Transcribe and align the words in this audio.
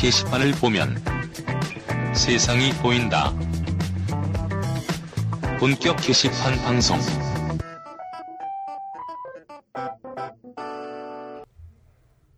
게시판을 0.00 0.52
보면 0.52 0.96
세상이 2.14 2.72
보인다. 2.80 3.34
본격 5.58 5.98
게시판 5.98 6.56
방송. 6.62 6.98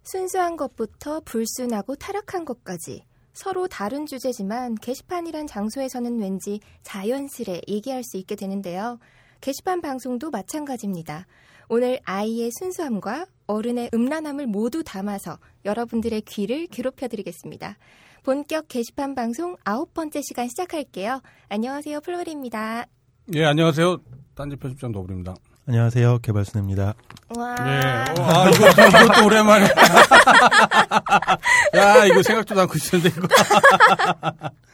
순수한 0.03 0.57
것부터 0.57 1.21
불순하고 1.21 1.95
타락한 1.95 2.45
것까지 2.45 3.05
서로 3.33 3.69
다른 3.69 4.07
주제지만 4.07 4.75
게시판이란 4.75 5.47
장소에서는 5.47 6.21
왠지 6.21 6.59
자연스레 6.83 7.61
얘기할 7.69 8.03
수 8.03 8.17
있게 8.17 8.35
되는데요. 8.35 8.99
게시판 9.41 9.81
방송도 9.83 10.31
마찬가지입니다. 10.31 11.27
오늘 11.69 11.99
아이의 12.05 12.51
순수함과 12.53 13.27
어른의 13.47 13.91
음란함을 13.95 14.47
모두 14.47 14.83
담아서 14.85 15.39
여러분들의 15.65 16.23
귀를 16.23 16.67
괴롭혀드리겠습니다. 16.69 17.77
본격 18.23 18.69
게시판 18.69 19.15
방송 19.15 19.57
아홉 19.65 19.95
번째 19.95 20.23
시간 20.23 20.49
시작할게요. 20.49 21.21
안녕하세요, 21.49 22.01
플로리입니다. 22.01 22.87
예, 23.35 23.45
안녕하세요. 23.45 23.99
딴지 24.35 24.57
편집장 24.57 24.93
너부립니다. 24.93 25.35
안녕하세요. 25.67 26.19
개발순입니다. 26.23 26.95
와. 27.37 27.57
예. 27.61 28.21
어, 28.21 28.25
아, 28.25 28.51
이거, 28.51 28.69
이것도 28.69 29.27
오랜만에. 29.27 29.67
야, 31.77 32.05
이거 32.07 32.21
생각도 32.23 32.61
않고 32.61 32.75
있었는데, 32.77 33.17
이거. 33.17 33.29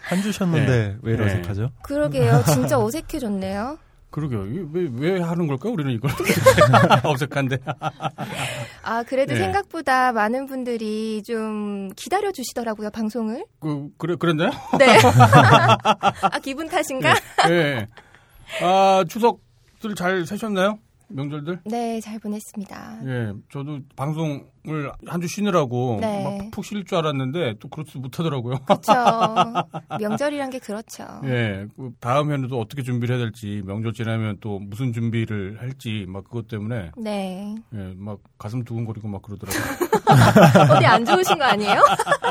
한 0.00 0.22
주셨는데 0.22 0.66
네. 0.66 0.96
왜 1.02 1.12
이렇게 1.12 1.32
네. 1.34 1.40
어색하죠? 1.40 1.70
그러게요. 1.82 2.42
진짜 2.46 2.78
어색해졌네요. 2.78 3.78
그러게요. 4.10 4.46
왜, 4.72 4.88
왜 4.94 5.20
하는 5.20 5.46
걸까, 5.46 5.68
우리는 5.68 5.92
이걸? 5.92 6.10
어색한데. 7.04 7.58
아, 8.82 9.02
그래도 9.02 9.34
네. 9.34 9.40
생각보다 9.40 10.12
많은 10.12 10.46
분들이 10.46 11.22
좀 11.22 11.90
기다려 11.94 12.32
주시더라고요, 12.32 12.90
방송을. 12.90 13.44
그, 13.60 13.88
그래, 13.98 14.16
그랬나요? 14.18 14.50
네. 14.78 14.98
아, 16.22 16.38
기분 16.42 16.68
탓인가? 16.68 17.14
예. 17.50 17.86
아, 18.62 19.04
추석들 19.06 19.94
잘 19.94 20.24
세셨나요? 20.24 20.78
명절들? 21.10 21.60
네, 21.64 22.00
잘 22.00 22.18
보냈습니다. 22.18 23.00
예. 23.06 23.32
저도 23.50 23.80
방송을 23.96 24.92
한 25.06 25.20
주 25.20 25.26
쉬느라고 25.26 25.98
네. 26.00 26.38
막푹쉴 26.44 26.84
줄 26.84 26.98
알았는데 26.98 27.54
또 27.60 27.68
그렇지 27.68 27.98
못하더라고요. 27.98 28.58
그렇죠. 28.66 28.92
명절이란 29.98 30.50
게 30.50 30.58
그렇죠. 30.58 31.04
예, 31.24 31.66
그 31.76 31.90
다음 32.00 32.30
해는 32.32 32.48
또 32.48 32.60
어떻게 32.60 32.82
준비를 32.82 33.16
해야 33.16 33.24
될지 33.24 33.62
명절 33.64 33.94
지나면 33.94 34.38
또 34.40 34.58
무슨 34.58 34.92
준비를 34.92 35.58
할지 35.60 36.04
막 36.08 36.24
그것 36.24 36.46
때문에 36.48 36.90
네. 36.96 37.54
예, 37.74 37.92
막 37.96 38.18
가슴 38.38 38.62
두근거리고 38.64 39.08
막 39.08 39.22
그러더라고요. 39.22 39.88
어디 40.76 40.86
안 40.86 41.04
좋으신 41.04 41.38
거 41.38 41.44
아니에요? 41.44 41.80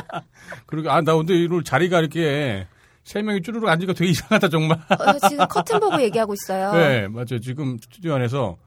그리고 0.68 0.92
아 0.92 1.02
나 1.02 1.16
근데 1.16 1.34
이럴 1.36 1.64
자리가 1.64 2.00
이렇게 2.00 2.68
세 3.04 3.22
명이 3.22 3.42
쭈르륵 3.42 3.70
앉으니까 3.70 3.94
되게 3.94 4.12
이상하다 4.12 4.50
정말. 4.50 4.78
어, 4.90 5.28
지금 5.30 5.48
커튼 5.48 5.80
보고 5.80 6.02
얘기하고 6.02 6.34
있어요. 6.34 6.74
네, 6.74 7.08
맞아요. 7.08 7.40
지금 7.42 7.78
스튜디오 7.80 8.16
안에서 8.16 8.58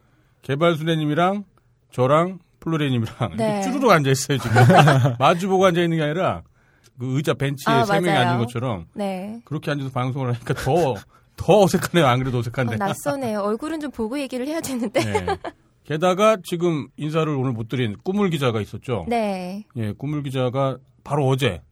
개발순애님이랑 0.43 1.45
저랑 1.91 2.39
플로레님이랑 2.61 3.37
네. 3.37 3.63
쭈르륵 3.63 3.91
앉아 3.91 4.11
있어요 4.11 4.39
지금. 4.39 4.57
마주보고 5.19 5.67
앉아 5.67 5.81
있는 5.81 5.97
게 5.97 6.03
아니라 6.03 6.43
그 6.99 7.17
의자 7.17 7.35
벤치에 7.35 7.73
아, 7.73 7.85
세 7.85 7.95
명이 8.01 8.07
맞아요. 8.09 8.29
앉은 8.29 8.39
것처럼 8.41 8.87
네. 8.95 9.41
그렇게 9.45 9.71
앉아서 9.71 9.91
방송을 9.91 10.35
하니까 10.35 10.55
더 10.55 10.95
더 11.41 11.63
어색하네요. 11.63 12.07
안 12.07 12.19
그래도 12.19 12.37
어, 12.37 12.41
어색한데. 12.41 12.77
낯서네요. 12.77 13.41
얼굴은 13.41 13.81
좀 13.81 13.91
보고 13.91 14.21
얘기를 14.21 14.47
해야 14.47 14.61
되는데. 14.61 15.01
네. 15.01 15.27
게다가 15.85 16.37
지금 16.45 16.89
인사를 16.99 17.27
오늘 17.35 17.53
못 17.53 17.69
드린 17.69 17.97
꾸물 18.05 18.29
기자가 18.29 18.61
있었죠. 18.61 19.07
네. 19.09 19.65
예, 19.77 19.93
꾸물 19.93 20.23
기자가 20.23 20.77
바로 21.03 21.27
어제 21.27 21.63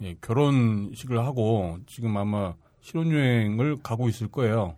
예, 0.00 0.16
결혼식을 0.22 1.18
하고 1.18 1.76
지금 1.86 2.16
아마 2.16 2.54
신혼여행을 2.80 3.76
가고 3.82 4.08
있을 4.08 4.28
거예요. 4.28 4.74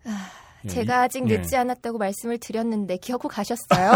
예, 0.65 0.69
제가 0.69 1.03
아직 1.03 1.21
이- 1.21 1.27
늦지 1.27 1.57
않았다고 1.57 1.99
말씀을 1.99 2.39
드렸는데 2.39 2.97
기억고 2.99 3.29
가셨어요? 3.29 3.93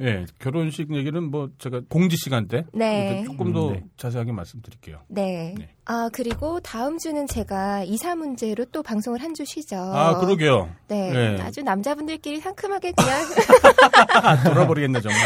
예, 0.00 0.06
예, 0.06 0.26
결혼식 0.38 0.92
얘기는 0.94 1.22
뭐 1.30 1.50
제가 1.58 1.82
공지 1.88 2.16
시간 2.16 2.48
때 2.48 2.64
네. 2.72 3.22
조금 3.26 3.52
더 3.52 3.68
음, 3.68 3.72
네. 3.74 3.84
자세하게 3.98 4.32
말씀드릴게요. 4.32 5.00
네. 5.08 5.54
네. 5.58 5.68
아, 5.84 6.08
그리고 6.12 6.60
다음 6.60 6.98
주는 6.98 7.26
제가 7.26 7.82
이사 7.84 8.14
문제로 8.14 8.64
또 8.66 8.82
방송을 8.82 9.20
한 9.22 9.30
주 9.34 9.44
쉬죠. 9.44 9.76
아, 9.76 10.18
그러게요. 10.18 10.68
네. 10.88 11.12
네. 11.12 11.40
아주 11.42 11.62
남자분들끼리 11.62 12.40
상큼하게 12.40 12.92
그냥 12.92 13.20
돌아버리겠네 14.44 15.00
정말. 15.02 15.20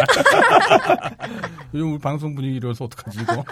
요즘 1.75 1.93
우리 1.93 1.99
방송 1.99 2.35
분위기 2.35 2.57
이러서 2.57 2.85
어떡하지 2.85 3.19
이거. 3.23 3.45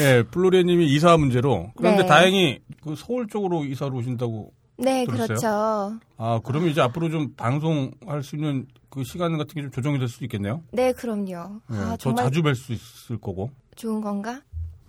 예, 0.00 0.22
플로리아 0.22 0.62
님이 0.62 0.86
이사 0.86 1.16
문제로 1.16 1.70
그런데 1.76 2.02
네. 2.02 2.06
다행히 2.08 2.60
그 2.82 2.94
서울 2.96 3.26
쪽으로 3.28 3.64
이사를 3.64 3.92
오신다고 3.94 4.52
네, 4.78 5.04
들었어요? 5.04 5.26
그렇죠. 5.26 5.98
아, 6.16 6.40
그러면 6.44 6.68
이제 6.70 6.80
앞으로 6.80 7.10
좀 7.10 7.34
방송할 7.36 8.22
수 8.22 8.36
있는 8.36 8.66
그 8.88 9.02
시간 9.04 9.36
같은 9.36 9.54
게 9.54 9.62
좀 9.62 9.70
조정이 9.70 9.98
될 9.98 10.08
수도 10.08 10.24
있겠네요. 10.24 10.62
네, 10.72 10.92
그럼요. 10.92 11.60
예, 11.72 11.76
아, 11.76 11.96
더 12.00 12.14
자주 12.14 12.42
뵐 12.42 12.54
수 12.54 12.72
있을 12.72 13.18
거고. 13.18 13.50
좋은 13.76 14.00
건가? 14.00 14.40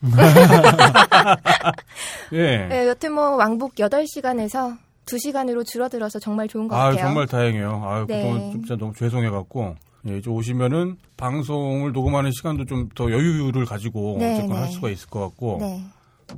예. 2.33 2.67
네, 2.67 2.87
여튼 2.87 3.13
뭐 3.13 3.35
왕복 3.35 3.75
8시간에서 3.75 4.77
2시간으로 5.05 5.65
줄어들어서 5.65 6.19
정말 6.19 6.47
좋은 6.47 6.67
것 6.67 6.75
아, 6.75 6.85
같아요. 6.89 7.01
정말 7.05 7.27
다행이에요. 7.27 7.81
아, 7.83 8.05
네. 8.07 8.21
그동안 8.23 8.51
진짜 8.51 8.75
너무 8.75 8.93
죄송해갖고. 8.93 9.75
예, 10.07 10.17
이제 10.17 10.29
오시면은 10.29 10.95
방송을 11.17 11.91
녹음하는 11.91 12.31
시간도 12.31 12.65
좀 12.65 12.89
더 12.95 13.11
여유를 13.11 13.65
가지고 13.65 14.15
네, 14.19 14.33
어쨌건 14.33 14.55
네. 14.55 14.61
할 14.61 14.67
수가 14.69 14.89
있을 14.89 15.09
것 15.09 15.19
같고. 15.19 15.57
네. 15.59 15.81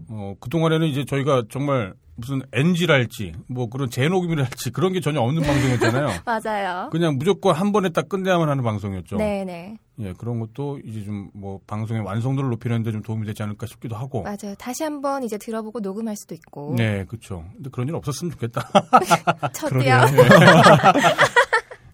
어, 0.10 0.34
그동안에는 0.40 0.88
이제 0.88 1.06
저희가 1.06 1.44
정말 1.52 1.94
무슨 2.22 2.42
NG랄지 2.54 3.34
뭐 3.48 3.68
그런 3.70 3.90
재녹음이랄지 3.90 4.72
그런 4.72 4.94
게 4.94 5.02
전혀 5.02 5.20
없는 5.20 5.42
방송이었잖아요. 5.44 6.22
맞아요. 6.26 6.90
그냥 6.92 7.18
무조건 7.18 7.56
한 7.56 7.72
번에 7.72 7.90
딱 7.90 8.08
끝내야만 8.08 8.48
하는 8.48 8.64
방송이었죠. 8.64 9.18
네, 9.18 9.44
네. 9.44 9.78
예, 10.00 10.14
그런 10.14 10.40
것도 10.40 10.80
이제 10.86 11.04
좀 11.04 11.30
뭐 11.34 11.60
방송의 11.68 12.04
완성도를 12.04 12.50
높이는 12.52 12.84
데 12.84 12.92
좀 12.92 13.02
도움이 13.02 13.26
되지 13.26 13.44
않을까 13.44 13.66
싶기도 13.68 13.96
하고. 13.96 14.24
맞아요. 14.24 14.56
다시 14.58 14.84
한번 14.84 15.24
이제 15.24 15.38
들어보고 15.38 15.80
녹음할 15.82 16.16
수도 16.16 16.34
있고. 16.36 16.76
네, 16.78 17.04
그렇죠. 17.06 17.44
근데 17.56 17.70
그런 17.70 17.88
일 17.90 17.96
없었으면 17.96 18.32
좋겠다. 18.32 18.70
첫이요. 19.54 20.02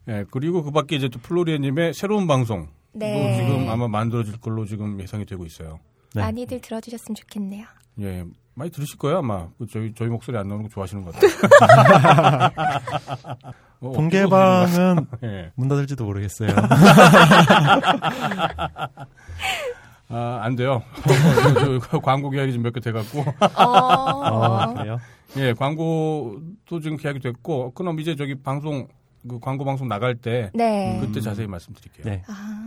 예, 0.09 0.25
그리고 0.31 0.63
그 0.63 0.71
밖에 0.71 0.95
이제 0.95 1.09
또 1.09 1.19
플로리아 1.19 1.57
님의 1.57 1.94
새로운 1.94 2.27
방송도 2.27 2.69
네. 2.94 3.35
지금 3.38 3.69
아마 3.69 3.88
만들어질 3.88 4.39
걸로 4.39 4.65
지금 4.65 4.99
예상이 5.01 5.25
되고 5.25 5.45
있어요. 5.45 5.79
네. 6.15 6.21
많이들 6.21 6.61
들어주셨으면 6.61 7.15
좋겠네요. 7.15 7.65
예, 8.01 8.23
많이 8.57 8.72
들으실 8.72 8.97
거예요, 8.97 9.19
아마. 9.19 9.47
그 9.59 9.68
저희, 9.72 9.94
저희 9.94 10.09
목소리 10.09 10.35
안 10.35 10.47
나오는 10.47 10.63
거 10.63 10.69
좋아하시는 10.69 11.03
것 11.03 11.13
같아요. 11.13 12.50
어, 13.79 13.91
본개방은 13.91 15.06
예. 15.23 15.51
문 15.56 15.68
닫을지도 15.68 16.03
모르겠어요. 16.06 16.50
아, 20.09 20.40
안 20.41 20.56
돼요. 20.56 20.81
광고 22.01 22.29
계약이 22.29 22.53
좀 22.53 22.63
몇 22.63 22.73
개 22.73 22.79
돼갖고. 22.79 23.19
어, 23.22 24.57
아, 24.57 24.74
그래요? 24.74 25.00
예, 25.38 25.53
광고도 25.53 26.79
지금 26.81 26.97
계약이 26.97 27.19
됐고, 27.19 27.72
그럼 27.74 28.00
이제 28.00 28.16
저기 28.16 28.34
방송, 28.35 28.88
그 29.28 29.39
광고 29.39 29.66
방송 29.66 29.88
나갈 29.88 30.16
때, 30.16 30.50
네. 30.53 30.97
그때 31.01 31.19
자세히 31.22 31.45
말씀드릴게요. 31.47 32.06
네. 32.06 32.24
아, 32.28 32.66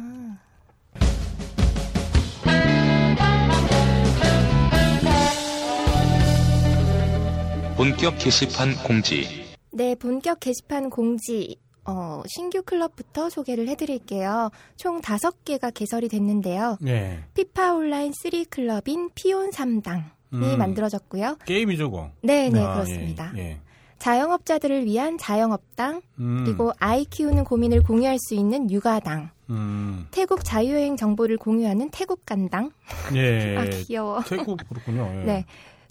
본격 7.80 8.18
게시판 8.18 8.74
공지. 8.84 9.46
네, 9.72 9.94
본격 9.94 10.40
게시판 10.40 10.90
공지. 10.90 11.56
어, 11.86 12.22
신규 12.28 12.62
클럽부터 12.62 13.30
소개를 13.30 13.68
해드릴게요. 13.68 14.50
총 14.76 15.00
다섯 15.00 15.46
개가 15.46 15.70
개설이 15.70 16.10
됐는데요. 16.10 16.76
예. 16.86 17.24
피파 17.32 17.72
온라인 17.72 18.12
3 18.12 18.44
클럽인 18.50 19.08
피온 19.14 19.48
3당이 19.48 20.02
음. 20.34 20.58
만들어졌고요. 20.58 21.38
게임이죠, 21.46 21.90
그거. 21.90 22.10
네, 22.20 22.50
네, 22.50 22.62
아, 22.62 22.74
그렇습니다. 22.74 23.32
예, 23.38 23.40
예. 23.40 23.60
자영업자들을 23.98 24.84
위한 24.84 25.16
자영업당, 25.16 26.02
음, 26.18 26.42
그리고 26.44 26.72
아이 26.80 27.06
키우는 27.06 27.44
고민을 27.44 27.82
공유할 27.82 28.18
수 28.18 28.34
있는 28.34 28.70
육아당, 28.70 29.30
음, 29.48 30.06
태국 30.10 30.44
자유여행 30.44 30.96
정보를 30.96 31.38
공유하는 31.38 31.88
태국 31.90 32.24
간당. 32.26 32.72
예. 33.14 33.56
아, 33.58 33.64
귀여워. 33.64 34.22
태국 34.28 34.58
그렇군요. 34.68 35.10
예. 35.22 35.24
네. 35.24 35.44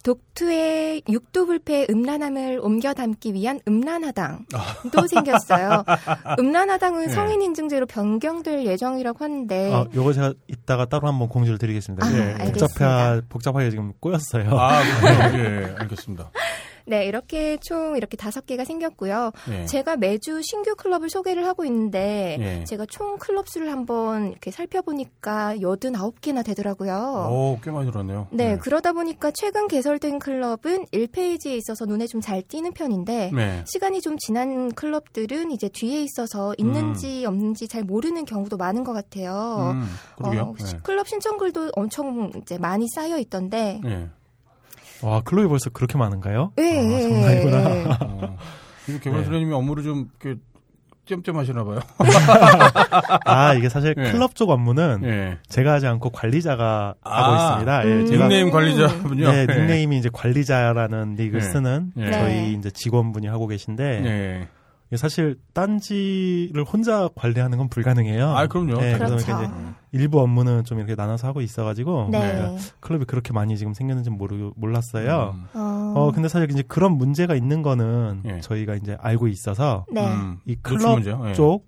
독투의 0.04 1.04
육두불패 1.10 1.88
음란함을 1.90 2.60
옮겨 2.62 2.94
담기 2.94 3.34
위한 3.34 3.60
음란하당도 3.68 5.08
생겼어요. 5.10 5.84
음란하당은 6.40 7.08
네. 7.08 7.14
성인 7.14 7.42
인증제로 7.42 7.86
변경될 7.86 8.66
예정이라고 8.66 9.24
하는데 9.24 9.74
아, 9.74 9.86
요거 9.94 10.14
제가 10.14 10.34
이따가 10.48 10.86
따로 10.86 11.08
한번 11.08 11.28
공지를 11.30 11.58
드리겠습니다. 11.58 12.06
아, 12.06 12.10
이게 12.10 12.36
예. 12.40 12.52
복잡해, 12.52 13.22
복잡하게 13.28 13.70
지금 13.70 13.94
꼬였어요. 14.00 14.58
아, 14.58 14.82
그래요? 15.02 15.44
예, 15.44 15.76
알겠습니다. 15.80 16.32
네, 16.90 17.06
이렇게 17.06 17.58
총 17.58 17.98
이렇게 17.98 18.16
다섯 18.18 18.46
개가 18.46 18.66
생겼고요. 18.66 19.32
예. 19.52 19.66
제가 19.66 19.98
매주 19.98 20.42
신규 20.44 20.76
클럽을 20.76 21.10
소개를 21.10 21.46
하고 21.46 21.66
있는데 21.66 22.38
예. 22.40 22.64
제가 22.66 22.86
총 22.88 23.18
클럽 23.18 23.48
수를 23.50 23.72
한번 23.72 24.30
이렇게 24.32 24.52
살펴보니까 24.52 25.56
89개나 25.58 26.46
되더라고요. 26.46 27.30
오, 27.32 27.60
꽤 27.64 27.72
많이 27.72 27.92
들었네요. 27.92 28.28
네, 28.32 28.58
그러다 28.58 28.94
보니까 28.94 29.32
최근 29.32 29.68
개설된 29.68 30.20
클럽은 30.20 30.86
1페이지에 30.92 31.58
있어서 31.58 31.86
눈에 31.86 32.06
좀 32.06 32.20
잘 32.22 32.42
띄는 32.44 32.74
편인데 32.74 33.32
네. 33.34 33.64
시간이 33.66 34.02
좀 34.02 34.18
지난 34.18 34.72
클럽들은 34.74 35.52
이제 35.52 35.70
뒤에 35.70 36.04
있어서 36.04 36.54
있는지 36.58 37.26
없는지 37.26 37.68
잘 37.68 37.84
모르는 37.84 38.26
경우도 38.26 38.58
많은 38.58 38.84
것 38.84 38.94
같아요. 38.94 39.72
음. 39.74 39.86
어, 40.22 40.54
클럽 40.84 41.08
신청글도 41.08 41.72
엄청 41.76 42.32
이제 42.42 42.58
많이 42.58 42.88
쌓여 42.94 43.18
있던데. 43.18 43.80
네. 45.02 45.08
예. 45.08 45.12
와, 45.12 45.22
클럽이 45.22 45.48
벌써 45.48 45.70
그렇게 45.70 45.98
많은가요? 45.98 46.54
예, 46.58 46.64
아, 46.64 46.84
예, 46.84 47.02
장난이구나. 47.02 47.76
예. 47.76 47.86
어. 48.02 48.38
이거 48.88 49.00
개발 49.00 49.24
소장님이 49.24 49.54
업무를 49.54 49.84
좀 49.84 50.10
이렇게 50.22 50.40
띄엄띄엄 51.06 51.38
하시나 51.38 51.64
봐요. 51.64 51.80
아, 53.26 53.54
이게 53.56 53.68
사실 53.68 53.96
예. 53.98 54.12
클럽 54.12 54.36
쪽 54.36 54.52
업무는 54.52 55.02
예. 55.04 55.38
제가 55.48 55.74
하지 55.74 55.88
않고 55.88 56.12
관리자가 56.12 56.94
아, 57.02 57.24
하고 57.24 57.36
있습니다. 57.36 57.86
예, 57.88 57.94
음. 57.94 58.06
제가 58.06 58.28
닉네임 58.28 58.52
관리자분요. 58.52 59.32
네, 59.32 59.48
닉네임이 59.48 59.98
이제 59.98 60.10
관리자라는 60.14 61.16
닉을 61.16 61.40
예. 61.40 61.42
쓰는 61.42 61.92
예. 61.98 62.12
저희 62.12 62.34
네. 62.34 62.52
이제 62.52 62.70
직원분이 62.70 63.28
하고 63.28 63.48
계신데 63.48 63.84
예. 64.06 64.48
사실 64.98 65.38
딴지를 65.54 66.64
혼자 66.64 67.10
관리하는 67.16 67.58
건 67.58 67.70
불가능해요. 67.70 68.30
아, 68.30 68.48
그럼요. 68.48 68.80
네, 68.80 68.98
그렇죠. 68.98 69.18
그래서 69.18 69.44
이제 69.44 69.52
일부 69.92 70.20
업무는 70.20 70.64
좀 70.64 70.80
이렇게 70.80 70.96
나눠서 70.96 71.28
하고 71.28 71.42
있어가지고 71.42 72.10
네. 72.12 72.20
제가 72.20 72.56
클럽이 72.80 73.06
그렇게 73.06 73.32
많이 73.32 73.58
지금 73.58 73.74
생겼는지 73.74 74.10
모르 74.10 74.52
몰랐어요. 74.56 75.36
음. 75.36 75.48
어, 75.54 75.94
어 75.96 76.12
근데 76.12 76.28
사실 76.28 76.50
이제 76.52 76.64
그런 76.68 76.94
문제가 76.94 77.36
있는 77.36 77.62
거는 77.62 78.24
예. 78.26 78.40
저희가 78.42 78.76
이제 78.76 78.98
알고 79.00 79.28
있어서 79.28 79.86
네. 79.92 80.08
음. 80.08 80.40
이 80.46 80.56
클럽? 80.56 81.00
예. 81.06 81.34
쪽 81.34 81.68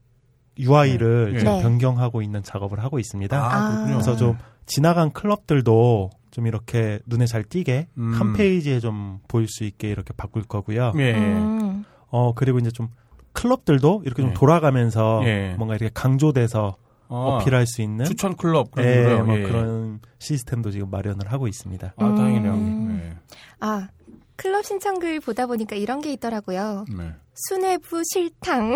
UI를 0.57 1.31
예. 1.35 1.39
지금 1.39 1.53
네. 1.53 1.61
변경하고 1.61 2.21
있는 2.21 2.43
작업을 2.43 2.79
하고 2.83 2.99
있습니다. 2.99 3.37
아, 3.37 3.69
그렇군요. 3.69 3.93
그래서 3.93 4.15
좀 4.15 4.37
지나간 4.65 5.11
클럽들도 5.11 6.09
좀 6.31 6.47
이렇게 6.47 6.99
눈에 7.05 7.25
잘 7.25 7.43
띄게 7.43 7.87
음. 7.97 8.13
한 8.13 8.33
페이지에 8.33 8.79
좀 8.79 9.19
보일 9.27 9.47
수 9.47 9.63
있게 9.63 9.89
이렇게 9.89 10.13
바꿀 10.13 10.43
거고요. 10.43 10.93
예. 10.97 11.13
음. 11.13 11.83
어 12.07 12.33
그리고 12.33 12.59
이제 12.59 12.71
좀 12.71 12.89
클럽들도 13.33 14.03
이렇게 14.05 14.23
예. 14.23 14.27
좀 14.27 14.33
돌아가면서 14.33 15.21
예. 15.25 15.55
뭔가 15.57 15.75
이렇게 15.75 15.91
강조돼서 15.93 16.75
어, 17.07 17.37
어필할 17.37 17.67
수 17.67 17.81
있는 17.81 18.05
추천 18.05 18.35
클럽 18.35 18.71
그런 18.71 18.87
예. 18.87 19.21
뭐 19.21 19.37
예. 19.37 19.43
그런 19.43 19.99
시스템도 20.19 20.71
지금 20.71 20.89
마련을 20.89 21.31
하고 21.31 21.47
있습니다. 21.47 21.93
아, 21.97 22.15
다행이네요. 22.15 22.53
음. 22.53 23.01
예. 23.03 23.17
아, 23.59 23.89
클럽 24.37 24.65
신청글 24.65 25.19
보다 25.19 25.45
보니까 25.45 25.75
이런 25.75 26.01
게 26.01 26.11
있더라고요. 26.13 26.85
네. 26.97 27.11
수뇌부 27.47 28.01
실탕. 28.11 28.75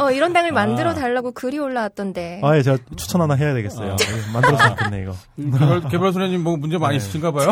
어, 0.00 0.10
이런 0.10 0.32
당을 0.32 0.52
만들어 0.52 0.94
달라고 0.94 1.32
글이 1.32 1.58
올라왔던데. 1.58 2.40
아, 2.42 2.56
예, 2.56 2.62
제가 2.62 2.78
추천 2.96 3.20
하나 3.20 3.34
해야 3.34 3.54
되겠어요. 3.54 3.92
아. 3.92 3.96
예, 4.00 4.32
만들어서 4.32 4.68
좋겠네, 4.70 5.02
이거. 5.02 5.14
개발, 5.36 5.88
개발 5.88 6.12
소장님 6.12 6.42
뭐 6.42 6.56
문제 6.56 6.78
많이 6.78 6.92
네. 6.92 6.96
있으신가 6.98 7.30
봐요. 7.32 7.50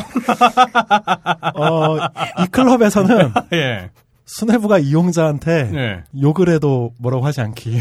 어, 1.55 1.97
이 2.43 2.47
클럽에서는 2.51 3.33
예. 3.55 3.91
수뇌부가 4.39 4.79
이용자한테 4.79 5.71
예. 5.75 6.05
욕을 6.21 6.51
해도 6.51 6.93
뭐라고 6.99 7.25
하지 7.25 7.41
않기. 7.41 7.79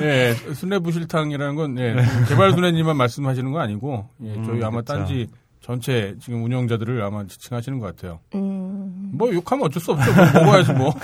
예. 0.00 0.34
순례부 0.54 0.92
실탕이라는 0.92 1.56
건 1.56 1.76
예. 1.78 1.96
개발 2.28 2.52
소장님만 2.52 2.96
말씀하시는 2.96 3.50
거 3.50 3.58
아니고 3.60 4.08
예. 4.22 4.34
저희 4.44 4.58
음, 4.58 4.64
아마 4.64 4.80
그렇죠. 4.82 4.94
딴지 4.94 5.26
전체 5.60 6.14
지금 6.20 6.42
운영자들을 6.44 7.02
아마 7.02 7.26
지칭하시는 7.26 7.78
것 7.80 7.86
같아요. 7.94 8.20
음, 8.34 9.10
뭐 9.14 9.32
욕하면 9.34 9.66
어쩔 9.66 9.82
수 9.82 9.92
없죠. 9.92 10.12
뭐 10.14 10.24
먹어야지 10.44 10.72
뭐. 10.72 10.92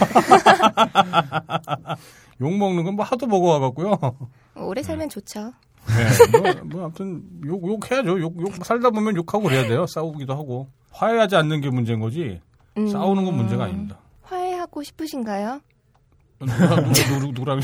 욕 2.41 2.57
먹는 2.57 2.85
건 2.85 2.95
뭐 2.95 3.05
하도 3.05 3.27
먹어와갖고요. 3.27 3.99
오래 4.57 4.83
살면 4.83 5.09
좋죠. 5.09 5.53
네, 5.89 6.39
뭐, 6.39 6.53
뭐 6.65 6.85
아무튼 6.85 7.23
욕 7.47 7.67
욕해야죠. 7.67 8.21
욕, 8.21 8.41
욕 8.41 8.65
살다 8.65 8.91
보면 8.91 9.17
욕하고 9.17 9.45
그래야 9.45 9.67
돼요. 9.67 9.87
싸우기도 9.87 10.35
하고 10.35 10.69
화해하지 10.93 11.37
않는 11.37 11.61
게 11.61 11.71
문제인 11.71 12.01
거지. 12.01 12.41
음, 12.77 12.89
싸우는 12.89 13.25
건 13.25 13.35
문제가 13.35 13.65
아닙니다. 13.65 13.99
화해하고 14.23 14.83
싶으신가요? 14.83 15.61
누구 16.41 17.33
누구 17.33 17.33
누구랑 17.33 17.61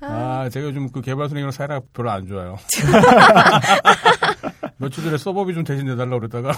아 0.00 0.48
제가 0.50 0.66
요즘 0.66 0.90
그 0.90 1.00
개발 1.00 1.28
선생님이랑 1.28 1.52
사이가 1.52 1.80
별로 1.92 2.10
안 2.10 2.26
좋아요. 2.26 2.56
며칠 4.76 5.04
전에 5.04 5.16
서버비 5.16 5.54
좀 5.54 5.62
대신 5.62 5.86
내달라고 5.86 6.18
그랬다가 6.18 6.52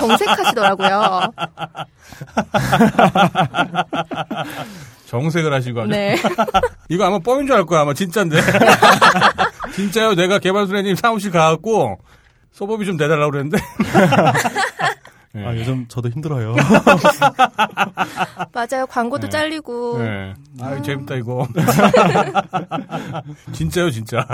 정색하시더라고요. 0.00 1.32
정색을 5.06 5.52
하시고 5.52 5.80
아주 5.82 5.90
네. 5.90 6.16
이거 6.90 7.04
아마 7.04 7.18
뻥인 7.18 7.46
줄 7.46 7.56
알 7.56 7.64
거야 7.64 7.80
아마 7.82 7.94
진짜인데 7.94 8.36
진짜요 9.74 10.14
내가 10.14 10.38
개발 10.38 10.66
선생님 10.66 10.96
사무실 10.96 11.30
가갖고 11.30 11.98
서버비 12.52 12.84
좀 12.86 12.96
내달라고 12.96 13.30
그랬는데 13.30 13.58
네. 15.32 15.44
아, 15.46 15.54
요즘 15.54 15.86
저도 15.88 16.08
힘들어요. 16.08 16.54
맞아요. 18.54 18.86
광고도 18.88 19.26
네. 19.26 19.30
잘리고. 19.30 19.98
네. 19.98 20.32
아 20.62 20.80
재밌다 20.80 21.16
이거 21.16 21.46
진짜요 23.52 23.90
진짜 23.90 24.26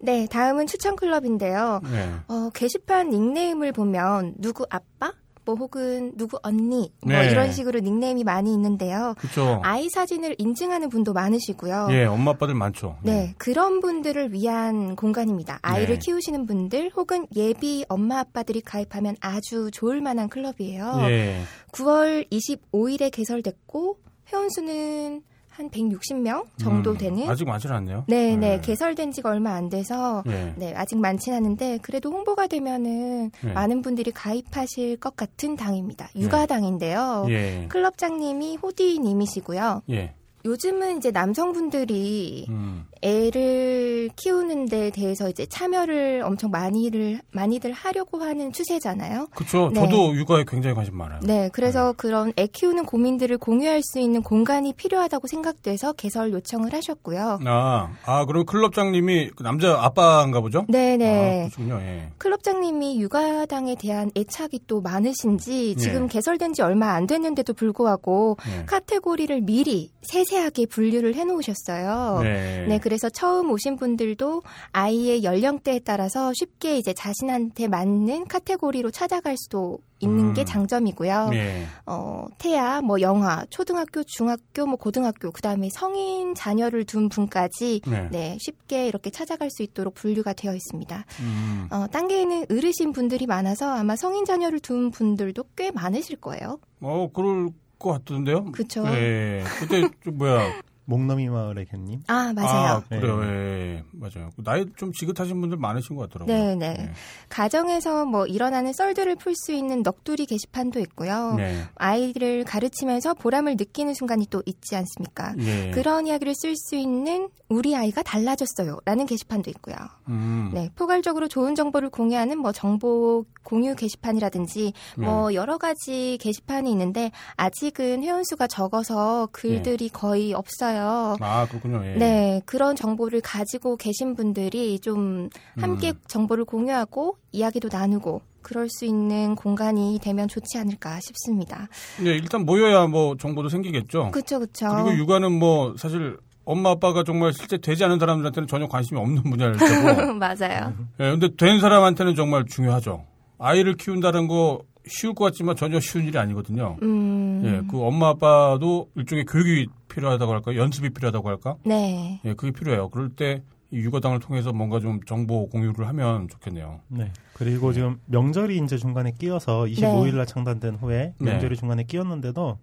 네, 0.00 0.26
다음은 0.30 0.66
추천 0.66 0.96
클럽인데요. 0.96 1.80
네. 1.84 2.10
어, 2.28 2.48
게시판 2.54 3.10
닉네임을 3.10 3.72
보면 3.72 4.34
누구 4.38 4.66
아빠? 4.70 5.12
뭐 5.44 5.54
혹은 5.54 6.12
누구 6.16 6.38
언니? 6.42 6.92
뭐 7.02 7.12
네. 7.12 7.30
이런 7.30 7.52
식으로 7.52 7.80
닉네임이 7.80 8.24
많이 8.24 8.52
있는데요. 8.52 9.14
그렇죠 9.18 9.60
아이 9.64 9.88
사진을 9.88 10.36
인증하는 10.38 10.88
분도 10.88 11.12
많으시고요. 11.12 11.88
예 11.90 12.04
엄마 12.04 12.32
아빠들 12.32 12.54
많죠 12.54 12.96
네, 13.02 13.34
그런 13.38 13.80
분들을 13.80 14.32
위한 14.32 14.96
공간입니다. 14.96 15.58
아이를 15.62 15.94
네. 15.94 15.98
키우시는 15.98 16.46
분들 16.46 16.92
혹은 16.96 17.26
예비 17.34 17.84
엄마 17.88 18.20
아빠들이 18.20 18.60
가입하면 18.60 19.16
아주 19.20 19.70
좋을 19.72 20.00
만한 20.00 20.28
클럽이에요. 20.28 20.98
예. 21.08 21.42
9월 21.72 22.30
25일에 22.30 23.10
개설됐고 23.10 23.98
회원 24.32 24.48
수는 24.50 25.22
한 25.52 25.68
160명 25.70 26.46
정도 26.56 26.92
음, 26.92 26.98
되는 26.98 27.28
아직 27.28 27.44
많지 27.46 27.68
않네요. 27.68 28.04
네, 28.08 28.36
네. 28.36 28.56
네. 28.56 28.60
개설된 28.60 29.12
지가 29.12 29.30
얼마 29.30 29.54
안 29.54 29.68
돼서 29.68 30.22
예. 30.26 30.54
네, 30.56 30.74
아직 30.74 30.98
많진 30.98 31.34
않은데 31.34 31.78
그래도 31.82 32.10
홍보가 32.10 32.46
되면은 32.46 33.30
네. 33.42 33.52
많은 33.52 33.82
분들이 33.82 34.10
가입하실 34.10 34.96
것 34.96 35.14
같은 35.14 35.56
당입니다. 35.56 36.08
육아당인데요. 36.16 37.26
예. 37.28 37.66
클럽장님이 37.68 38.56
호디님이시고요. 38.56 39.82
예. 39.90 40.14
요즘은 40.44 40.98
이제 40.98 41.10
남성분들이 41.10 42.46
음. 42.48 42.84
애를 43.02 44.10
키우는 44.16 44.66
데 44.66 44.90
대해서 44.90 45.28
이제 45.28 45.44
참여를 45.46 46.22
엄청 46.24 46.50
많이를 46.50 47.20
많이들 47.32 47.72
하려고 47.72 48.22
하는 48.22 48.52
추세잖아요. 48.52 49.28
그렇죠. 49.34 49.70
네. 49.72 49.80
저도 49.80 50.14
육아에 50.16 50.44
굉장히 50.46 50.74
관심 50.74 50.96
많아요. 50.96 51.20
네, 51.24 51.50
그래서 51.52 51.92
그런 51.92 52.32
애 52.38 52.46
키우는 52.46 52.86
고민들을 52.86 53.38
공유할 53.38 53.82
수 53.82 53.98
있는 53.98 54.22
공간이 54.22 54.72
필요하다고 54.72 55.26
생각돼서 55.26 55.92
개설 55.92 56.32
요청을 56.32 56.72
하셨고요. 56.72 57.40
아, 57.44 57.90
아, 58.04 58.24
그리고 58.24 58.44
클럽장님이 58.44 59.30
그 59.36 59.42
남자 59.42 59.82
아빠인가 59.82 60.40
보죠? 60.40 60.64
네, 60.68 60.94
아, 60.94 60.96
네. 60.96 61.48
그렇군요. 61.52 61.80
예. 61.82 62.08
클럽장님이 62.18 63.00
육아당에 63.00 63.74
대한 63.76 64.10
애착이 64.16 64.60
또 64.66 64.80
많으신지 64.80 65.74
지금 65.76 66.04
예. 66.04 66.08
개설된 66.08 66.52
지 66.52 66.62
얼마 66.62 66.92
안 66.92 67.06
됐는데도 67.06 67.52
불구하고 67.54 68.36
예. 68.48 68.64
카테고리를 68.66 69.40
미리 69.42 69.90
세세하게 70.02 70.66
분류를 70.66 71.14
해 71.14 71.24
놓으셨어요. 71.24 72.20
네. 72.22 72.66
네, 72.68 72.78
그래서 72.92 73.08
처음 73.08 73.50
오신 73.50 73.76
분들도 73.76 74.42
아이의 74.72 75.24
연령대에 75.24 75.78
따라서 75.78 76.30
쉽게 76.34 76.76
이제 76.76 76.92
자신한테 76.92 77.66
맞는 77.66 78.26
카테고리로 78.26 78.90
찾아갈 78.90 79.34
수도 79.38 79.78
있는 79.98 80.26
음. 80.26 80.34
게 80.34 80.44
장점이고요. 80.44 81.30
예. 81.32 81.64
어, 81.86 82.26
태아, 82.36 82.82
뭐 82.82 83.00
영아, 83.00 83.46
초등학교, 83.48 84.02
중학교, 84.04 84.66
뭐 84.66 84.76
고등학교, 84.76 85.30
그다음에 85.30 85.70
성인 85.72 86.34
자녀를 86.34 86.84
둔 86.84 87.08
분까지 87.08 87.80
네. 87.86 88.08
네, 88.10 88.36
쉽게 88.38 88.88
이렇게 88.88 89.08
찾아갈 89.08 89.48
수 89.48 89.62
있도록 89.62 89.94
분류가 89.94 90.34
되어 90.34 90.54
있습니다. 90.54 91.06
음. 91.20 91.68
어, 91.70 91.86
단계에는 91.86 92.44
어르신 92.50 92.92
분들이 92.92 93.24
많아서 93.24 93.70
아마 93.70 93.96
성인 93.96 94.26
자녀를 94.26 94.60
둔 94.60 94.90
분들도 94.90 95.44
꽤 95.56 95.70
많으실 95.70 96.16
거예요. 96.16 96.58
어, 96.82 97.08
그럴 97.14 97.48
것 97.78 97.92
같던데요? 97.92 98.52
그쵸? 98.52 98.84
예. 98.88 99.44
그때 99.60 99.88
좀 100.04 100.18
뭐야 100.18 100.60
목넘이 100.84 101.28
마을의 101.28 101.66
개님. 101.66 102.00
아, 102.08 102.32
맞아요. 102.34 102.76
아, 102.76 102.82
그래요. 102.88 103.22
예, 103.24 103.28
예, 103.28 103.84
맞아요. 103.92 104.30
나이 104.38 104.66
좀 104.76 104.92
지긋하신 104.92 105.40
분들 105.40 105.56
많으신 105.58 105.96
것 105.96 106.10
같더라고요. 106.10 106.36
네, 106.36 106.54
네. 106.56 106.92
가정에서 107.28 108.04
뭐 108.04 108.26
일어나는 108.26 108.72
썰들을 108.72 109.16
풀 109.16 109.34
수 109.34 109.52
있는 109.52 109.82
넋두리 109.82 110.26
게시판도 110.26 110.78
있고요. 110.80 111.34
네. 111.36 111.62
아이를 111.76 112.44
가르치면서 112.44 113.14
보람을 113.14 113.56
느끼는 113.56 113.94
순간이 113.94 114.26
또 114.28 114.42
있지 114.44 114.76
않습니까? 114.76 115.34
예. 115.38 115.70
그런 115.72 116.06
이야기를 116.06 116.34
쓸 116.34 116.54
수 116.56 116.76
있는 116.76 117.28
우리 117.52 117.76
아이가 117.76 118.02
달라졌어요. 118.02 118.78
라는 118.84 119.06
게시판도 119.06 119.50
있고요. 119.50 119.76
음. 120.08 120.50
네, 120.54 120.70
포괄적으로 120.74 121.28
좋은 121.28 121.54
정보를 121.54 121.90
공유하는 121.90 122.38
뭐 122.38 122.52
정보 122.52 123.24
공유 123.42 123.74
게시판이라든지 123.74 124.72
네. 124.96 125.04
뭐 125.04 125.34
여러 125.34 125.58
가지 125.58 126.18
게시판이 126.20 126.70
있는데 126.70 127.10
아직은 127.36 128.02
회원수가 128.02 128.46
적어서 128.46 129.28
글들이 129.32 129.90
거의 129.90 130.32
없어요. 130.32 131.16
아, 131.20 131.46
그렇군요. 131.48 131.84
예. 131.84 131.96
네, 131.96 132.42
그런 132.46 132.74
정보를 132.74 133.20
가지고 133.20 133.76
계신 133.76 134.14
분들이 134.16 134.78
좀 134.78 135.28
함께 135.58 135.90
음. 135.90 136.00
정보를 136.08 136.44
공유하고 136.44 137.18
이야기도 137.32 137.68
나누고 137.70 138.22
그럴 138.42 138.68
수 138.68 138.84
있는 138.84 139.34
공간이 139.36 140.00
되면 140.02 140.28
좋지 140.28 140.58
않을까 140.58 141.00
싶습니다. 141.00 141.68
네, 142.02 142.10
일단 142.10 142.44
모여야 142.44 142.86
뭐 142.86 143.16
정보도 143.16 143.48
생기겠죠. 143.48 144.10
그쵸, 144.10 144.40
그쵸. 144.40 144.68
그리고 144.68 144.96
육아는 144.96 145.32
뭐 145.32 145.74
사실 145.78 146.18
엄마 146.44 146.70
아빠가 146.70 147.04
정말 147.04 147.32
실제 147.32 147.56
되지 147.58 147.84
않은 147.84 147.98
사람들한테는 147.98 148.46
전혀 148.46 148.66
관심이 148.66 148.98
없는 149.00 149.22
분야일 149.22 149.52
테고. 149.56 150.14
맞아요. 150.18 150.74
예, 151.00 151.10
근데 151.10 151.28
된 151.36 151.60
사람한테는 151.60 152.14
정말 152.14 152.44
중요하죠. 152.46 153.04
아이를 153.38 153.76
키운다는 153.76 154.28
거 154.28 154.62
쉬울 154.86 155.14
것 155.14 155.24
같지만 155.26 155.56
전혀 155.56 155.78
쉬운 155.80 156.04
일이 156.04 156.18
아니거든요. 156.18 156.76
음, 156.82 157.42
예, 157.44 157.62
그 157.70 157.80
엄마 157.84 158.08
아빠도 158.08 158.88
일종의 158.96 159.24
교육이 159.26 159.68
필요하다고 159.88 160.32
할까, 160.32 160.56
연습이 160.56 160.90
필요하다고 160.90 161.28
할까, 161.28 161.56
네. 161.64 162.20
예, 162.24 162.34
그게 162.34 162.50
필요해요. 162.50 162.88
그럴 162.88 163.10
때이 163.10 163.40
육아당을 163.72 164.18
통해서 164.20 164.52
뭔가 164.52 164.80
좀 164.80 165.00
정보 165.06 165.48
공유를 165.48 165.86
하면 165.88 166.28
좋겠네요. 166.28 166.80
네. 166.88 167.12
그리고 167.34 167.72
지금 167.72 167.98
명절이 168.06 168.58
이제 168.58 168.76
중간에 168.76 169.12
끼어서 169.18 169.64
25일 169.64 170.16
날 170.16 170.26
창단된 170.26 170.76
후에 170.76 171.14
네. 171.18 171.30
명절이 171.32 171.56
중간에 171.56 171.84
끼었는데도 171.84 172.58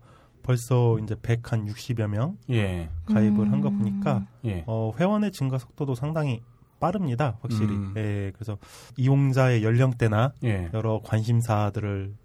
벌써 0.49 0.97
이제 0.97 1.13
100한 1.13 1.67
60여 1.67 2.07
명 2.07 2.35
예, 2.49 2.89
가입을 3.05 3.51
한거 3.51 3.69
음. 3.69 3.77
보니까 3.77 4.25
예, 4.45 4.63
어, 4.65 4.91
회원의 4.97 5.31
증가 5.31 5.59
속도도 5.59 5.93
상당히 5.93 6.41
빠릅니다. 6.79 7.37
확실히. 7.41 7.67
음. 7.67 7.93
예, 7.95 8.31
그래서 8.33 8.57
이용자의 8.97 9.63
연령대나 9.63 10.33
예, 10.45 10.71
여러 10.73 11.01
관심사들을 11.03 12.15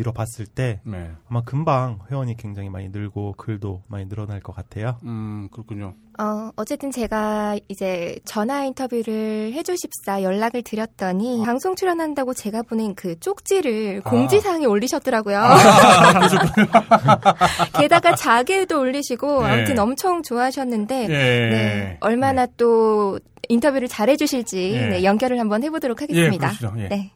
밀어봤을 0.00 0.46
때 0.46 0.80
네, 0.84 1.10
아마 1.28 1.42
금방 1.42 2.00
회원이 2.10 2.36
굉장히 2.36 2.70
많이 2.70 2.88
늘고 2.88 3.34
글도 3.36 3.82
많이 3.86 4.08
늘어날 4.08 4.40
것 4.40 4.54
같아요. 4.54 4.96
음, 5.04 5.48
그렇군요. 5.52 5.94
어, 6.18 6.50
어쨌든 6.56 6.90
제가 6.90 7.58
이제 7.68 8.18
전화 8.24 8.64
인터뷰를 8.64 9.52
해주십사 9.54 10.22
연락을 10.22 10.62
드렸더니 10.62 11.42
방송 11.44 11.74
출연한다고 11.74 12.34
제가 12.34 12.62
보낸 12.62 12.94
그 12.94 13.18
쪽지를 13.20 14.02
아. 14.04 14.10
공지사항에 14.10 14.66
올리셨더라고요. 14.66 15.40
게다가 17.78 18.14
자기도 18.14 18.80
올리시고 18.80 19.46
네. 19.46 19.48
아무튼 19.48 19.78
엄청 19.78 20.22
좋아하셨는데 20.22 21.04
예, 21.04 21.08
네, 21.08 21.96
얼마나 22.00 22.46
또 22.46 23.18
인터뷰를 23.48 23.88
잘 23.88 24.08
해주실지 24.08 24.72
예. 24.74 24.86
네, 24.86 25.04
연결을 25.04 25.40
한번 25.40 25.62
해보도록 25.62 26.00
예, 26.02 26.04
하겠습니다. 26.04 26.52
예. 26.78 26.88
네, 26.88 27.10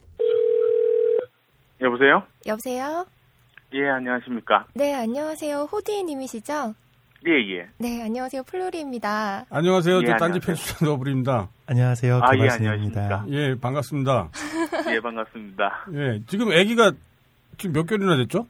여보세요? 1.81 2.23
여보세요. 2.47 3.07
예, 3.73 3.89
안녕하십니까? 3.89 4.67
네, 4.75 4.95
안녕하세요. 4.95 5.69
호디님이시죠? 5.73 6.75
예, 7.27 7.31
예. 7.57 7.67
네, 7.79 8.03
안녕하세요. 8.05 8.43
플로리입니다. 8.45 9.47
안녕하세요. 9.51 10.03
예, 10.03 10.07
저 10.07 10.17
딴지. 10.17 10.39
편집장 10.41 10.85
너부립니다. 10.85 11.49
안녕하세요. 11.67 12.17
아, 12.23 12.37
예. 12.37 12.49
안녕하십니까. 12.49 13.25
예, 13.31 13.55
반갑습니다. 13.61 14.29
예, 14.95 15.01
반갑습니다. 15.01 15.87
예, 15.95 16.21
지금 16.27 16.49
아기가 16.53 16.93
지금 17.57 17.73
몇 17.73 17.87
개월이나 17.87 18.17
됐죠? 18.19 18.47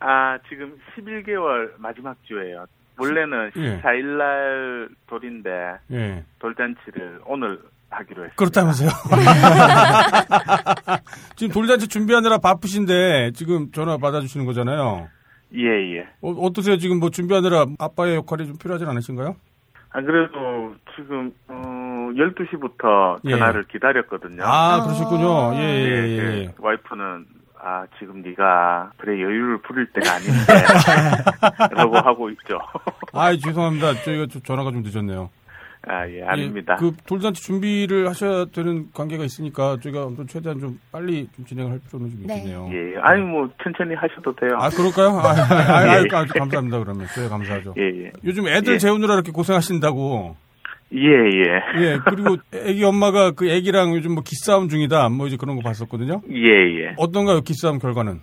아, 0.00 0.38
지금 0.48 0.78
11개월 0.96 1.72
마지막 1.78 2.16
주예요. 2.24 2.66
원래는 2.98 3.52
예. 3.56 3.80
14일날 3.80 4.88
돌인데 5.06 5.50
예. 5.92 6.24
돌잔치를 6.40 7.20
오늘 7.26 7.60
하기로 7.90 8.24
했습니다. 8.24 8.34
그렇다면서요. 8.36 8.90
지금 11.36 11.52
돌잔치 11.52 11.88
준비하느라 11.88 12.38
바쁘신데 12.38 13.32
지금 13.32 13.70
전화 13.72 13.96
받아주시는 13.96 14.46
거잖아요. 14.46 15.08
예, 15.54 15.96
예. 15.96 16.06
어, 16.20 16.52
떠세요 16.52 16.76
지금 16.76 17.00
뭐 17.00 17.08
준비하느라 17.10 17.66
아빠의 17.78 18.16
역할이 18.16 18.46
좀 18.46 18.58
필요하진 18.58 18.86
않으신가요? 18.88 19.34
안 19.90 20.04
그래도 20.04 20.74
지금 20.94 21.32
어, 21.48 22.10
12시부터 22.14 23.18
예. 23.24 23.30
전화를 23.30 23.64
기다렸거든요. 23.64 24.42
아, 24.44 24.82
그러시군요. 24.82 25.54
예, 25.54 25.60
예, 25.60 25.84
예, 25.84 25.88
예. 25.88 26.18
예. 26.42 26.54
와이프는 26.58 27.24
아, 27.60 27.84
지금 27.98 28.22
네가 28.22 28.92
그래 28.98 29.14
여유를 29.20 29.62
부릴 29.62 29.86
때가 29.92 30.14
아닌데 30.14 30.38
라고 31.74 31.96
하고 31.96 32.30
있죠. 32.30 32.60
아, 33.12 33.34
죄송합니다. 33.34 33.94
저희가 34.04 34.26
좀 34.26 34.42
전화가 34.42 34.70
좀 34.70 34.82
늦었네요. 34.82 35.30
아, 35.86 36.08
예, 36.08 36.22
아닙니다. 36.22 36.76
예, 36.78 36.84
그 36.84 36.92
돌잔치 37.06 37.42
준비를 37.42 38.08
하셔야 38.08 38.46
되는 38.46 38.90
관계가 38.92 39.24
있으니까 39.24 39.78
저희가 39.80 40.02
아무튼 40.02 40.26
최대한 40.26 40.58
좀 40.58 40.78
빨리 40.90 41.28
좀 41.36 41.44
진행을 41.44 41.72
할 41.72 41.80
필요는 41.86 42.10
좀 42.10 42.26
네. 42.26 42.36
있겠네요. 42.36 42.68
예, 42.72 42.94
예. 42.94 42.96
아니 43.00 43.22
뭐 43.22 43.48
천천히 43.62 43.94
하셔도 43.94 44.34
돼요. 44.34 44.50
아, 44.58 44.68
그럴까요? 44.70 45.10
아, 45.18 45.30
아, 45.30 45.30
아, 45.30 45.78
아, 45.78 45.98
예. 46.02 46.06
아주 46.12 46.34
감사합니다, 46.34 46.78
그러면. 46.80 47.06
저희 47.14 47.28
감사하죠. 47.28 47.74
예, 47.78 48.04
예. 48.04 48.12
요즘 48.24 48.48
애들 48.48 48.74
예. 48.74 48.78
재우느라 48.78 49.14
이렇게 49.14 49.30
고생하신다고. 49.32 50.36
예, 50.94 50.98
예. 51.00 51.82
예, 51.84 51.98
그리고 52.04 52.36
애기 52.52 52.82
엄마가 52.82 53.32
그 53.32 53.48
애기랑 53.48 53.94
요즘 53.94 54.14
뭐 54.14 54.22
기싸움 54.24 54.68
중이다. 54.68 55.08
뭐 55.10 55.26
이제 55.26 55.36
그런 55.36 55.56
거 55.56 55.62
봤었거든요. 55.62 56.22
예, 56.30 56.80
예. 56.80 56.94
어떤가요, 56.96 57.42
기싸움 57.42 57.78
결과는? 57.78 58.20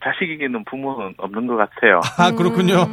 어, 0.00 0.04
자식에게는 0.04 0.64
부모는 0.64 1.14
없는 1.18 1.46
것 1.46 1.56
같아요. 1.56 2.00
아, 2.18 2.30
그렇군요. 2.32 2.86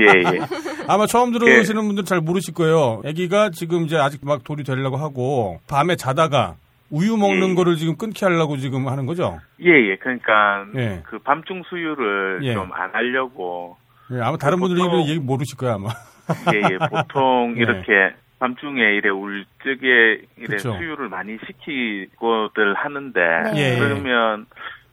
예, 0.00 0.04
예. 0.36 0.40
아마 0.88 1.06
처음 1.06 1.32
들으시는 1.32 1.82
분들 1.86 2.04
잘 2.04 2.20
모르실 2.20 2.54
거예요. 2.54 3.02
애기가 3.04 3.50
지금 3.50 3.84
이제 3.84 3.96
아직 3.96 4.20
막 4.24 4.44
돌이 4.44 4.64
되려고 4.64 4.96
하고, 4.96 5.60
밤에 5.68 5.96
자다가 5.96 6.54
우유 6.90 7.16
먹는 7.16 7.50
예. 7.50 7.54
거를 7.54 7.76
지금 7.76 7.96
끊게 7.96 8.24
하려고 8.26 8.56
지금 8.56 8.88
하는 8.88 9.06
거죠? 9.06 9.38
예, 9.60 9.70
예. 9.90 9.96
그러니까 9.96 10.64
예. 10.76 11.02
그 11.04 11.18
밤중 11.18 11.62
수유를 11.68 12.40
예. 12.42 12.54
좀안 12.54 12.90
하려고 12.94 13.76
예, 14.10 14.20
아마 14.22 14.36
다른 14.38 14.58
분들이 14.58 14.80
보통- 14.80 15.00
이거 15.00 15.08
얘기 15.10 15.20
모르실 15.20 15.58
거예요, 15.58 15.74
아마. 15.74 15.88
예, 16.54 16.58
예. 16.72 16.78
보통 16.78 17.54
예. 17.58 17.60
이렇게 17.60 18.14
밤중에 18.38 18.80
이래 18.80 19.10
울 19.10 19.44
적에 19.64 20.22
이래 20.38 20.46
그쵸. 20.56 20.74
수유를 20.78 21.08
많이 21.10 21.36
시키고들 21.46 22.74
하는데 22.74 23.20
네. 23.54 23.74
예. 23.74 23.78
그러면 23.78 24.46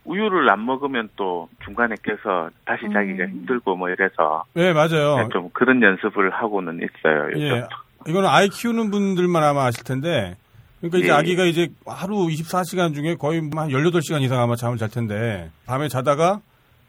우유를 0.06 0.48
안 0.48 0.64
먹으면 0.64 1.08
또 1.16 1.48
중간에 1.64 1.94
깨서 2.02 2.50
다시 2.64 2.86
음. 2.86 2.92
자기가 2.92 3.26
힘들고 3.26 3.76
뭐 3.76 3.90
이래서 3.90 4.44
예, 4.56 4.72
맞아요. 4.72 5.28
좀 5.32 5.50
그런 5.52 5.82
연습을 5.82 6.30
하고는 6.30 6.76
있어요. 6.76 7.26
요즘. 7.32 7.40
예. 7.40 7.66
이거는 8.08 8.28
아이 8.28 8.48
키우는 8.48 8.90
분들만 8.90 9.42
아마 9.42 9.64
아실 9.66 9.84
텐데, 9.84 10.36
그러니까 10.80 10.98
이제 10.98 11.08
예. 11.08 11.12
아기가 11.12 11.44
이제 11.44 11.68
하루 11.86 12.26
24시간 12.26 12.94
중에 12.94 13.16
거의 13.16 13.40
뭐한 13.40 13.70
18시간 13.70 14.22
이상 14.22 14.40
아마 14.40 14.54
잠을 14.54 14.78
잘 14.78 14.88
텐데, 14.88 15.50
밤에 15.66 15.88
자다가 15.88 16.40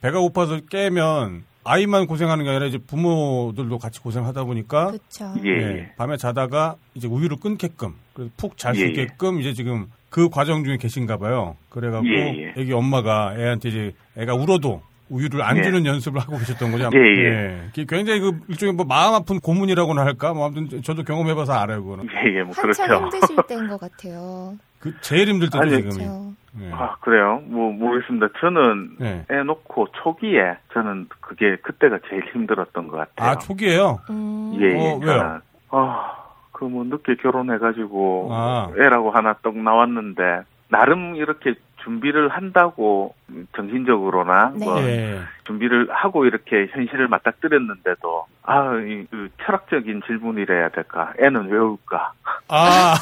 배가 0.02 0.20
고파서 0.20 0.60
깨면 0.70 1.44
아이만 1.68 2.08
고생하는 2.08 2.44
게 2.46 2.50
아니라 2.50 2.66
이제 2.66 2.78
부모들도 2.78 3.78
같이 3.78 4.00
고생하다 4.00 4.46
보니까, 4.46 4.88
그렇죠. 4.88 5.34
예, 5.46 5.50
예, 5.50 5.78
예. 5.80 5.92
밤에 5.98 6.18
자다가 6.18 6.76
이제 6.94 7.08
우유를 7.08 7.38
끊게끔, 7.38 7.94
푹 8.38 8.58
잘수 8.58 8.82
예, 8.82 8.86
예. 8.86 8.90
있게끔 8.90 9.40
이제 9.42 9.54
지금 9.54 9.88
그 10.10 10.30
과정 10.30 10.64
중에 10.64 10.78
계신가 10.78 11.18
봐요. 11.18 11.56
그래갖고 11.70 12.08
예, 12.08 12.54
예. 12.56 12.62
애기 12.62 12.74
엄마가 12.74 13.36
애한테 13.38 13.70
이제 13.70 13.92
애가 14.18 14.34
울어도 14.34 14.82
우유를 15.10 15.42
안 15.42 15.58
예. 15.58 15.64
주는 15.64 15.86
연습을 15.86 16.20
하고 16.20 16.38
계셨던 16.38 16.72
거죠. 16.72 16.90
예, 16.94 17.00
예. 17.00 17.62
그게 17.74 17.86
굉장히 17.88 18.20
그 18.20 18.40
일종의 18.50 18.74
뭐 18.74 18.86
마음 18.86 19.14
아픈 19.14 19.40
고문이라고나 19.40 20.04
할까? 20.04 20.34
뭐 20.34 20.48
아무튼 20.48 20.82
저도 20.82 21.04
경험해봐서 21.04 21.54
알아요, 21.54 21.84
그거는. 21.84 22.08
예, 22.12 22.40
예, 22.40 22.44
뭐 22.44 22.54
그렇죠. 22.54 22.84
힘드실 22.84 23.36
때인 23.48 23.68
것 23.68 23.80
같아요. 23.80 24.58
그 24.80 24.94
제일 25.02 25.28
힘들 25.30 25.50
때죠, 25.50 25.62
아니, 25.62 25.72
지금이. 25.72 25.94
그렇죠. 25.96 26.28
예. 26.62 26.72
아, 26.72 26.96
그래요? 27.02 27.42
뭐, 27.46 27.72
모르겠습니다. 27.72 28.28
저는 28.40 28.98
예. 29.02 29.26
애 29.32 29.44
놓고 29.44 29.88
초기에 30.04 30.58
저는 30.74 31.08
그게 31.22 31.56
그때가 31.58 32.00
제일 32.10 32.24
힘들었던 32.34 32.88
것 32.88 32.98
같아요. 32.98 33.30
아, 33.32 33.38
초기에요? 33.38 34.00
음, 34.10 34.54
예, 34.60 34.66
예. 34.66 34.76
어, 34.76 34.98
왜요? 34.98 35.18
저는, 35.20 35.42
아, 35.72 36.14
그 36.52 36.66
뭐 36.66 36.84
늦게 36.86 37.16
결혼해가지고 37.22 38.30
아. 38.32 38.72
애라고 38.80 39.12
하나 39.12 39.36
떡 39.44 39.58
나왔는데 39.60 40.42
나름 40.70 41.16
이렇게 41.16 41.54
준비를 41.88 42.28
한다고 42.28 43.16
정신적으로나 43.56 44.52
네. 44.56 44.66
뭐 44.66 44.82
예. 44.82 45.20
준비를 45.46 45.88
하고 45.90 46.26
이렇게 46.26 46.68
현실을 46.70 47.08
맞닥뜨렸는데도 47.08 48.26
아, 48.44 48.76
이, 48.76 49.06
그 49.10 49.30
철학적인 49.44 50.02
질문이라 50.06 50.64
야 50.64 50.70
될까? 50.70 51.14
애는 51.20 51.48
왜 51.50 51.58
울까? 51.58 52.12
아, 52.50 52.96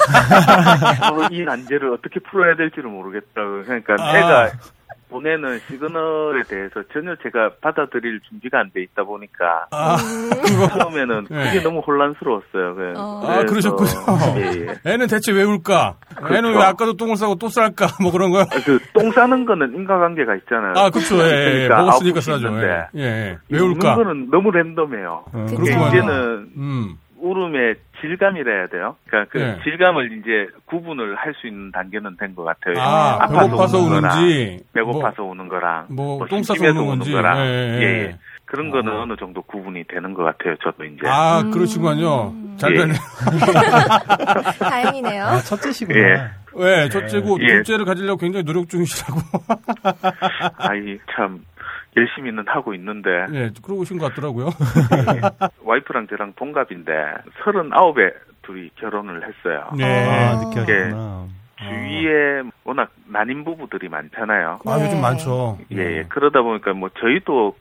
어, 1.11 1.27
이 1.31 1.43
난제를 1.43 1.91
어떻게 1.93 2.19
풀어야 2.19 2.55
될지를 2.55 2.89
모르겠다고. 2.89 3.63
그러니까 3.63 3.95
아. 3.99 4.17
애가 4.17 4.51
보내는 5.19 5.59
시그널에 5.67 6.43
대해서 6.49 6.83
전혀 6.91 7.15
제가 7.23 7.51
받아들일 7.61 8.19
준비가 8.27 8.59
안 8.59 8.69
돼 8.73 8.81
있다 8.83 9.03
보니까 9.03 9.67
아, 9.71 9.95
처음에는 10.77 11.27
네. 11.29 11.43
그게 11.45 11.61
너무 11.63 11.79
혼란스러웠어요. 11.79 12.75
그- 12.75 12.93
어. 12.97 13.21
아, 13.25 13.43
그래서- 13.45 13.75
그러셨군요. 13.75 14.41
예, 14.41 14.67
예. 14.85 14.91
애는 14.91 15.07
대체 15.07 15.31
왜 15.31 15.43
울까? 15.43 15.95
애는 16.19 16.41
그렇죠. 16.41 16.59
왜 16.59 16.65
아까도 16.65 16.93
똥을 16.97 17.15
싸고 17.15 17.35
또 17.35 17.47
쌀까? 17.47 17.87
뭐 18.01 18.11
그런 18.11 18.31
거요? 18.31 18.45
그똥 18.65 19.11
싸는 19.11 19.45
거는 19.45 19.73
인과관계가 19.75 20.35
있잖아요. 20.37 20.73
아, 20.75 20.89
그쵸. 20.89 21.15
예, 21.19 21.23
예. 21.23 21.67
그러니까 21.67 21.77
먹었으니까 21.81 22.21
싸죠. 22.21 22.47
예. 22.61 22.87
예, 22.95 23.03
예. 23.03 23.37
왜 23.49 23.59
울까? 23.59 23.95
거는 23.95 24.29
너무 24.31 24.51
랜덤해요. 24.51 25.23
어, 25.31 25.45
그쵸. 25.45 25.55
그렇구만요. 25.61 25.87
이제는 25.87 26.49
음. 26.57 26.95
울음의 27.29 27.75
질감이라 28.01 28.51
해야 28.53 28.67
돼요. 28.67 28.95
그러니까 29.07 29.31
그 29.31 29.37
네. 29.39 29.59
질감을 29.63 30.11
이제 30.19 30.47
구분을 30.65 31.15
할 31.15 31.33
수 31.41 31.47
있는 31.47 31.71
단계는 31.71 32.17
된 32.17 32.35
것 32.35 32.43
같아요. 32.43 32.75
아, 32.79 33.17
아파서 33.23 33.39
배고파서 33.45 33.77
우는 33.79 34.01
거나 34.01 34.15
우는지. 34.19 34.59
배고파서 34.73 35.23
우는 35.23 35.47
거랑 35.49 35.87
뭐, 35.89 36.17
뭐똥 36.19 36.43
싸서 36.43 36.63
우는 36.63 36.85
건지. 36.85 37.11
거랑 37.11 37.37
예, 37.39 37.41
예, 37.45 37.77
예, 37.77 37.81
예. 37.81 37.83
예. 38.09 38.17
그런 38.45 38.69
거는 38.69 38.93
어. 38.93 39.01
어느 39.01 39.15
정도 39.17 39.41
구분이 39.41 39.85
되는 39.85 40.13
것 40.13 40.23
같아요. 40.23 40.55
저도 40.63 40.85
이제. 40.85 41.01
아, 41.07 41.41
음. 41.41 41.49
그러시군요. 41.51 42.31
잘 42.57 42.73
예. 42.75 42.79
되네. 42.79 42.93
다행이네요. 44.59 45.23
아, 45.25 45.37
첫째시구나. 45.39 45.99
예. 45.99 46.29
왜, 46.57 46.87
첫째고, 46.89 47.37
예. 47.41 47.47
둘째를 47.47 47.85
가지려고 47.85 48.17
굉장히 48.17 48.45
노력 48.45 48.69
중이시라고. 48.69 49.19
아이 50.57 50.97
참 51.15 51.43
열심히는 51.95 52.45
하고 52.47 52.73
있는데 52.73 53.09
예, 53.33 53.51
그러고 53.63 53.81
오신 53.81 53.97
것 53.97 54.09
같더라고요. 54.09 54.49
와이프랑 55.63 56.07
저랑 56.07 56.33
동갑인데 56.35 56.91
서른아홉에 57.43 58.11
둘이 58.41 58.69
결혼을 58.75 59.23
했어요. 59.27 59.69
네. 59.77 60.07
아, 60.07 60.35
늦게 60.35 60.59
하셨구나. 60.59 61.27
주위에 61.57 62.43
워낙 62.63 62.91
난임 63.07 63.43
부부들이 63.43 63.87
많잖아요. 63.89 64.59
아, 64.65 64.73
요즘 64.75 64.95
네. 64.95 65.01
많죠. 65.01 65.57
예, 65.71 65.77
예. 65.77 66.03
그러다 66.09 66.41
보니까 66.41 66.73
뭐 66.73 66.89
저희도 66.99 67.55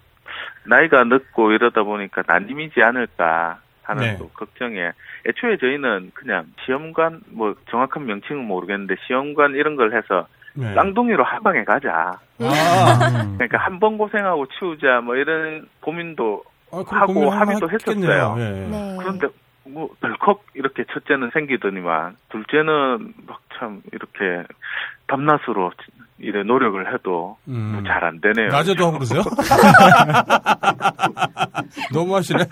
나이가 0.65 1.05
늦고 1.05 1.53
이러다 1.53 1.85
보니까 1.85 2.23
난임이지 2.27 2.83
않을까 2.83 3.61
하는 3.83 4.03
네. 4.03 4.17
또 4.19 4.29
걱정에 4.31 4.91
애초에 5.27 5.59
저희는 5.59 6.11
그냥 6.15 6.47
시험관 6.65 7.21
뭐 7.31 7.55
정확한 7.71 8.07
명칭은 8.07 8.45
모르겠는데 8.45 8.97
시험관 9.07 9.55
이런 9.55 9.77
걸 9.77 9.95
해서 9.95 10.27
네. 10.55 10.73
쌍둥이로 10.75 11.25
한 11.25 11.43
방에 11.43 11.65
가자. 11.65 12.13
아, 12.39 13.23
음. 13.23 13.35
그러니까 13.39 13.59
한 13.59 13.79
번 13.81 13.99
고생하고 13.99 14.47
치우자 14.59 15.01
뭐 15.03 15.17
이런 15.17 15.67
고민도 15.81 16.45
아, 16.73 16.83
하고 16.87 17.31
합의도. 17.31 17.69
했었어요. 17.71 18.37
예. 18.39 18.51
네. 18.69 18.97
그런데 19.01 19.29
뭐 19.67 19.89
덜컥 20.01 20.45
이렇게 20.55 20.85
첫째는 20.93 21.31
생기더니만 21.33 22.17
둘째는 22.31 23.15
막 23.27 23.41
참 23.57 23.83
이렇게 23.93 24.45
밤낮으로 25.07 25.71
이래 26.19 26.43
노력을 26.45 26.93
해도 26.95 27.37
음. 27.49 27.83
잘 27.87 28.05
안 28.05 28.21
되네요. 28.21 28.49
낮에도 28.49 28.87
하고 28.87 28.99
그러세요? 28.99 29.23
너무 31.93 32.15
하시네. 32.17 32.45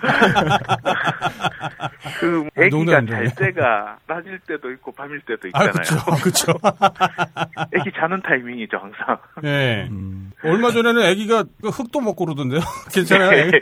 그 2.19 2.47
아, 2.55 2.61
애기가 2.63 2.77
농담입니다. 2.77 3.17
잘 3.17 3.35
때가 3.35 3.97
낮일 4.07 4.39
때도 4.47 4.71
있고 4.73 4.91
밤일 4.91 5.21
때도 5.21 5.49
아, 5.53 5.63
있잖아요. 5.65 6.17
그쵸, 6.23 6.51
그쵸. 6.51 6.53
애기 7.73 7.91
자는 7.97 8.21
타이밍이죠 8.21 8.77
항상. 8.77 9.17
예. 9.43 9.87
음. 9.89 10.31
얼마 10.43 10.71
전에는 10.71 11.01
아기가 11.03 11.43
그 11.61 11.69
흙도 11.69 12.01
먹고 12.01 12.25
그러던데요? 12.25 12.59
괜찮아요? 12.93 13.29
네. 13.31 13.59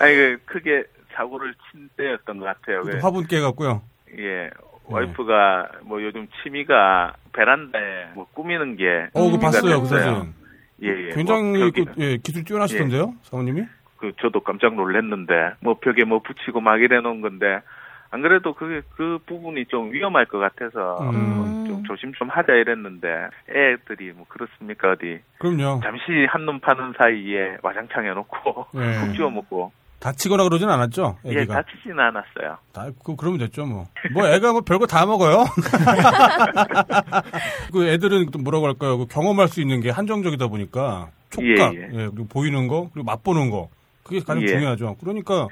아니 0.00 0.14
그 0.14 0.38
크게 0.46 0.84
사고를 1.14 1.54
친 1.70 1.88
때였던 1.96 2.38
것 2.38 2.44
같아요. 2.44 2.82
그, 2.82 2.98
화분 2.98 3.26
깨갖고요. 3.26 3.82
예. 4.18 4.50
와이프가 4.90 5.68
뭐 5.84 6.02
요즘 6.02 6.26
취미가 6.42 7.14
베란다에 7.32 8.08
뭐 8.14 8.26
꾸미는 8.32 8.76
게 8.76 9.08
어, 9.14 9.22
취미가 9.22 9.38
봤어요, 9.38 9.82
그 9.82 9.88
됐어요. 9.88 10.14
사진. 10.14 10.34
예, 10.82 10.88
예. 10.88 11.10
굉장히 11.14 11.58
뭐 11.58 11.70
그, 11.74 11.84
예, 11.98 12.16
기술 12.18 12.44
뛰어나시던데요? 12.44 13.14
사모님이? 13.22 13.64
그 13.96 14.12
저도 14.20 14.40
깜짝 14.40 14.74
놀랐는데 14.74 15.54
뭐 15.60 15.74
벽에 15.80 16.04
뭐 16.04 16.20
붙이고 16.20 16.60
막 16.60 16.80
이래 16.80 17.00
놓은 17.00 17.20
건데 17.20 17.60
안 18.10 18.22
그래도 18.22 18.54
그게 18.54 18.80
그 18.96 19.18
부분이 19.26 19.66
좀 19.66 19.92
위험할 19.92 20.26
것 20.26 20.38
같아서 20.38 20.98
음. 21.10 21.64
뭐좀 21.66 21.84
조심 21.84 22.12
좀 22.14 22.28
하자 22.28 22.52
이랬는데 22.54 23.08
애들이 23.50 24.12
뭐 24.12 24.24
그렇습니까 24.28 24.92
어디 24.92 25.20
그럼요. 25.38 25.80
잠시 25.82 26.26
한눈 26.30 26.60
파는 26.60 26.94
사이에 26.96 27.58
와장창 27.62 28.06
해놓고 28.06 28.66
예. 28.76 29.00
푹 29.00 29.14
쥐어 29.14 29.30
먹고 29.30 29.72
다치거나 30.00 30.44
그러진 30.44 30.68
않았죠? 30.68 31.18
예 31.26 31.30
애기가. 31.32 31.54
다치지는 31.62 31.98
않았어요. 31.98 32.58
다, 32.72 32.86
그, 33.04 33.16
그러면 33.16 33.38
됐죠, 33.40 33.66
뭐. 33.66 33.86
뭐, 34.12 34.28
애가 34.28 34.52
뭐 34.52 34.60
별거 34.60 34.86
다 34.86 35.04
먹어요. 35.06 35.44
그 37.72 37.86
애들은 37.88 38.30
또 38.30 38.38
뭐라고 38.38 38.66
할까요? 38.66 38.98
그 38.98 39.06
경험할 39.06 39.48
수 39.48 39.60
있는 39.60 39.80
게 39.80 39.90
한정적이다 39.90 40.48
보니까 40.48 41.10
촉각, 41.30 41.74
예, 41.74 41.80
예, 41.80 41.82
예. 41.92 42.08
그리고 42.08 42.26
보이는 42.28 42.68
거, 42.68 42.88
그리고 42.92 43.06
맛보는 43.06 43.50
거. 43.50 43.68
그게 44.04 44.20
가장 44.20 44.42
예. 44.42 44.46
중요하죠. 44.46 44.96
그러니까 45.00 45.48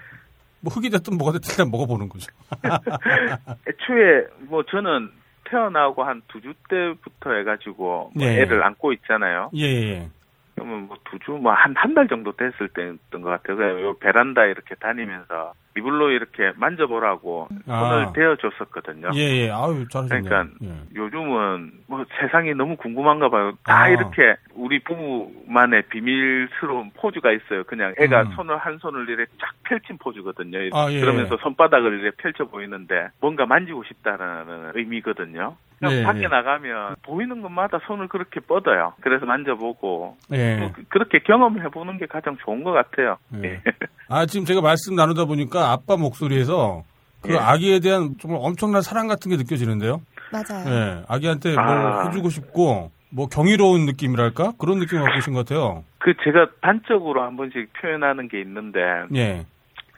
뭐 0.61 0.73
흙이 0.73 0.91
됐든 0.91 1.19
뭐가 1.19 1.33
됐든 1.33 1.51
일단 1.51 1.71
먹어보는 1.71 2.09
거죠. 2.09 2.27
애초에 3.69 4.27
뭐 4.49 4.63
저는 4.71 5.11
태어나고 5.51 6.05
한 6.05 6.23
두 6.29 6.41
주 6.41 6.55
때부터 6.69 7.33
해가지고 7.35 8.13
뭐 8.15 8.25
예. 8.25 8.41
애를 8.43 8.65
안고 8.65 8.93
있잖아요. 8.95 9.51
예, 9.55 9.63
예. 9.65 10.09
그러면 10.57 10.89
뭐 10.89 10.97
두 11.05 11.19
주 11.21 11.37
뭐 11.39 11.53
한 11.55 11.75
한 11.77 11.95
달 11.95 12.09
정도 12.09 12.33
됐을 12.33 12.69
때였던 12.69 13.23
것 13.23 13.29
같아요. 13.31 13.57
그냥 13.57 13.81
요 13.83 13.99
베란다 13.99 14.47
이렇게 14.47 14.75
다니면서 14.77 15.55
이불로 15.77 16.11
이렇게 16.11 16.53
만져보라고 16.57 17.49
아. 17.67 17.81
손을 17.81 18.07
대어줬었거든요. 18.15 19.11
예, 19.15 19.21
예. 19.21 19.51
아유, 19.51 19.87
잘하셨네요. 19.91 20.23
그러니까 20.25 20.55
예. 20.65 20.73
요즘은 20.95 21.73
뭐 21.89 22.05
세상이 22.21 22.55
너무 22.55 22.77
궁금한가 22.77 23.29
봐요. 23.29 23.53
다 23.65 23.83
아. 23.83 23.89
이렇게 23.89 24.37
우리 24.55 24.79
부부만의 24.83 25.83
비밀스러운 25.89 26.91
포즈가 26.97 27.33
있어요. 27.33 27.65
그냥 27.65 27.95
애가 27.99 28.23
음. 28.23 28.33
손을 28.37 28.57
한 28.59 28.79
손을 28.79 29.09
이렇게 29.09 29.31
쫙 29.41 29.51
펼친 29.65 29.99
포즈거든요. 29.99 30.59
아, 30.73 30.91
예. 30.91 31.01
그러면서 31.01 31.37
손바닥을 31.43 32.01
이렇게 32.01 32.17
펼쳐 32.23 32.45
보이는데 32.45 33.09
뭔가 33.21 33.47
만지고 33.47 33.85
싶다라는 33.85 34.73
의미거든요. 34.75 35.57
그냥 35.79 35.95
예, 35.95 36.03
밖에 36.05 36.23
예. 36.23 36.29
나가면 36.29 36.97
보이는 37.03 37.43
것마다 37.43 37.79
손을 37.87 38.09
그렇게 38.09 38.41
뻗어요. 38.41 38.95
그래서 39.03 39.27
만져보고 39.27 40.17
예. 40.33 40.57
뭐 40.57 40.73
그- 40.73 40.85
그렇게 40.89 41.19
경험해 41.19 41.69
보는 41.69 41.99
게 41.99 42.07
가장 42.07 42.37
좋은 42.39 42.65
것 42.65 42.73
같아요. 42.73 43.19
예. 43.43 43.45
예. 43.45 43.63
아, 44.09 44.25
지금 44.25 44.47
제가 44.47 44.61
말씀 44.63 44.95
나누다 44.95 45.27
보니까 45.27 45.66
아빠 45.73 45.97
목소리에서 45.97 46.85
그 47.23 47.33
예. 47.33 47.39
아기에 47.39 47.81
대한 47.81 48.15
정말 48.21 48.41
엄청난 48.43 48.83
사랑 48.83 49.09
같은 49.09 49.31
게 49.31 49.37
느껴지는데요. 49.37 50.01
맞아요. 50.33 50.69
예. 50.69 51.05
아기한테 51.09 51.55
뭘 51.55 51.67
아. 51.67 52.07
해주고 52.07 52.31
싶고, 52.31 52.91
뭐 53.11 53.29
경이로운 53.29 53.87
느낌이랄까? 53.87 54.53
그런 54.59 54.79
느낌을 54.79 55.03
갖고 55.03 55.15
계신 55.17 55.33
것 55.33 55.47
같아요. 55.47 55.85
그 55.99 56.15
제가 56.25 56.49
단적으로 56.61 57.23
한 57.23 57.37
번씩 57.37 57.73
표현하는 57.75 58.29
게 58.29 58.41
있는데 58.41 58.81
예. 59.15 59.45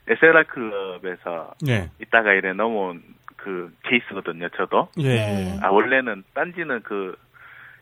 SLR 0.08 0.44
클럽에서 0.48 1.54
예. 1.68 1.90
이따가 2.00 2.32
이래 2.32 2.52
넘어온 2.52 3.02
그 3.36 3.72
케이스거든요. 3.84 4.48
저도 4.56 4.88
예. 4.98 5.08
네. 5.08 5.54
예. 5.54 5.60
아 5.62 5.70
원래는 5.70 6.24
딴지는 6.34 6.82
그 6.82 7.16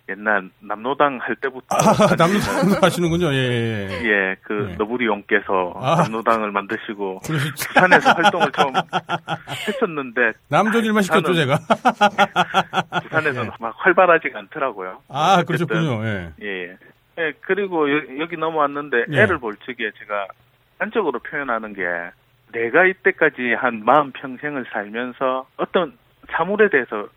옛날 0.08 0.48
남로당 0.60 1.18
할 1.20 1.34
때부터 1.36 1.66
아, 1.70 2.14
남도 2.16 2.38
하시는군요. 2.80 3.32
예, 3.32 3.36
예. 3.36 3.88
예. 3.90 4.04
예, 4.04 4.36
그 4.42 4.68
예. 4.70 4.76
너부리 4.76 5.06
형께서 5.06 5.74
아. 5.76 6.02
남로당을 6.02 6.52
만드시고 6.52 7.20
부산에서 7.20 8.12
활동을 8.12 8.52
좀 8.52 8.72
했었는데 9.66 10.32
남 10.48 10.60
좋은 10.60 10.83
일만 10.83 11.02
시켰죠, 11.02 11.34
제가. 11.34 11.58
부산에서는 13.02 13.46
예. 13.46 13.56
막 13.58 13.74
활발하지가 13.78 14.38
않더라고요. 14.38 15.02
아, 15.08 15.34
어쨌든, 15.40 15.66
그러셨군요. 15.66 16.06
예. 16.06 16.32
예, 16.42 16.46
예. 16.46 16.76
예, 17.18 17.32
그리고 17.40 17.90
여, 17.90 18.26
기 18.26 18.36
넘어왔는데 18.36 19.06
예. 19.10 19.22
애를 19.22 19.38
볼 19.38 19.56
적에 19.56 19.90
제가 19.98 20.28
한적으로 20.78 21.18
표현하는 21.18 21.72
게 21.72 21.82
내가 22.52 22.84
이때까지 22.84 23.54
한 23.58 23.84
마음 23.84 24.12
평생을 24.12 24.66
살면서 24.70 25.46
어떤 25.56 25.96
사물에 26.30 26.68
대해서 26.68 27.08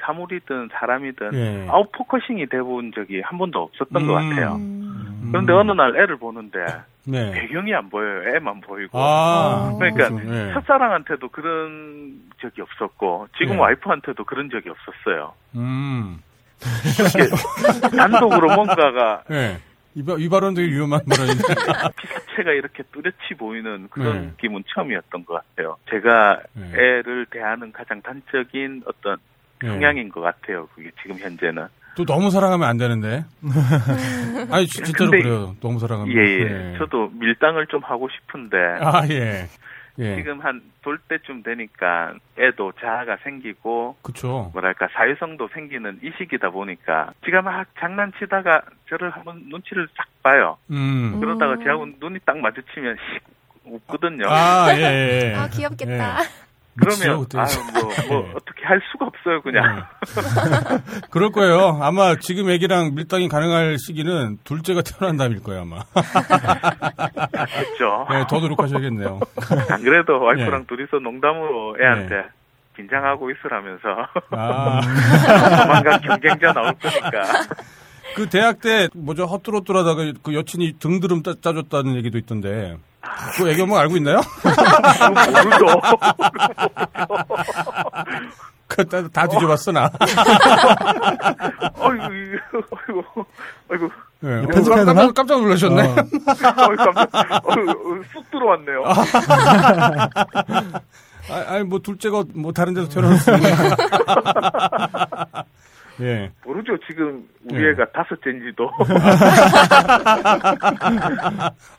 사물이든 0.00 0.68
사람이든 0.72 1.34
예. 1.34 1.66
out 1.68 1.90
focusing이 1.92 2.46
돼본 2.46 2.92
적이 2.94 3.20
한 3.22 3.38
번도 3.38 3.62
없었던 3.62 4.06
것 4.06 4.18
음. 4.18 4.30
같아요. 4.30 4.54
음. 4.56 5.28
그런데 5.30 5.52
어느 5.52 5.72
날 5.72 5.96
애를 5.96 6.16
보는데 6.16 6.58
네. 7.04 7.30
배경이 7.32 7.74
안 7.74 7.88
보여요. 7.90 8.34
애만 8.36 8.60
보이고. 8.60 8.98
아, 8.98 9.74
그러니까 9.78 10.08
그렇죠. 10.10 10.34
예. 10.34 10.52
첫사랑한테도 10.54 11.28
그런 11.28 12.20
적이 12.40 12.62
없었고 12.62 13.28
지금 13.38 13.54
예. 13.54 13.58
와이프한테도 13.58 14.24
그런 14.24 14.48
적이 14.50 14.70
없었어요. 14.70 15.32
음. 15.56 16.18
단독으로 17.96 18.54
뭔가가 18.54 19.22
예. 19.30 19.58
이, 19.94 20.04
바- 20.04 20.14
이 20.18 20.28
발언 20.28 20.54
되게 20.54 20.70
위험한 20.72 21.00
발언인데. 21.08 21.42
피사체가 21.96 22.52
이렇게 22.52 22.82
뚜렷이 22.92 23.34
보이는 23.36 23.88
그런 23.90 24.12
네. 24.12 24.26
느낌은 24.28 24.62
처음이었던 24.68 25.24
것 25.24 25.34
같아요. 25.34 25.76
제가 25.90 26.40
네. 26.52 26.70
애를 26.74 27.26
대하는 27.30 27.72
가장 27.72 28.00
단적인 28.02 28.82
어떤 28.86 29.14
예. 29.14 29.16
성향인 29.66 30.08
것 30.10 30.20
같아요. 30.20 30.66
그게 30.74 30.90
지금 31.02 31.16
현재는. 31.18 31.66
또 31.96 32.04
너무 32.04 32.30
사랑하면 32.30 32.68
안 32.68 32.76
되는데. 32.76 33.24
아니, 34.50 34.66
지- 34.66 34.82
진짜로 34.84 35.10
근데- 35.10 35.22
그래요. 35.24 35.56
너무 35.60 35.78
사랑하면. 35.78 36.14
예, 36.16 36.20
예. 36.72 36.78
저도 36.78 37.10
밀당을 37.14 37.66
좀 37.66 37.82
하고 37.82 38.08
싶은데 38.08 38.56
아, 38.80 39.02
예. 39.10 39.48
예. 39.98 40.14
지금 40.16 40.40
한 40.40 40.60
돌 40.80 40.96
때쯤 41.06 41.42
되니까 41.42 42.14
애도 42.38 42.72
자아가 42.80 43.18
생기고 43.22 43.96
그쵸. 44.00 44.48
뭐랄까 44.54 44.88
사회성도 44.94 45.48
생기는 45.52 45.98
이 46.02 46.10
시기다 46.16 46.48
보니까 46.48 47.12
지가 47.26 47.42
막 47.42 47.66
장난치다가 47.78 48.62
저를 48.88 49.10
한번 49.10 49.42
눈치를 49.50 49.86
싹 49.94 50.06
봐요. 50.22 50.56
음. 50.70 51.18
그러다가 51.20 51.54
음. 51.54 51.62
제하고 51.62 51.86
눈이 52.00 52.20
딱 52.24 52.38
마주치면 52.38 52.96
씩 53.12 53.22
웃거든요. 53.64 54.24
아, 54.28 54.68
예, 54.74 54.80
예. 54.80 55.30
예. 55.32 55.34
아, 55.34 55.46
귀엽겠다. 55.48 56.16
미치죠, 56.20 56.34
그러면. 56.78 57.26
아유 57.34 57.54
뭐, 57.74 57.82
뭐 58.08 58.28
예. 58.28 58.32
어떻게 58.34 58.64
할 58.64 58.80
수가 58.92 59.06
없어요 59.06 59.42
그냥. 59.42 59.86
그럴 61.10 61.30
거예요. 61.30 61.78
아마 61.82 62.16
지금 62.16 62.50
애기랑 62.50 62.94
밀당이 62.94 63.28
가능할 63.28 63.76
시기는 63.78 64.38
둘째가 64.44 64.82
태어난 64.82 65.16
다음일 65.16 65.42
거예요, 65.42 65.62
아마. 65.62 65.82
그렇죠. 67.52 68.06
네, 68.10 68.24
더 68.28 68.40
노력하셔야겠네요. 68.40 69.20
안 69.70 69.82
그래도 69.82 70.20
와이프랑 70.20 70.62
예. 70.62 70.66
둘이서 70.66 70.98
농담으로 70.98 71.76
애한테 71.80 72.28
긴장하고 72.76 73.30
있으라면서 73.30 73.88
아, 74.30 74.80
조만간 75.62 76.00
경쟁자 76.00 76.52
나올 76.52 76.72
거니까. 76.74 77.22
그 78.14 78.28
대학 78.28 78.60
때 78.60 78.88
뭐죠 78.94 79.26
헛뚜러뚜러다가 79.26 80.12
그 80.22 80.34
여친이 80.34 80.78
등드름 80.78 81.22
짜, 81.22 81.34
짜줬다는 81.40 81.96
얘기도 81.96 82.18
있던데. 82.18 82.76
그 83.36 83.48
애기 83.50 83.62
엄마 83.62 83.80
알고 83.80 83.96
있나요? 83.96 84.20
모르죠. 85.44 85.66
그다 88.66 89.08
다 89.08 89.26
뒤져봤어 89.26 89.72
나. 89.72 89.90
어이구, 91.78 92.04
어이구, 92.70 93.24
어이구, 93.70 93.90
네. 94.20 94.42
편집해야 94.46 94.84
깜짝, 94.84 94.94
되나? 94.94 95.12
깜짝 95.12 95.40
놀라셨네. 95.40 95.82
어. 95.82 95.96
어이구, 96.68 96.84
깜짝, 96.92 97.48
어이구, 97.48 98.04
쑥 98.12 98.30
들어왔네요. 98.30 98.84
아, 101.30 101.44
아니 101.54 101.64
뭐 101.64 101.78
둘째가 101.78 102.24
뭐 102.34 102.52
다른 102.52 102.74
데서 102.74 102.88
태어났으니까. 102.88 103.76
예. 106.00 106.30
모르죠. 106.44 106.76
지금 106.88 107.26
우리 107.50 107.64
예. 107.64 107.70
애가 107.70 107.86
다섯째인지도. 107.92 108.70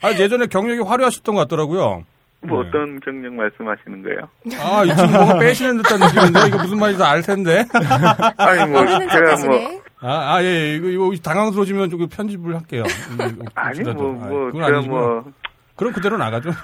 아 0.02 0.12
예전에 0.18 0.48
경력이 0.48 0.82
화려하셨던 0.82 1.36
것 1.36 1.42
같더라고요. 1.42 2.04
뭐 2.42 2.64
네. 2.64 2.70
어떤 2.70 3.00
경력 3.02 3.34
말씀하시는 3.34 4.04
거예요? 4.04 4.30
아, 4.62 4.86
이 4.86 4.96
친구 4.96 5.12
뭔가 5.12 5.38
빼시는 5.40 5.78
듯한 5.78 6.00
느낌인데 6.00 6.48
이거 6.48 6.58
무슨 6.60 6.80
말인지 6.80 7.04
알 7.04 7.22
텐데. 7.22 7.66
아니 8.38 8.72
뭐 8.72 8.86
제가 8.86 9.36
뭐. 9.46 9.82
아, 10.02 10.36
아, 10.36 10.44
예, 10.44 10.48
예. 10.48 10.76
이거, 10.76 10.88
이거 10.88 11.14
당황스러워지면 11.22 11.90
좀 11.90 12.08
편집을 12.08 12.56
할게요. 12.56 12.84
음, 13.20 13.40
아니. 13.54 13.82
뭐 13.82 13.92
아, 13.92 13.94
뭐 13.94 14.46
그건 14.46 14.54
제가 14.54 14.78
아니지만. 14.78 14.98
뭐 14.98 15.24
그럼 15.80 15.94
그대로 15.94 16.18
나가죠. 16.18 16.50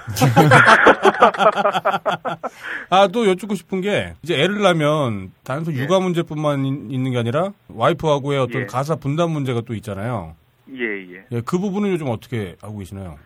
아, 2.90 3.08
또 3.08 3.26
여쭙고 3.26 3.54
싶은 3.54 3.80
게, 3.80 4.12
이제 4.22 4.34
애를 4.38 4.60
낳으면, 4.60 5.32
단순 5.42 5.74
예. 5.74 5.78
육아 5.80 6.00
문제뿐만 6.00 6.66
있- 6.66 6.92
있는 6.92 7.12
게 7.12 7.18
아니라, 7.18 7.48
와이프하고의 7.68 8.38
어떤 8.38 8.62
예. 8.62 8.66
가사 8.66 8.96
분담 8.96 9.30
문제가 9.30 9.62
또 9.62 9.72
있잖아요. 9.72 10.36
예, 10.74 10.82
예. 11.14 11.24
예, 11.32 11.40
그 11.46 11.58
부분은 11.58 11.90
요즘 11.92 12.08
어떻게 12.10 12.56
하고 12.60 12.76
계시나요? 12.76 13.18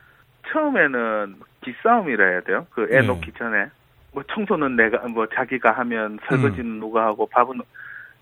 처음에는 0.53 1.35
기싸움이라 1.64 2.24
해야 2.24 2.40
돼요. 2.42 2.66
그애 2.70 2.98
예. 2.98 3.00
놓기 3.03 3.33
전에. 3.37 3.66
뭐 4.12 4.22
청소는 4.33 4.76
내가 4.76 5.09
뭐 5.09 5.26
자기가 5.35 5.72
하면 5.72 6.20
설거지는 6.29 6.79
누가 6.79 7.07
하고 7.07 7.26
밥은 7.26 7.57
음. 7.57 7.62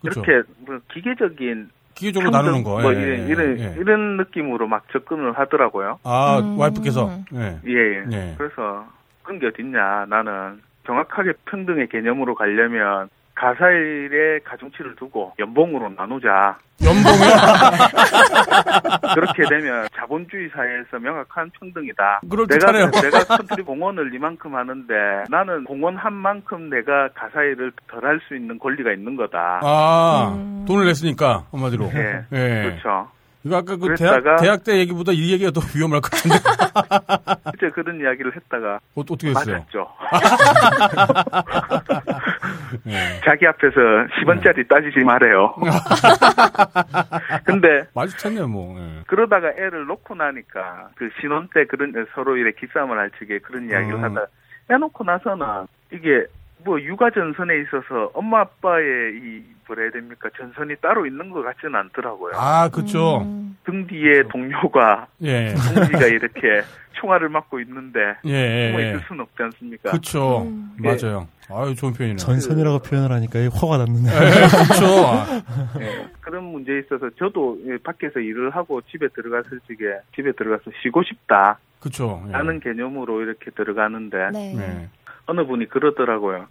그쵸. 0.02 0.22
이렇게 0.24 0.48
뭐 0.60 0.78
기계적인 0.92 1.68
기계적으로 1.98 2.30
평등 2.30 2.46
나누는 2.46 2.64
거. 2.64 2.80
뭐 2.80 2.94
예, 2.94 3.00
이런 3.00 3.18
예, 3.18 3.26
이런 3.26 3.58
예. 3.58 3.74
이런 3.78 4.16
느낌으로 4.16 4.68
막 4.68 4.84
접근을 4.92 5.32
하더라고요. 5.38 5.98
아, 6.04 6.38
음. 6.38 6.58
와이프께서. 6.58 7.10
예. 7.34 7.58
예, 7.66 7.72
예. 7.72 8.04
예. 8.12 8.34
그래서 8.38 8.86
그런 9.22 9.40
게 9.40 9.48
어딨냐. 9.48 10.06
나는 10.08 10.60
정확하게 10.86 11.32
평등의 11.46 11.88
개념으로 11.88 12.34
가려면 12.34 13.08
가사일에 13.38 14.40
가중치를 14.44 14.96
두고 14.96 15.32
연봉으로 15.38 15.90
나누자. 15.90 16.58
연봉이요? 16.82 17.34
그렇게 19.14 19.42
되면 19.48 19.86
자본주의 19.96 20.48
사회에서 20.52 20.98
명확한 20.98 21.50
평등이다. 21.58 22.20
내가 22.48 22.72
내가 23.00 23.36
contri 23.36 23.62
공헌을 23.62 24.12
이만큼 24.12 24.56
하는데 24.56 24.94
나는 25.30 25.64
공헌한 25.64 26.12
만큼 26.12 26.68
내가 26.68 27.08
가사일을 27.14 27.72
덜 27.88 28.04
할 28.04 28.18
수 28.26 28.34
있는 28.34 28.58
권리가 28.58 28.92
있는 28.92 29.14
거다. 29.16 29.60
아, 29.62 30.34
음. 30.34 30.64
돈을 30.66 30.86
냈으니까, 30.86 31.44
한마디로. 31.52 31.90
예. 31.94 32.24
예. 32.32 32.62
그렇죠. 32.62 33.08
이거 33.48 33.56
아까 33.56 33.76
그 33.76 33.86
그랬다가- 33.88 34.22
대학, 34.24 34.36
대학 34.36 34.64
때 34.64 34.78
얘기보다 34.80 35.12
이 35.12 35.32
얘기가 35.32 35.50
더 35.50 35.60
위험할 35.74 36.02
것 36.02 36.10
같은데. 36.10 36.36
실제 37.58 37.70
그런 37.70 37.98
이야기를 37.98 38.36
했다가 38.36 38.74
어, 38.94 39.00
어떻게 39.00 39.28
됐어요? 39.28 39.56
맞았죠. 39.56 39.88
예. 42.86 43.20
자기 43.24 43.46
앞에서 43.46 43.74
10원짜리 44.20 44.68
따지지 44.68 45.00
말아요. 45.00 45.54
근데 47.44 47.84
마주쳤네요, 47.94 48.46
뭐. 48.48 48.78
예. 48.78 49.02
그러다가 49.06 49.48
애를 49.56 49.86
놓고 49.86 50.14
나니까 50.14 50.90
그 50.96 51.08
신혼 51.20 51.48
때 51.54 51.64
그런 51.64 51.92
서로 52.14 52.36
이래 52.36 52.52
기싸움을 52.52 52.98
할 52.98 53.10
적에 53.18 53.38
그런 53.38 53.68
이야기를 53.70 53.94
음. 53.94 54.04
하다 54.04 54.26
애 54.70 54.76
놓고 54.76 55.04
나서는 55.04 55.66
이게 55.92 56.26
뭐 56.64 56.80
육아 56.80 57.10
전선에 57.10 57.60
있어서 57.62 58.10
엄마 58.14 58.40
아빠의 58.40 59.14
이 59.16 59.42
뭐라 59.66 59.82
해야 59.82 59.90
됩니까 59.90 60.28
전선이 60.36 60.76
따로 60.80 61.06
있는 61.06 61.30
것 61.30 61.42
같지는 61.42 61.74
않더라고요. 61.76 62.32
아, 62.36 62.68
그쵸. 62.68 63.22
음. 63.22 63.56
등 63.64 63.86
뒤에 63.86 64.22
동료가 64.30 65.06
예. 65.22 65.54
동지가 65.54 66.06
이렇게 66.06 66.62
총알을 66.94 67.28
맞고 67.28 67.60
있는데 67.60 68.00
예, 68.24 68.32
예, 68.32 68.70
숨어 68.70 68.82
예. 68.82 68.88
있을 68.88 69.00
수는 69.06 69.20
없지 69.20 69.42
않습니까? 69.42 69.90
그쵸. 69.90 70.42
음. 70.42 70.74
맞아요. 70.78 71.28
아유, 71.50 71.74
좋은 71.74 71.92
표현이네요. 71.92 72.16
전선이라고 72.16 72.78
표현을 72.80 73.12
하니까 73.12 73.38
화가 73.52 73.78
났는데. 73.78 74.10
예, 74.10 74.30
그쵸. 74.68 74.86
아, 75.06 75.80
예, 75.80 76.06
그런 76.20 76.44
문제에 76.44 76.80
있어서 76.80 77.10
저도 77.18 77.58
예, 77.66 77.76
밖에서 77.78 78.20
일을 78.20 78.50
하고 78.50 78.80
집에 78.82 79.06
들어갔을 79.08 79.60
적에 79.68 79.98
집에 80.14 80.32
들어가서 80.32 80.70
쉬고 80.82 81.02
싶다. 81.02 81.58
그쵸. 81.80 82.22
예. 82.28 82.32
라는 82.32 82.58
개념으로 82.60 83.22
이렇게 83.22 83.50
들어가는데 83.50 84.30
네. 84.32 84.88
네. 85.28 85.32
어느 85.40 85.46
분이 85.46 85.68
그러더라고요. 85.68 86.46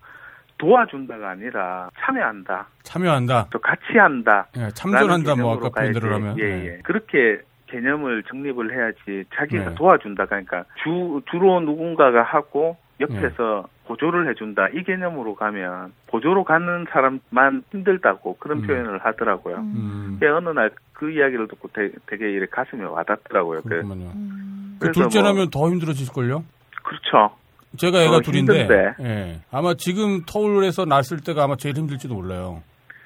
도와준다가 0.58 1.30
아니라 1.32 1.90
참여한다. 2.00 2.68
참여한다. 2.84 3.48
또 3.52 3.60
같이 3.60 3.98
한다. 3.98 4.48
예, 4.58 4.70
참전한다, 4.70 5.36
뭐, 5.36 5.54
아까 5.56 5.70
표현대로. 5.70 6.14
하면. 6.16 6.40
예, 6.40 6.44
예. 6.44 6.66
예. 6.66 6.78
그렇게 6.84 7.42
개념을 7.68 8.24
정립을 8.24 8.74
해야지 8.74 9.26
자기가 9.36 9.70
네. 9.70 9.76
도와준다. 9.76 10.26
그러니까 10.26 10.64
주, 10.84 11.22
주로 11.30 11.60
누군가가 11.60 12.24
하고 12.24 12.78
옆에서 13.00 13.68
네. 13.68 13.78
보조를 13.88 14.30
해준다. 14.30 14.70
이 14.70 14.84
개념으로 14.84 15.36
가면 15.36 15.94
보조로 16.08 16.44
가는 16.44 16.86
사람만 16.90 17.64
힘들다고 17.72 18.38
그런 18.38 18.60
음. 18.60 18.68
표현을 18.68 18.98
하더라고요. 19.00 19.58
음, 19.58 20.18
근데 20.20 20.28
어느 20.28 20.50
날 20.50 20.72
그 20.98 21.12
이야기를 21.12 21.48
듣고 21.50 21.68
되게, 21.74 21.94
되게 22.08 22.32
이렇게 22.32 22.50
가슴에 22.50 22.84
와닿더라고요. 22.84 23.62
그, 23.62 23.70
그렇군요. 23.70 24.06
음. 24.16 24.78
그 24.82 24.92
둘째라면 24.92 25.36
뭐- 25.36 25.46
더 25.52 25.70
힘들어지실걸요? 25.70 26.44
그렇죠. 26.84 27.36
제가 27.78 28.02
애가 28.04 28.16
어, 28.18 28.20
둘인데, 28.22 28.62
힘든데. 28.62 28.94
예. 29.04 29.40
아마 29.52 29.74
지금 29.76 30.22
터울에서 30.26 30.86
낳았을 30.86 31.20
때가 31.22 31.44
아마 31.44 31.56
제일 31.56 31.76
힘들지도 31.76 32.14
몰라요. 32.14 32.62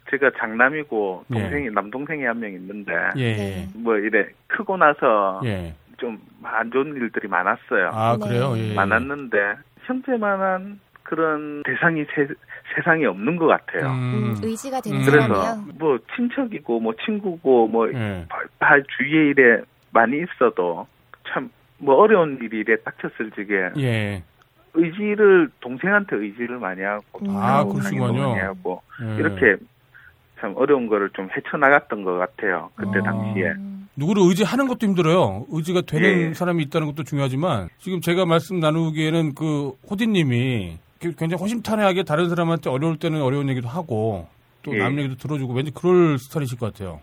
제가 0.09 0.31
장남이고 0.37 1.25
예. 1.33 1.39
동생이 1.39 1.69
남동생이 1.69 2.23
한 2.25 2.39
명 2.39 2.51
있는데 2.53 2.91
예, 3.15 3.33
네. 3.35 3.67
뭐 3.75 3.95
이래 3.97 4.25
크고 4.47 4.77
나서 4.77 5.39
예. 5.45 5.49
예. 5.49 5.73
좀안 5.97 6.71
좋은 6.71 6.95
일들이 6.95 7.27
많았어요. 7.27 7.89
아, 7.93 8.17
네. 8.19 8.27
그래요? 8.27 8.53
예. 8.57 8.73
많았는데 8.73 9.37
형제만한 9.85 10.79
그런 11.03 11.63
대상이 11.63 12.03
세, 12.15 12.27
세상에 12.75 13.05
없는 13.05 13.35
것 13.37 13.47
같아요. 13.47 13.91
음, 13.91 14.13
음, 14.13 14.35
의지가 14.41 14.81
되는 14.81 14.99
음. 14.99 15.05
그래서 15.05 15.33
사람이요. 15.33 15.73
뭐 15.79 15.97
친척이고 16.15 16.79
뭐 16.79 16.93
친구고 17.05 17.67
뭐 17.67 17.87
예. 17.93 18.25
다 18.59 18.75
주위에 18.97 19.29
이래 19.29 19.61
많이 19.91 20.17
있어도 20.17 20.87
참 21.33 21.49
뭐 21.83 21.95
어려운 21.95 22.37
일이 22.41 22.59
이래 22.59 22.75
닥쳤을 22.83 23.31
적에 23.31 23.71
예. 23.83 24.23
의지를 24.73 25.49
동생한테 25.59 26.15
의지를 26.15 26.59
많이 26.59 26.81
하고 26.81 27.19
음. 27.21 27.35
아. 27.35 27.63
상의도 27.63 28.13
많이 28.13 28.39
하고 28.39 28.81
예. 29.01 29.15
이렇게 29.17 29.57
참 30.39 30.53
어려운 30.55 30.87
거를 30.87 31.09
좀 31.11 31.29
헤쳐나갔던 31.35 32.03
것 32.03 32.17
같아요. 32.17 32.69
그때 32.75 32.99
아. 32.99 33.03
당시에. 33.03 33.51
음. 33.51 33.87
누구를 33.95 34.23
의지하는 34.25 34.67
것도 34.67 34.87
힘들어요. 34.87 35.45
의지가 35.49 35.81
되는 35.81 36.29
예. 36.29 36.33
사람이 36.33 36.63
있다는 36.63 36.87
것도 36.87 37.03
중요하지만 37.03 37.67
지금 37.79 38.01
제가 38.01 38.25
말씀 38.25 38.59
나누기에는 38.59 39.35
그 39.35 39.73
호디님이 39.89 40.77
굉장히 40.99 41.35
허심탄회하게 41.35 42.03
다른 42.03 42.29
사람한테 42.29 42.69
어려울 42.69 42.97
때는 42.97 43.21
어려운 43.21 43.49
얘기도 43.49 43.67
하고 43.67 44.27
또 44.63 44.73
예. 44.73 44.79
남 44.79 44.97
얘기도 44.97 45.15
들어주고 45.15 45.53
왠지 45.53 45.71
그럴 45.71 46.17
스타일이실 46.17 46.57
것 46.57 46.73
같아요. 46.73 47.01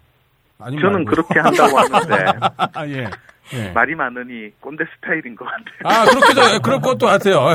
저는 0.58 1.04
말고요. 1.04 1.04
그렇게 1.04 1.40
한다고 1.40 1.78
하는데 1.78 2.24
아, 2.74 2.86
예. 2.86 3.08
예. 3.54 3.72
말이 3.72 3.94
많으니 3.94 4.52
꼰대 4.60 4.84
스타일인 4.96 5.34
것 5.34 5.46
같아요. 5.46 5.64
아, 5.84 6.04
그렇게도, 6.04 6.62
그럴 6.62 6.80
것도 6.80 7.06
같아요. 7.06 7.54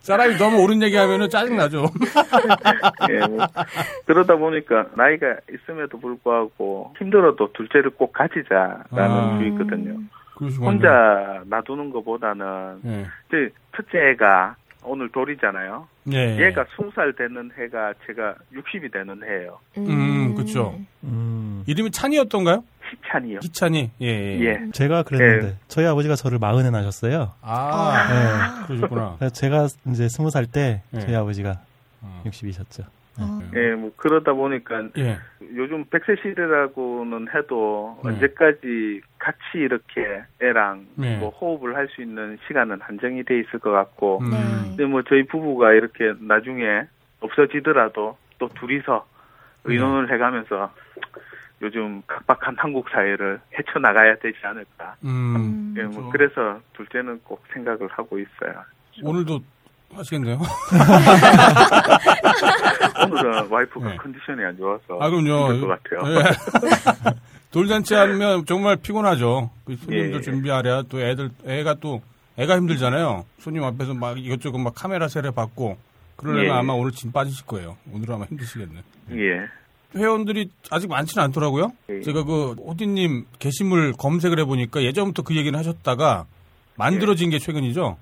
사람이 0.00 0.36
너무 0.36 0.62
옳은 0.62 0.80
얘기 0.82 0.96
하면은 0.96 1.28
짜증나죠. 1.28 1.86
예, 3.10 3.26
뭐 3.26 3.44
그러다 4.06 4.36
보니까 4.36 4.86
나이가 4.96 5.34
있음에도 5.52 5.98
불구하고 5.98 6.94
힘들어도 6.98 7.52
둘째를 7.52 7.90
꼭 7.90 8.12
가지자라는 8.12 8.84
아. 8.92 9.38
주의거든요. 9.38 9.98
혼자 10.60 11.42
놔두는 11.46 11.90
것보다는 11.90 12.80
예. 12.86 13.06
이제 13.28 13.50
첫째 13.74 14.10
애가 14.10 14.54
오늘 14.82 15.08
돌이잖아요. 15.10 15.88
예. 16.12 16.36
예. 16.38 16.46
얘가 16.46 16.64
20살 16.64 17.16
되는 17.16 17.50
해가 17.58 17.94
제가 18.06 18.34
60이 18.54 18.92
되는 18.92 19.20
해예요. 19.22 19.58
음, 19.76 20.34
그쵸. 20.34 20.78
음. 21.04 21.64
이름이 21.66 21.90
찬이었던가요? 21.90 22.64
희찬이요. 22.90 23.40
희찬이. 23.42 23.90
예. 24.00 24.06
예. 24.06 24.40
예. 24.40 24.70
제가 24.72 25.02
그랬는데 25.02 25.56
저희 25.68 25.86
아버지가 25.86 26.14
저를 26.16 26.38
마흔에 26.38 26.70
낳으셨어요. 26.70 27.32
아, 27.42 28.64
그러셨구나. 28.66 29.16
그래서 29.18 29.34
제가 29.34 29.66
이제 29.88 30.08
스무 30.08 30.30
살때 30.30 30.82
네. 30.90 31.00
저희 31.00 31.14
아버지가 31.14 31.60
어. 32.00 32.22
60이셨죠. 32.26 32.84
어. 33.18 33.40
예, 33.54 33.74
뭐 33.74 33.92
그러다 33.96 34.32
보니까 34.32 34.88
예. 34.98 35.18
요즘 35.54 35.84
100세 35.86 36.22
시대라고는 36.22 37.28
해도 37.34 37.98
네. 38.04 38.10
언제까지 38.10 39.00
같이 39.18 39.38
이렇게 39.54 40.22
애랑 40.40 40.86
네. 40.96 41.18
뭐 41.18 41.30
호흡을 41.30 41.74
할 41.74 41.88
수 41.88 42.02
있는 42.02 42.38
시간은 42.46 42.80
한정이 42.80 43.24
돼 43.24 43.40
있을 43.40 43.58
것 43.58 43.70
같고 43.70 44.18
음. 44.20 44.30
네. 44.30 44.36
근데 44.68 44.84
뭐 44.84 45.02
저희 45.02 45.24
부부가 45.24 45.72
이렇게 45.72 46.12
나중에 46.20 46.82
없어지더라도 47.20 48.16
또 48.38 48.48
둘이서 48.48 49.06
네. 49.64 49.72
의논을 49.72 50.12
해가면서 50.12 50.72
요즘 51.62 52.02
각박한 52.06 52.54
한국 52.56 52.88
사회를 52.90 53.40
헤쳐나가야 53.58 54.16
되지 54.18 54.38
않을까. 54.42 54.94
음. 55.04 55.74
예, 55.76 55.82
뭐 55.82 56.10
그렇죠. 56.10 56.10
그래서 56.10 56.60
둘째는 56.74 57.20
꼭 57.24 57.42
생각을 57.52 57.88
하고 57.88 58.18
있어요. 58.18 58.62
오늘도 59.02 59.40
하시겠네요? 59.92 60.38
오늘은 63.10 63.48
와이프가 63.48 63.90
네. 63.90 63.96
컨디션이 63.96 64.44
안 64.44 64.56
좋아서 64.56 64.98
아, 65.00 65.08
그럼요. 65.10 65.60
것 65.60 65.66
같아요. 65.82 66.14
예. 66.14 66.24
돌잔치 67.50 67.94
하면 67.94 68.44
정말 68.44 68.76
피곤하죠. 68.76 69.50
그 69.64 69.76
손님들 69.76 70.12
예, 70.12 70.16
예. 70.16 70.20
준비하랴 70.20 70.82
또 70.88 71.00
애들 71.00 71.30
애가 71.46 71.76
또 71.80 72.02
애가 72.36 72.56
힘들잖아요. 72.56 73.24
손님 73.40 73.64
앞에서 73.64 73.94
막 73.94 74.18
이것저것 74.18 74.58
막 74.58 74.74
카메라 74.74 75.08
세례 75.08 75.30
받고 75.30 75.78
그러려면 76.16 76.44
예, 76.44 76.48
예. 76.50 76.52
아마 76.52 76.74
오늘 76.74 76.92
진 76.92 77.10
빠지실 77.10 77.46
거예요. 77.46 77.76
오늘은 77.92 78.14
아마 78.14 78.24
힘드시겠네. 78.26 78.82
예. 79.12 79.46
회원들이 79.98 80.50
아직 80.70 80.88
많지는 80.90 81.24
않더라고요. 81.24 81.72
예. 81.88 82.02
제가 82.02 82.24
그 82.24 82.52
호디님 82.52 83.24
게시물 83.38 83.94
검색을 83.94 84.38
해보니까 84.40 84.82
예전부터 84.82 85.22
그 85.22 85.34
얘기는 85.36 85.58
하셨다가 85.58 86.26
만들어진 86.76 87.30
게 87.30 87.38
최근이죠. 87.38 87.96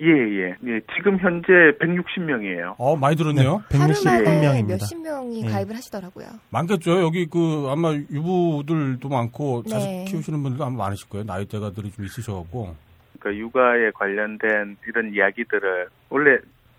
예, 0.00 0.06
예. 0.06 0.56
예, 0.66 0.80
지금 0.96 1.18
현재 1.18 1.52
160명이에요. 1.80 2.74
어 2.78 2.96
많이 2.96 3.16
들었네요. 3.16 3.62
하루 3.70 3.92
만에 4.04 4.24
161명입니다. 4.24 4.68
몇십 4.68 5.02
명이 5.02 5.42
네. 5.42 5.50
가입을 5.50 5.74
하시더라고요. 5.74 6.26
많겠죠. 6.50 7.00
여기 7.02 7.26
그 7.26 7.66
아마 7.68 7.92
유부들도 7.92 9.08
많고 9.08 9.62
네. 9.64 9.70
자식 9.70 10.04
키우시는 10.06 10.42
분들도 10.42 10.64
아마 10.64 10.84
많으실 10.84 11.08
거예요. 11.08 11.24
나이대가들이 11.24 11.90
좀 11.90 12.04
있으셔 12.04 12.34
갖고. 12.34 12.76
그러니까 13.18 13.40
육아에 13.40 13.90
관련된 13.90 14.76
이런 14.86 15.12
이야기들을 15.12 15.88
원래 16.10 16.38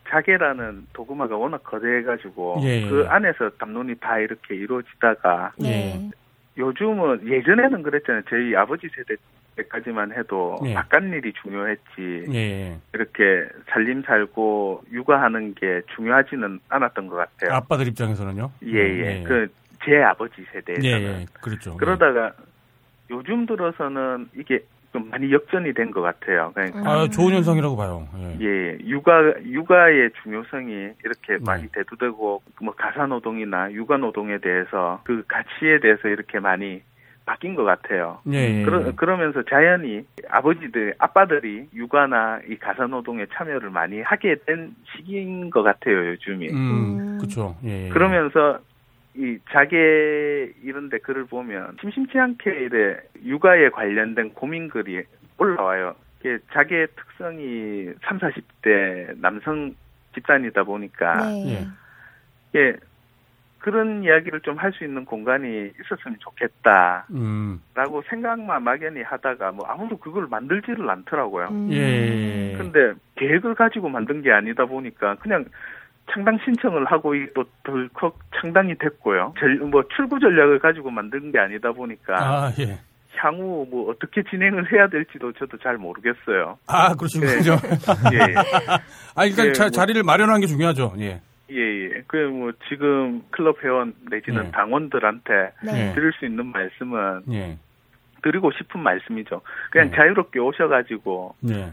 자개라는 0.10 0.88
도구마가 0.94 1.36
워낙 1.36 1.64
거대해가지고 1.64 2.60
예, 2.64 2.84
예. 2.84 2.90
그 2.90 3.06
안에서 3.08 3.50
담론이 3.60 3.96
다 4.00 4.18
이렇게 4.18 4.56
이루어지다가 4.56 5.52
네. 5.60 6.10
요즘은 6.58 7.28
예전에는 7.28 7.84
그랬잖아요. 7.84 8.24
저희 8.30 8.56
아버지 8.56 8.88
세대 8.96 9.16
때까지만 9.64 10.14
해도 10.18 10.58
예. 10.66 10.74
바깥 10.74 11.04
일이 11.04 11.34
중요했지 11.42 12.26
예, 12.32 12.38
예. 12.38 12.78
이렇게 12.94 13.48
살림 13.68 14.02
살고 14.04 14.84
육아하는 14.92 15.54
게 15.56 15.82
중요하지는 15.96 16.60
않았던 16.70 17.08
것 17.08 17.16
같아요. 17.18 17.56
아빠들 17.56 17.88
입장에서는요. 17.88 18.52
예, 18.66 18.78
예. 18.78 19.24
그제 19.24 20.02
아버지 20.04 20.46
세대에서는 20.52 20.86
예, 20.86 21.22
예. 21.22 21.26
그렇죠. 21.42 21.76
그러다가 21.78 22.32
요즘 23.10 23.46
들어서는 23.46 24.30
이게 24.36 24.64
좀 24.92 25.08
많이 25.10 25.32
역전이 25.32 25.74
된 25.74 25.92
것 25.92 26.02
같아요. 26.02 26.52
그러니까 26.54 26.80
음. 26.80 26.88
아, 26.88 27.08
좋은 27.10 27.34
현상이라고 27.34 27.76
봐요. 27.76 28.08
예. 28.18 28.38
예, 28.42 28.78
육아 28.86 29.34
육아의 29.44 30.12
중요성이 30.24 30.92
이렇게 31.04 31.34
네. 31.34 31.40
많이 31.46 31.68
대두되고 31.68 32.42
뭐 32.62 32.74
가사 32.76 33.06
노동이나 33.06 33.72
육아 33.72 33.98
노동에 33.98 34.40
대해서 34.40 35.02
그 35.04 35.24
가치에 35.28 35.80
대해서 35.82 36.08
이렇게 36.08 36.40
많이 36.40 36.82
바뀐 37.30 37.54
것 37.54 37.64
같아요. 37.64 38.20
예, 38.32 38.62
예. 38.62 38.64
그러, 38.64 38.96
그러면서 38.96 39.44
자연히 39.44 40.04
아버지들, 40.30 40.96
아빠들이 40.98 41.68
육아나 41.76 42.40
이 42.50 42.56
가사 42.58 42.88
노동에 42.88 43.28
참여를 43.32 43.70
많이 43.70 44.02
하게 44.02 44.36
된 44.48 44.76
시기인 44.92 45.52
것 45.52 45.62
같아요, 45.62 46.08
요즘이. 46.08 46.50
음, 46.50 46.56
음. 46.56 47.18
그렇죠. 47.20 47.56
예. 47.64 47.86
예. 47.86 47.90
그러면서 47.90 48.58
이 49.16 49.38
자개 49.52 49.78
이런 50.64 50.90
데 50.90 50.98
글을 50.98 51.26
보면 51.26 51.78
심심치 51.82 52.18
않게 52.18 52.50
이래 52.50 52.98
육아에 53.24 53.70
관련된 53.70 54.32
고민 54.34 54.68
글이 54.68 55.04
올라와요. 55.38 55.94
이게 56.20 56.40
자기의 56.52 56.88
특성이 56.96 57.90
3, 58.06 58.18
40대 58.18 59.22
남성 59.22 59.76
집단이다 60.16 60.64
보니까 60.64 61.28
네. 61.28 61.68
예. 62.56 62.76
그런 63.60 64.04
이야기를 64.04 64.40
좀 64.42 64.58
할 64.58 64.72
수 64.74 64.84
있는 64.84 65.04
공간이 65.06 65.72
있었으면 65.82 66.18
좋겠다라고 66.20 67.08
음. 67.12 67.62
생각만 68.10 68.64
막연히 68.64 69.02
하다가 69.04 69.52
뭐 69.52 69.66
아무도 69.68 69.98
그걸 69.98 70.28
만들지를 70.28 70.90
않더라고요. 70.90 71.48
음. 71.52 71.70
예. 71.72 72.56
근데 72.58 72.94
계획을 73.16 73.56
가지고 73.56 73.90
만든 73.90 74.22
게 74.22 74.32
아니다 74.32 74.66
보니까 74.66 75.16
그냥 75.16 75.46
창당 76.12 76.38
신청을 76.44 76.86
하고 76.86 77.14
이또 77.16 77.44
덜컥 77.64 78.18
창당이 78.42 78.76
됐고요. 78.80 79.34
전- 79.40 79.70
뭐 79.70 79.84
출구 79.96 80.20
전략을 80.20 80.60
가지고 80.60 80.90
만든 80.90 81.32
게 81.32 81.38
아니다 81.40 81.72
보니까 81.72 82.16
아, 82.18 82.52
예. 82.60 82.80
향후 83.18 83.68
뭐 83.70 83.92
어떻게 83.92 84.24
진행을 84.24 84.72
해야 84.72 84.88
될지도 84.88 85.32
저도 85.34 85.58
잘 85.58 85.78
모르겠어요. 85.78 86.58
아, 86.68 86.96
그러시군요. 86.96 87.30
예, 88.14 88.36
아, 89.16 89.26
일단 89.26 89.48
예, 89.48 89.52
자, 89.52 89.64
뭐- 89.66 89.70
자리를 89.72 90.02
마련하는 90.04 90.42
게 90.42 90.48
중요하죠. 90.48 90.94
예. 91.00 91.22
예, 91.52 91.56
예. 91.58 92.04
그 92.08 92.18
뭐 92.30 92.52
지금 92.68 93.24
클럽 93.32 93.64
회원 93.64 93.94
내지는 94.10 94.46
예. 94.48 94.52
당원들한테 94.52 95.52
네. 95.66 95.90
예. 95.90 95.96
드릴 95.96 96.12
수 96.14 96.26
있는 96.26 96.46
말씀은 96.48 97.24
예. 97.32 97.58
드리고 98.22 98.52
싶은 98.52 98.82
말씀이죠. 98.82 99.42
그냥 99.72 99.88
예. 99.92 99.96
자유롭게 99.96 100.40
오셔가지고 100.40 101.36
예. 101.50 101.72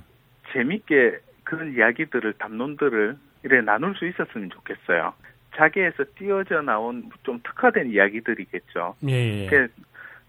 재밌게 0.53 1.19
그런 1.45 1.75
이야기들을 1.75 2.33
담론들을 2.35 3.17
이래 3.45 3.61
나눌 3.61 3.95
수 3.97 4.07
있었으면 4.07 4.51
좋겠어요. 4.51 5.13
자기에서 5.57 6.05
띄어져 6.19 6.63
나온 6.63 7.11
좀 7.23 7.41
특화된 7.43 7.91
이야기들이겠죠. 7.91 8.97
예. 9.09 9.45
예. 9.45 9.47
그 9.49 9.69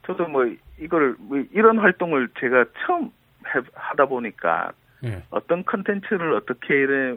저도 0.06 0.28
뭐 0.28 0.46
이걸 0.80 1.16
뭐 1.20 1.44
이런 1.52 1.80
활동을 1.80 2.30
제가 2.40 2.66
처음 2.86 3.06
해- 3.54 3.62
하다 3.74 4.06
보니까 4.06 4.72
예. 5.06 5.22
어떤 5.30 5.64
컨텐츠를 5.66 6.34
어떻게 6.34 6.76
이래 6.76 7.16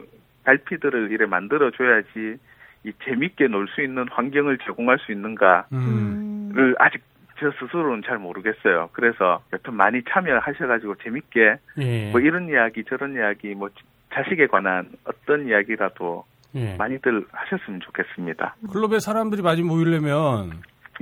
갈피들을 0.50 1.12
이래 1.12 1.26
만들어 1.26 1.70
줘야지 1.70 2.36
이 2.84 2.92
재밌게 3.04 3.48
놀 3.48 3.68
수 3.68 3.82
있는 3.82 4.06
환경을 4.10 4.58
제공할 4.66 4.98
수 4.98 5.12
있는가를 5.12 5.64
음. 5.72 6.52
음. 6.56 6.74
아직 6.78 7.02
저 7.38 7.50
스스로는 7.58 8.02
잘 8.06 8.18
모르겠어요. 8.18 8.90
그래서 8.92 9.40
여튼 9.52 9.74
많이 9.74 10.02
참여하셔가지고 10.10 10.96
재밌게 10.96 11.56
예. 11.78 12.10
뭐 12.10 12.20
이런 12.20 12.48
이야기 12.48 12.84
저런 12.84 13.14
이야기 13.14 13.54
뭐 13.54 13.68
자식에 14.12 14.46
관한 14.46 14.88
어떤 15.04 15.46
이야기라도 15.48 16.24
예. 16.54 16.74
많이들 16.76 17.24
하셨으면 17.32 17.80
좋겠습니다. 17.80 18.56
클럽에 18.72 18.98
사람들이 18.98 19.40
많이 19.42 19.62
모이려면 19.62 20.50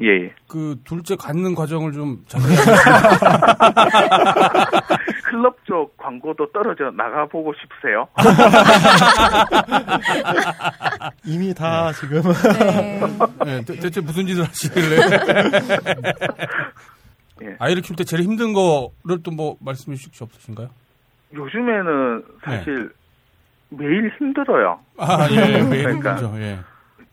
예. 0.02 0.26
예. 0.26 0.34
그 0.48 0.76
둘째 0.84 1.16
갖는 1.16 1.54
과정을 1.56 1.90
좀 1.92 2.18
잘. 2.28 2.40
클럽 5.28 5.62
쪽 5.66 5.94
광고도 5.98 6.52
떨어져 6.52 6.90
나가보고 6.90 7.52
싶으세요? 7.60 8.08
이미 11.24 11.54
다 11.54 11.92
지금 11.92 12.22
네. 12.22 13.00
예, 13.46 13.62
대, 13.64 13.78
대체 13.78 14.00
무슨 14.00 14.26
짓을 14.26 14.44
하시길래? 14.44 14.96
예. 17.42 17.56
아이를 17.58 17.82
키울 17.82 17.96
때 17.96 18.04
제일 18.04 18.22
힘든 18.24 18.52
거를 18.52 19.22
또 19.22 19.30
뭐 19.30 19.56
말씀해 19.60 19.96
주실 19.96 20.12
수 20.14 20.24
없으신가요? 20.24 20.68
요즘에는 21.34 22.24
사실 22.42 22.90
매일 23.68 24.10
힘들어요. 24.18 24.80
아, 24.98 25.28
예, 25.30 25.62
매일 25.62 25.84
그러니까. 25.84 26.16
힘들죠. 26.16 26.32
예. 26.40 26.58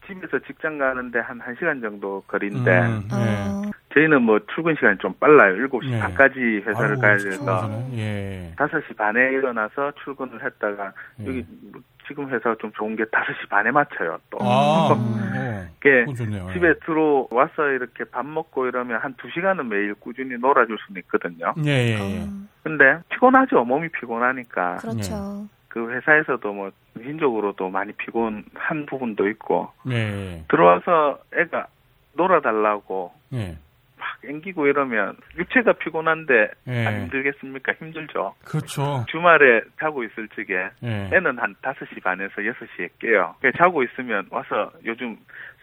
집에서 0.07 0.39
직장 0.47 0.77
가는데 0.77 1.19
한 1.19 1.39
1시간 1.39 1.81
정도 1.81 2.23
거리인데 2.27 2.79
음, 2.81 3.07
예. 3.11 3.64
어. 3.95 3.99
저희는 3.99 4.21
뭐 4.21 4.39
출근 4.53 4.75
시간이 4.75 4.97
좀 4.99 5.13
빨라요. 5.19 5.55
7시 5.67 5.89
네. 5.89 5.99
반까지 5.99 6.39
회사를 6.65 6.89
아이고, 6.91 7.01
가야 7.01 7.17
돼서. 7.17 7.69
예. 7.93 8.53
5시 8.57 8.97
반에 8.97 9.19
일어나서 9.31 9.93
출근을 10.03 10.43
했다가 10.43 10.91
예. 11.21 11.27
여기 11.27 11.45
뭐 11.71 11.81
지금 12.07 12.29
회사가 12.29 12.55
좀 12.59 12.71
좋은 12.73 12.95
게 12.95 13.03
5시 13.05 13.49
반에 13.49 13.71
맞춰요. 13.71 14.17
또 14.29 14.37
아, 14.41 14.93
음. 14.93 15.69
그건 15.79 16.13
좋네요. 16.13 16.47
예. 16.49 16.53
집에 16.53 16.73
들어와서 16.85 17.69
이렇게 17.69 18.03
밥 18.03 18.25
먹고 18.25 18.67
이러면 18.67 18.99
한 18.99 19.13
2시간은 19.15 19.67
매일 19.67 19.95
꾸준히 19.95 20.37
놀아줄 20.37 20.77
수는 20.85 21.01
있거든요. 21.03 21.53
예, 21.65 21.69
예, 21.69 21.97
예. 21.99 22.21
어. 22.23 22.27
근데 22.63 22.99
피곤하죠. 23.09 23.63
몸이 23.63 23.89
피곤하니까. 23.89 24.77
그렇죠. 24.77 25.47
그 25.69 25.91
회사에서도 25.91 26.53
뭐 26.53 26.71
정신적으로도 26.93 27.69
많이 27.69 27.91
피곤한 27.93 28.85
부분도 28.87 29.27
있고 29.29 29.71
예, 29.89 30.43
들어와서 30.47 31.19
애가 31.35 31.67
놀아달라고 32.13 33.11
예. 33.33 33.57
막 34.05 34.29
앵기고 34.29 34.67
이러면 34.67 35.15
육체가 35.37 35.73
피곤한데 35.73 36.51
예. 36.67 36.85
안 36.85 37.01
힘들겠습니까? 37.01 37.73
힘들죠. 37.79 38.35
그렇죠. 38.45 39.05
주말에 39.09 39.61
자고 39.79 40.03
있을 40.03 40.27
적에 40.35 40.69
예. 40.83 41.09
애는 41.11 41.39
한 41.39 41.55
5시 41.61 42.03
반에서 42.03 42.33
6시에 42.35 42.89
깨요. 42.99 43.35
그냥 43.39 43.53
자고 43.57 43.83
있으면 43.83 44.27
와서 44.29 44.71
요즘 44.85 45.17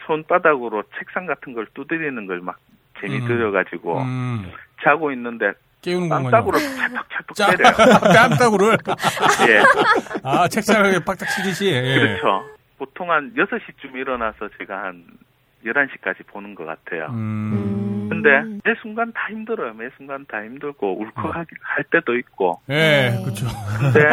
손바닥으로 0.07 0.83
책상 0.99 1.27
같은 1.27 1.53
걸 1.55 1.67
두드리는 1.75 2.27
걸 2.27 2.41
막 2.43 2.59
재미 3.01 3.19
음. 3.19 3.27
들여가지고 3.27 3.99
음, 4.03 4.53
자고 4.83 5.11
있는데 5.13 5.53
깨우는 5.83 6.09
공간이 6.09 6.31
빵따구로 6.31 6.59
찰떡찰떡 6.59 7.35
짜- 7.37 7.57
때려요. 7.57 7.73
뺨따구를 8.15 8.77
예. 9.49 9.63
아 10.23 10.47
책상에 10.49 10.99
빡딱 11.05 11.29
치듯이 11.29 11.67
예. 11.73 11.99
그렇죠. 11.99 12.45
보통 12.79 13.11
한 13.11 13.33
6시쯤 13.35 13.95
일어나서 13.97 14.49
제가 14.59 14.85
한 14.85 15.05
11시까지 15.65 16.27
보는 16.27 16.55
것 16.55 16.65
같아요. 16.65 17.07
음. 17.11 18.09
근데 18.09 18.31
매 18.65 18.75
순간 18.81 19.13
다 19.13 19.29
힘들어요. 19.31 19.75
매 19.75 19.89
순간 19.97 20.25
다 20.27 20.43
힘들고 20.45 21.01
울컥할 21.01 21.47
때도 21.91 22.17
있고. 22.19 22.61
예, 22.69 23.11
네. 23.11 23.23
그렇죠. 23.23 23.47
근데 23.79 24.09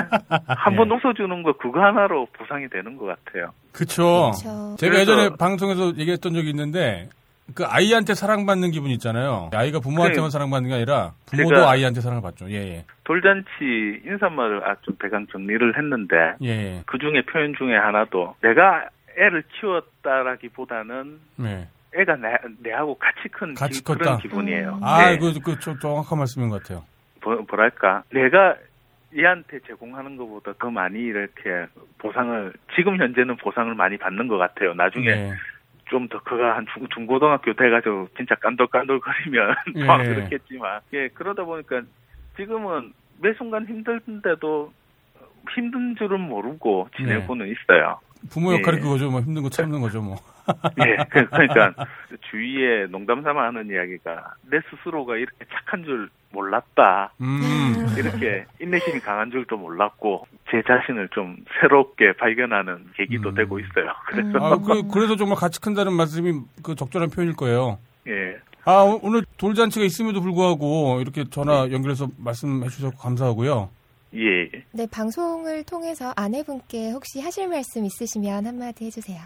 한번 0.47 0.89
예. 0.89 0.95
웃어주는 0.95 1.43
거 1.43 1.53
그거 1.53 1.81
하나로 1.81 2.27
보상이 2.33 2.67
되는 2.69 2.97
것 2.97 3.05
같아요. 3.05 3.51
그렇죠. 3.71 4.31
제가 4.77 4.99
예전에 4.99 5.29
방송에서 5.37 5.97
얘기했던 5.97 6.33
적이 6.33 6.49
있는데 6.49 7.09
그 7.55 7.65
아이한테 7.65 8.13
사랑받는 8.13 8.71
기분 8.71 8.91
있잖아요. 8.91 9.49
아이가 9.53 9.79
부모한테만 9.79 10.29
네. 10.29 10.31
사랑받는 10.31 10.69
게 10.69 10.75
아니라 10.75 11.13
부모도 11.25 11.67
아이한테 11.67 12.01
사랑을 12.01 12.21
받죠. 12.21 12.49
예, 12.49 12.55
예. 12.55 12.85
돌잔치 13.03 13.49
인사말을 14.05 14.69
아, 14.69 14.75
좀 14.81 14.95
대강 15.01 15.27
정리를 15.31 15.77
했는데 15.77 16.15
예, 16.43 16.49
예. 16.49 16.83
그 16.85 16.97
중에 16.99 17.23
표현 17.31 17.55
중에 17.57 17.75
하나도 17.75 18.35
내가 18.41 18.89
애를 19.19 19.43
키웠다라기보다는 19.59 21.19
네. 21.37 21.67
애가 21.95 22.15
내, 22.17 22.35
내하고 22.59 22.95
같이 22.97 23.27
큰 23.29 23.53
같이 23.53 23.79
기- 23.79 23.83
그런 23.83 23.97
컸다. 23.99 24.17
기분이에요. 24.17 24.75
음. 24.75 24.83
아, 24.83 25.09
네. 25.09 25.17
그, 25.17 25.33
그, 25.43 25.59
좀 25.59 25.77
정확한 25.79 26.17
말씀인 26.17 26.49
것 26.49 26.61
같아요. 26.61 26.85
뭐, 27.23 27.43
뭐랄까 27.49 28.03
내가 28.11 28.55
얘한테 29.17 29.59
제공하는 29.67 30.17
것보다 30.17 30.53
더 30.59 30.69
많이 30.69 30.99
이렇게 30.99 31.65
보상을 31.97 32.53
지금 32.75 32.97
현재는 32.97 33.37
보상을 33.37 33.73
많이 33.73 33.97
받는 33.97 34.27
것 34.27 34.37
같아요. 34.37 34.73
나중에 34.75 35.07
예. 35.09 35.33
좀더 35.89 36.21
그가 36.21 36.55
한 36.55 36.67
중, 36.71 36.87
중고등학교 36.93 37.53
돼가지고 37.53 38.09
진짜 38.15 38.35
깐돌깐돌거리면 38.35 39.55
예. 39.77 39.85
더 39.85 39.97
그렇겠지만 39.97 40.81
예 40.93 41.07
그러다 41.09 41.43
보니까 41.43 41.81
지금은 42.37 42.93
매 43.19 43.33
순간 43.33 43.65
힘든데도 43.65 44.71
힘든 45.55 45.95
줄은 45.95 46.19
모르고 46.21 46.89
지내고는 46.95 47.47
있어요. 47.47 47.99
부모 48.29 48.53
역할이 48.53 48.77
예. 48.77 48.81
그거죠. 48.81 49.09
뭐 49.09 49.21
힘든 49.21 49.41
거 49.43 49.49
참는 49.49 49.79
거죠, 49.81 50.01
뭐. 50.01 50.15
예, 50.85 50.97
그- 51.09 51.27
그러니까 51.29 51.73
주위에 52.31 52.87
농담 52.89 53.21
삼아 53.23 53.43
하는 53.47 53.69
이야기가 53.69 54.33
내 54.49 54.59
스스로가 54.69 55.15
이렇게 55.17 55.45
착한 55.53 55.83
줄 55.83 56.09
몰랐다. 56.31 57.13
음. 57.21 57.95
이렇게 57.97 58.45
인내심이 58.59 58.99
강한 58.99 59.31
줄도 59.31 59.57
몰랐고 59.57 60.27
제 60.51 60.61
자신을 60.67 61.09
좀 61.11 61.37
새롭게 61.59 62.13
발견하는 62.13 62.85
계기도 62.95 63.29
음. 63.29 63.35
되고 63.35 63.59
있어요. 63.59 63.91
그래서 64.07 64.37
아, 64.39 64.57
그, 64.57 64.87
그래서 64.91 65.15
정말 65.15 65.37
같이 65.37 65.59
큰다는 65.61 65.93
말씀이 65.93 66.39
그 66.63 66.75
적절한 66.75 67.09
표현일 67.09 67.35
거예요. 67.35 67.79
예, 68.07 68.37
아, 68.65 68.81
오- 68.83 68.99
오늘 69.03 69.23
돌잔치가 69.37 69.85
있음에도 69.85 70.21
불구하고 70.21 70.99
이렇게 71.01 71.23
전화 71.29 71.69
연결해서 71.71 72.07
말씀해 72.17 72.67
주셔서 72.69 72.95
감사하고요. 72.97 73.69
예, 74.15 74.43
예. 74.53 74.63
네, 74.71 74.87
방송을 74.91 75.63
통해서 75.63 76.13
아내분께 76.15 76.91
혹시 76.91 77.21
하실 77.21 77.47
말씀 77.47 77.85
있으시면 77.85 78.45
한마디 78.45 78.85
해주세요. 78.85 79.19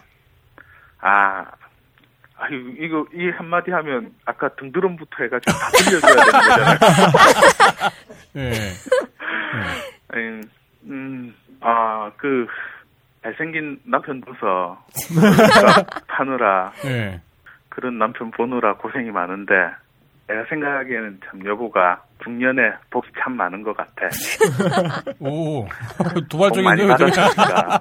아, 0.99 1.45
아유, 2.35 2.73
이거, 2.77 3.05
이 3.13 3.29
한마디 3.29 3.71
하면, 3.71 4.13
아까 4.25 4.49
등드럼부터 4.55 5.23
해가지고 5.23 5.51
다 5.57 5.69
들려줘야 5.71 6.15
되는 6.15 6.31
거잖아요. 6.31 6.77
예. 8.35 8.51
음, 10.15 10.43
음, 10.85 11.35
아, 11.61 12.11
그, 12.17 12.47
잘생긴 13.21 13.79
남편 13.85 14.19
둬서, 14.21 14.83
파느라, 16.07 16.73
예. 16.85 17.21
그런 17.69 17.97
남편 17.97 18.31
보느라 18.31 18.75
고생이 18.75 19.11
많은데, 19.11 19.53
내가 20.27 20.45
생각하기에는 20.49 21.19
참 21.25 21.45
여보가 21.45 22.01
중년에 22.23 22.61
복이 22.89 23.09
참 23.21 23.35
많은 23.35 23.63
것 23.63 23.75
같아. 23.75 24.07
오. 25.19 25.65
복 26.31 26.61
많이 26.61 26.87
받았으니까, 26.87 27.79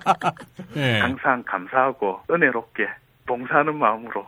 예. 0.77 0.99
항상 1.01 1.43
감사하고, 1.47 2.21
은혜롭게, 2.31 2.89
봉사하는 3.27 3.77
마음으로, 3.79 4.27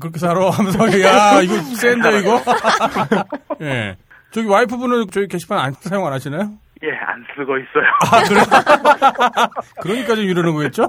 그렇게 0.00 0.18
살아 0.18 0.50
하면서 0.50 0.84
야 1.02 1.42
이거 1.42 1.54
센다 1.54 2.10
이거 2.12 2.40
예 3.60 3.94
저기 4.30 4.48
와이프분은 4.48 5.08
저희 5.10 5.26
게시판 5.28 5.58
안 5.58 5.72
사용 5.72 6.06
안 6.06 6.14
하시나요? 6.14 6.50
예, 6.82 6.88
안 6.92 7.22
쓰고 7.36 7.58
있어요. 7.58 7.84
그러니까 9.82 10.14
좀 10.14 10.24
이러는 10.24 10.54
거겠죠? 10.54 10.88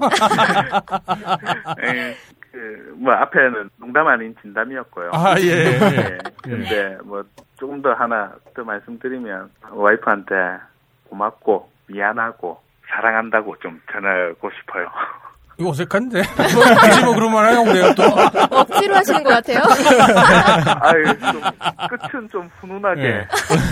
예, 1.84 2.16
그, 2.52 2.94
뭐, 2.98 3.12
앞에는 3.14 3.70
농담 3.78 4.06
아닌 4.06 4.36
진담이었고요. 4.42 5.10
아 5.14 5.34
예. 5.40 5.46
예. 5.46 5.78
예. 5.80 6.18
근데 6.42 6.98
뭐 7.02 7.24
조금 7.58 7.80
더 7.80 7.94
하나 7.94 8.34
더 8.54 8.62
말씀드리면 8.62 9.50
와이프한테 9.70 10.34
고맙고 11.08 11.70
미안하고 11.86 12.60
사랑한다고 12.88 13.56
좀 13.60 13.80
전하고 13.90 14.50
싶어요. 14.50 14.88
이거 15.62 15.70
어색한데 15.70 16.18
뭐, 16.18 16.64
굳이 16.82 17.04
뭐 17.04 17.14
그런 17.14 17.32
말 17.32 17.44
하냐고 17.46 17.64
그래요 17.66 17.94
또. 17.94 18.02
억지로 18.50 18.96
하시는 18.96 19.22
것 19.22 19.30
같아요. 19.30 19.60
아유 20.82 21.04
좀 21.20 21.40
끝은 21.88 22.28
좀 22.30 22.50
훈훈하게 22.60 23.02
예. 23.02 23.26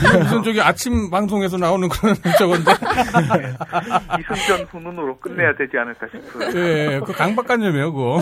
이거 0.09 0.18
무슨 0.20 0.42
저기 0.44 0.61
아침 0.61 1.11
방송에서 1.11 1.57
나오는 1.57 1.88
그런 1.88 2.14
저건데. 2.38 2.72
이승전 4.20 4.66
훈훈으로 4.70 5.18
끝내야 5.18 5.55
되지 5.57 5.76
않을까 5.76 6.07
싶어요. 6.07 6.48
예, 6.55 7.00
그 7.05 7.12
강박관념이에요, 7.12 7.92
그거. 7.92 8.20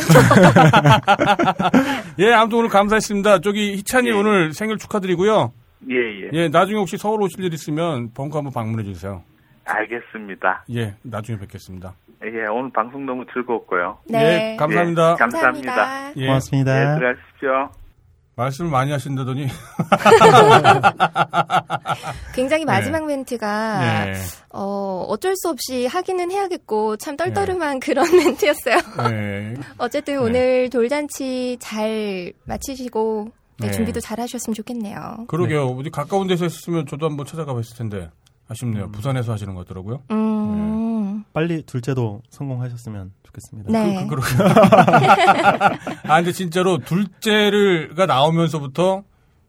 예, 2.18 2.32
아무튼 2.32 2.58
오늘 2.58 2.70
감사했습니다. 2.70 3.40
저기 3.40 3.74
희찬이 3.76 4.08
예. 4.08 4.12
오늘 4.12 4.52
생일 4.54 4.78
축하드리고요. 4.78 5.52
예 5.90 5.94
예. 5.94 6.30
예, 6.32 6.48
나중에 6.48 6.78
혹시 6.78 6.96
서울 6.96 7.22
오실 7.22 7.44
일 7.44 7.52
있으면 7.52 8.12
벙커 8.14 8.38
한번 8.38 8.52
방문해 8.52 8.84
주세요. 8.84 9.22
알겠습니다. 9.64 10.64
예, 10.74 10.94
나중에 11.02 11.38
뵙겠습니다. 11.38 11.94
예 12.24 12.46
오늘 12.50 12.72
방송 12.72 13.06
너무 13.06 13.24
즐거웠고요. 13.32 13.98
네. 14.08 14.52
예, 14.52 14.56
감사합니다. 14.56 15.12
예, 15.12 15.16
감사합니다. 15.16 15.74
감사합니다. 15.74 16.20
예, 16.20 16.26
고맙습니다. 16.26 16.94
예 16.94 16.98
들어가십시오. 16.98 17.70
말씀을 18.34 18.70
많이 18.70 18.92
하신다더니. 18.92 19.48
굉장히 22.34 22.64
마지막 22.64 23.04
멘트가 23.04 24.08
예, 24.08 24.12
어, 24.50 25.04
어쩔 25.08 25.34
수 25.36 25.48
없이 25.48 25.86
하기는 25.86 26.30
해야겠고 26.30 26.96
참 26.98 27.16
떨떠름한 27.16 27.80
그런 27.80 28.06
멘트였어요. 28.16 28.76
예. 29.12 29.54
어쨌든 29.78 30.14
네. 30.14 30.20
오늘 30.20 30.70
돌잔치 30.70 31.56
잘 31.60 32.32
마치시고 32.44 33.30
네, 33.60 33.66
네. 33.66 33.72
준비도 33.72 33.98
잘 34.00 34.20
하셨으면 34.20 34.54
좋겠네요. 34.54 35.24
그러게요. 35.26 35.66
어디 35.66 35.90
가까운 35.90 36.28
데서 36.28 36.44
했으면 36.44 36.86
저도 36.86 37.06
한번 37.06 37.26
찾아가 37.26 37.52
봤을 37.54 37.76
텐데. 37.76 38.08
아쉽네요. 38.50 38.84
음. 38.84 38.92
부산에서 38.92 39.32
하시는 39.32 39.54
것 39.54 39.66
같더라고요. 39.66 40.00
음. 40.10 40.77
빨리 41.32 41.62
둘째도 41.62 42.22
성공하셨으면 42.30 43.12
좋겠습니다. 43.22 43.72
네. 43.72 44.06
그, 44.06 44.16
그렇게. 44.16 44.28
아, 46.08 46.16
근데 46.16 46.32
진짜로 46.32 46.78
둘째를가 46.78 48.06
나오면서부터 48.06 49.02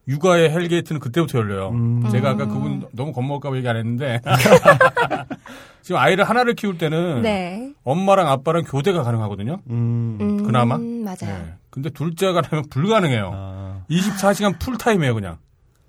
육아의 0.08 0.50
hell 0.50 0.67
gate는 0.67 1.00
그때부터 1.00 1.38
열려요. 1.38 1.70
음. 1.70 2.10
제가 2.10 2.32
아까 2.32 2.48
그분 2.48 2.88
너무 2.92 3.14
겁먹을까봐 3.14 3.56
얘기 3.58 3.68
안 3.68 3.78
했는데. 3.78 4.20
지금 5.84 6.02
아이를 6.02 6.24
하나를 6.24 6.56
키울 6.56 6.78
때는 6.78 7.22
네. 7.22 7.74
엄마랑 7.84 8.28
아빠랑 8.28 8.64
교대가 8.64 9.04
가능하거든요. 9.04 9.60
음. 9.70 10.18
음, 10.20 10.44
그나마? 10.44 10.78
맞아요. 10.78 11.18
네. 11.22 11.54
근데 11.70 11.90
둘째가 11.92 12.42
나면 12.42 12.66
불가능해요. 12.70 13.32
아, 13.34 13.82
24시간 13.90 14.60
풀타임이에요, 14.60 15.14
그냥. 15.14 15.38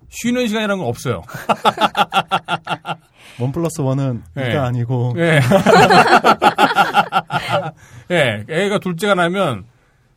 쉬는 0.09 0.47
시간이라는 0.47 0.77
건 0.79 0.87
없어요. 0.87 1.23
one 3.39 3.51
plus 3.51 3.81
one은 3.81 4.23
네. 4.35 4.51
이가 4.51 4.65
아니고 4.65 5.13
예. 5.17 5.39
예, 8.11 8.45
애가 8.49 8.79
둘째가 8.79 9.15
나면 9.15 9.65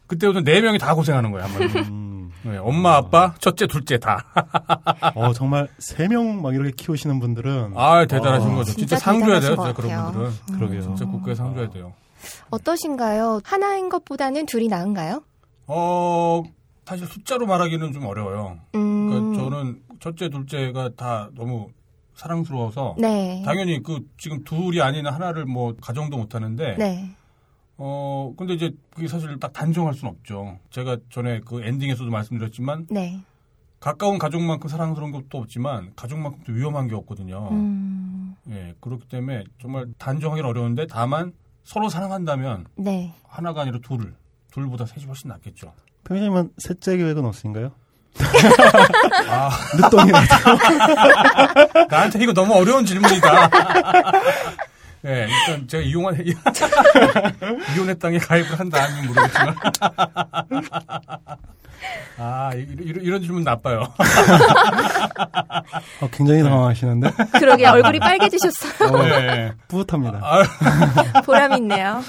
그때부터 0.06 0.42
네 0.42 0.60
명이 0.60 0.78
다 0.78 0.94
고생하는 0.94 1.30
거예요, 1.30 1.46
한마디로. 1.46 1.80
음. 1.86 2.30
네, 2.42 2.58
엄마, 2.58 2.96
아빠, 2.96 3.34
첫째, 3.38 3.66
둘째 3.66 3.96
다. 3.98 4.22
어, 5.14 5.32
정말 5.32 5.66
세 5.78 6.08
명 6.08 6.42
막 6.42 6.54
이렇게 6.54 6.72
키우시는 6.76 7.18
분들은 7.20 7.72
아, 7.74 8.04
대단하신 8.04 8.50
어, 8.50 8.54
거죠. 8.56 8.72
진짜, 8.72 8.96
진짜 8.96 8.98
상 8.98 9.20
줘야 9.20 9.40
돼요, 9.40 9.54
진짜 9.54 9.72
것 9.72 9.76
그런. 9.82 10.12
분들은. 10.12 10.32
그러게요. 10.58 10.82
진짜 10.82 11.06
국가에 11.06 11.34
상 11.34 11.54
줘야 11.54 11.70
돼요. 11.70 11.94
어떠신가요? 12.50 13.40
하나인 13.44 13.88
것보다는 13.88 14.44
둘이 14.46 14.68
나은가요? 14.68 15.22
어, 15.66 16.42
사실 16.84 17.06
숫자로 17.06 17.46
말하기는 17.46 17.92
좀 17.94 18.04
어려워요. 18.04 18.58
음. 18.74 19.08
그러니까 19.08 19.42
저는 19.42 19.78
첫째, 20.00 20.28
둘째가 20.28 20.90
다 20.96 21.30
너무 21.34 21.68
사랑스러워서 22.14 22.96
네. 22.98 23.42
당연히 23.44 23.82
그 23.82 24.00
지금 24.18 24.44
둘이 24.44 24.80
아닌 24.80 25.06
하나를 25.06 25.44
뭐 25.44 25.74
가정도 25.80 26.16
못 26.16 26.34
하는데 26.34 26.76
네. 26.76 27.16
어, 27.76 28.32
근데 28.36 28.54
이제 28.54 28.72
그게 28.94 29.08
사실 29.08 29.38
딱 29.40 29.52
단정할 29.52 29.94
수는 29.94 30.12
없죠. 30.14 30.58
제가 30.70 30.98
전에 31.10 31.40
그 31.40 31.62
엔딩에서도 31.62 32.08
말씀드렸지만 32.10 32.86
네. 32.90 33.20
가까운 33.80 34.18
가족만큼 34.18 34.68
사랑스러운 34.68 35.12
것도 35.12 35.38
없지만 35.38 35.92
가족만큼도 35.94 36.52
위험한 36.52 36.88
게 36.88 36.94
없거든요. 36.94 37.48
음, 37.50 38.34
예, 38.48 38.74
그렇기 38.80 39.08
때문에 39.08 39.44
정말 39.60 39.86
단정하기는 39.98 40.48
어려운데 40.48 40.86
다만 40.86 41.32
서로 41.64 41.88
사랑한다면 41.88 42.66
네. 42.76 43.12
하나가 43.24 43.62
아니라 43.62 43.80
둘을 43.82 44.14
둘보다 44.52 44.86
셋이 44.86 45.04
훨씬 45.06 45.28
낫겠죠. 45.28 45.72
평소님은 46.04 46.52
셋째 46.58 46.96
계획은 46.96 47.24
없으신가요? 47.24 47.72
아, 49.28 49.50
늦동이라도. 49.74 50.26
나한테 51.90 52.22
이거 52.22 52.32
너무 52.32 52.54
어려운 52.54 52.84
질문이다. 52.86 53.50
네, 55.02 55.26
일단 55.28 55.68
제가 55.68 55.82
이용한 55.82 56.16
이혼의 57.76 57.98
땅에 57.98 58.18
가입을 58.18 58.58
한다 58.58 58.84
아니면 58.84 59.06
모르겠지만. 59.08 59.54
아, 62.16 62.50
이- 62.54 62.66
이런, 62.80 63.04
이런 63.04 63.20
질문 63.22 63.42
나빠요. 63.44 63.82
어, 66.00 66.08
굉장히 66.10 66.42
당황하시는데 66.42 67.10
그러게 67.38 67.66
얼굴이 67.66 67.98
빨개지셨어요. 67.98 69.02
네. 69.02 69.52
뿌듯합니다. 69.68 70.20
아, 70.22 70.42
보람 71.22 71.52
있네요. 71.54 72.00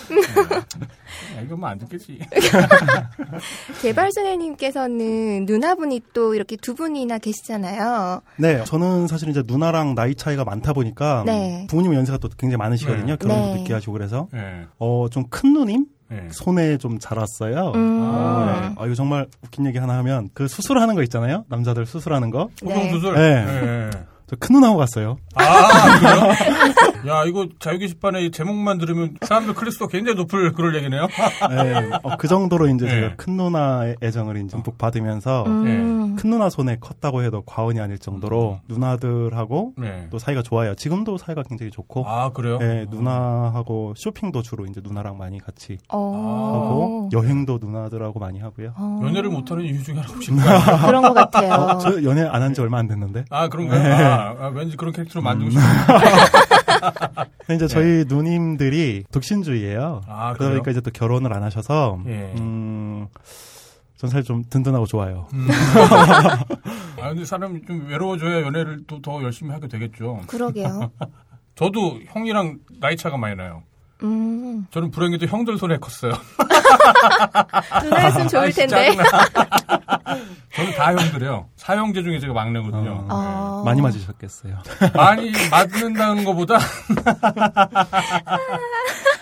야, 1.36 1.42
이건 1.42 1.60
뭐안 1.60 1.78
듣겠지. 1.80 2.20
개발소녀님께서는 3.82 5.46
누나분이 5.46 6.02
또 6.14 6.34
이렇게 6.36 6.56
두 6.56 6.76
분이나 6.76 7.18
계시잖아요. 7.18 8.22
네, 8.38 8.64
저는 8.64 9.08
사실 9.08 9.30
이제 9.30 9.44
누나랑 9.46 9.96
나이 9.96 10.16
차이가 10.16 10.44
많다 10.44 10.74
보니까 10.74 11.24
네. 11.26 11.66
부모님 11.70 11.94
연세가 11.94 12.18
또 12.20 12.30
굉장히 12.38 12.58
많으시거든요. 12.58 13.06
네. 13.14 13.18
결혼도 13.18 13.54
네. 13.54 13.60
늦게 13.60 13.74
하시고 13.74 13.92
그래서 13.94 14.28
네. 14.32 14.66
어좀 14.78 15.26
큰 15.30 15.54
누님 15.54 15.86
네. 16.10 16.28
손에 16.32 16.78
좀 16.78 17.00
자랐어요. 17.00 17.72
음. 17.76 18.00
어, 18.02 18.46
네. 18.46 18.76
아, 18.78 18.86
이거 18.86 18.94
정말 18.96 19.28
웃긴 19.44 19.66
얘기 19.66 19.78
하나 19.78 19.98
하면 19.98 20.30
그 20.34 20.48
수술하는 20.48 20.96
거 20.96 21.04
있잖아요. 21.04 21.46
남자들 21.50 21.86
수술하는 21.86 22.30
거. 22.30 22.50
네. 22.64 22.74
소경수술. 22.76 23.16
네. 23.16 23.90
저 24.28 24.36
큰 24.40 24.56
누나하고 24.56 24.80
갔어요. 24.80 25.18
아, 25.36 26.00
그래요? 26.00 27.14
야, 27.16 27.24
이거 27.26 27.48
자유 27.60 27.78
게시판에 27.78 28.24
이 28.26 28.32
제목만 28.32 28.78
들으면 28.80 29.16
사람들 29.22 29.54
클래스가 29.54 29.88
굉장히 29.88 30.16
높을 30.18 30.54
그럴 30.54 30.76
얘기네요. 30.76 31.08
네. 31.50 31.90
어, 32.04 32.18
그 32.18 32.28
정도로 32.28 32.68
이제 32.70 32.86
네. 32.86 32.92
제가 32.92 33.16
큰 33.18 33.38
누나의 33.38 33.98
애정을 34.02 34.38
이제 34.38 34.48
듬뿍 34.56 34.78
받으면서 34.78 35.44
음. 35.46 36.16
큰 36.16 36.30
누나 36.30 36.50
손에 36.50 36.78
컸다고 36.80 37.22
해도 37.24 37.42
과언이 37.46 37.80
아닐 37.80 38.00
정도로 38.00 38.60
누나들하고 38.68 39.74
네. 39.78 40.08
또 40.10 40.18
사이가 40.20 40.42
좋아요. 40.42 40.74
지금도 40.76 41.18
사이가 41.18 41.44
굉장히 41.44 41.72
좋고. 41.72 42.06
아, 42.08 42.32
그래요? 42.32 42.58
네, 42.58 42.86
누나하고 42.90 43.94
쇼핑도 43.98 44.42
주로 44.42 44.66
이제 44.66 44.82
누나랑 44.84 45.18
많이 45.18 45.40
같이 45.40 45.78
어. 45.90 46.54
하고 46.56 47.10
여행도 47.14 47.60
누나들하고 47.62 48.20
많이 48.20 48.40
하고요. 48.40 48.74
어. 48.78 49.02
연애를 49.04 49.30
못하는 49.30 49.64
이유 49.66 49.84
중에 49.84 49.96
하나가 49.96 50.14
혹시? 50.14 50.32
그런 50.32 51.02
것 51.02 51.14
같아요. 51.14 51.52
어, 51.54 51.78
저 51.80 52.02
연애 52.04 52.22
안 52.24 52.42
한 52.42 52.54
지 52.56 52.62
얼마 52.62 52.78
안 52.78 52.88
됐는데. 52.88 53.26
아, 53.32 53.50
그런가요? 53.50 53.82
네. 53.84 53.90
아, 53.92 54.36
아, 54.40 54.48
왠지 54.54 54.78
그런 54.78 54.94
캐릭터로 54.94 55.24
만들고 55.26 55.52
싶어요. 55.52 55.66
근데 57.46 57.56
이제 57.56 57.68
저희 57.68 58.06
누님들이 58.08 59.04
독신주의예요. 59.12 60.02
아, 60.08 60.34
그러다? 60.34 60.52
보니까 60.52 60.72
이제 60.72 60.82
또 60.82 60.92
결혼을 60.92 61.34
안 61.34 61.44
하셔서 61.44 62.00
예. 62.08 62.34
음, 62.38 63.08
전 63.98 64.10
사실 64.10 64.24
좀 64.24 64.44
든든하고 64.50 64.86
좋아요. 64.86 65.28
음. 65.34 65.48
아, 67.02 67.10
근데 67.10 67.26
사람이 67.26 67.62
좀 67.66 67.88
외로워져야 67.88 68.42
연애를 68.42 68.86
또 68.88 69.00
더 69.02 69.22
열심히 69.24 69.52
하게 69.52 69.68
되겠죠. 69.68 70.22
그러게요. 70.28 70.92
저도 71.56 72.00
형이랑 72.08 72.60
나이 72.82 72.96
차가 72.98 73.18
많이 73.18 73.36
나요. 73.36 73.64
음. 74.04 74.68
저는 74.72 74.92
불행히도 74.92 75.26
형들 75.28 75.58
손에 75.58 75.78
컸어요. 75.78 76.14
누나였으면 77.84 78.28
좋을 78.28 78.44
아이씨, 78.44 78.68
텐데. 78.68 78.96
저는 80.54 80.72
다 80.76 80.92
형들이에요. 80.96 81.50
사형제 81.56 82.04
중에 82.04 82.20
제가 82.20 82.34
막내거든요. 82.34 83.08
어. 83.10 83.64
많이 83.66 83.82
맞으셨겠어요. 83.82 84.58
많이 84.96 85.32
맞는다는 85.50 86.24
것보다 86.26 86.58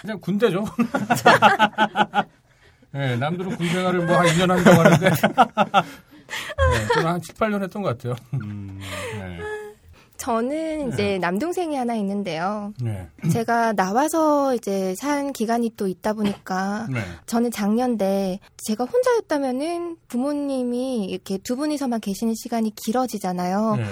그냥 0.01 0.19
군대죠. 0.19 0.65
네, 2.91 3.15
남들은 3.17 3.55
군 3.55 3.67
생활을 3.69 4.05
뭐 4.05 4.17
한 4.17 4.25
2년 4.27 4.49
한다고 4.49 4.81
하는데 4.81 5.09
네, 5.09 6.87
저는 6.93 7.09
한 7.09 7.21
7, 7.21 7.35
8년 7.35 7.63
했던 7.63 7.81
것 7.81 7.97
같아요. 7.97 8.15
음, 8.33 8.79
네. 9.19 9.39
저는 10.17 10.93
이제 10.93 11.17
남동생이 11.17 11.75
하나 11.75 11.95
있는데요. 11.95 12.73
네. 12.81 13.07
제가 13.31 13.73
나와서 13.73 14.55
이제 14.55 14.95
산 14.95 15.33
기간이 15.33 15.71
또 15.75 15.87
있다 15.87 16.13
보니까 16.13 16.87
네. 16.91 17.01
저는 17.25 17.51
작년에 17.51 18.39
제가 18.65 18.85
혼자였다면은 18.85 19.97
부모님이 20.07 21.05
이렇게 21.05 21.37
두 21.37 21.55
분이서만 21.55 21.99
계시는 21.99 22.33
시간이 22.35 22.73
길어지잖아요. 22.75 23.75
네. 23.75 23.85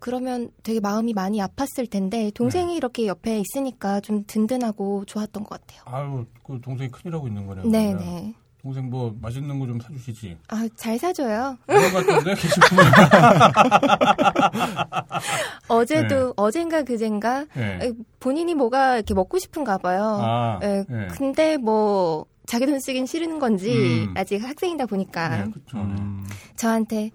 그러면 0.00 0.50
되게 0.62 0.80
마음이 0.80 1.14
많이 1.14 1.38
아팠을 1.38 1.88
텐데 1.88 2.30
동생이 2.34 2.76
이렇게 2.76 3.06
옆에 3.06 3.40
있으니까 3.40 4.00
좀 4.00 4.24
든든하고 4.26 5.06
좋았던 5.06 5.44
것 5.44 5.60
같아요. 5.60 5.80
아유, 5.86 6.26
그 6.42 6.60
동생이 6.60 6.90
큰일 6.90 7.14
하고 7.14 7.26
있는 7.26 7.46
거네요. 7.46 7.64
네 7.66 7.94
네. 7.94 8.34
동생 8.64 8.88
뭐 8.88 9.14
맛있는 9.20 9.58
거 9.58 9.66
좀 9.66 9.78
사주시지. 9.78 10.38
아, 10.48 10.66
잘 10.74 10.98
사줘요. 10.98 11.58
같은데. 11.66 12.34
어제도, 15.68 16.32
어젠가 16.36 16.82
그젠가, 16.82 17.44
네. 17.54 17.78
에, 17.82 17.92
본인이 18.20 18.54
뭐가 18.54 18.96
이렇게 18.96 19.12
먹고 19.12 19.38
싶은가 19.38 19.76
봐요. 19.78 20.18
아, 20.20 20.58
에, 20.62 20.84
네. 20.88 21.08
근데 21.12 21.58
뭐, 21.58 22.24
자기 22.46 22.64
돈 22.66 22.80
쓰긴 22.80 23.04
싫은 23.06 23.38
건지, 23.38 24.06
음. 24.08 24.14
아직 24.16 24.42
학생이다 24.42 24.86
보니까, 24.86 25.28
네, 25.28 25.44
그렇죠. 25.50 25.76
음, 25.78 26.24
저한테, 26.56 27.10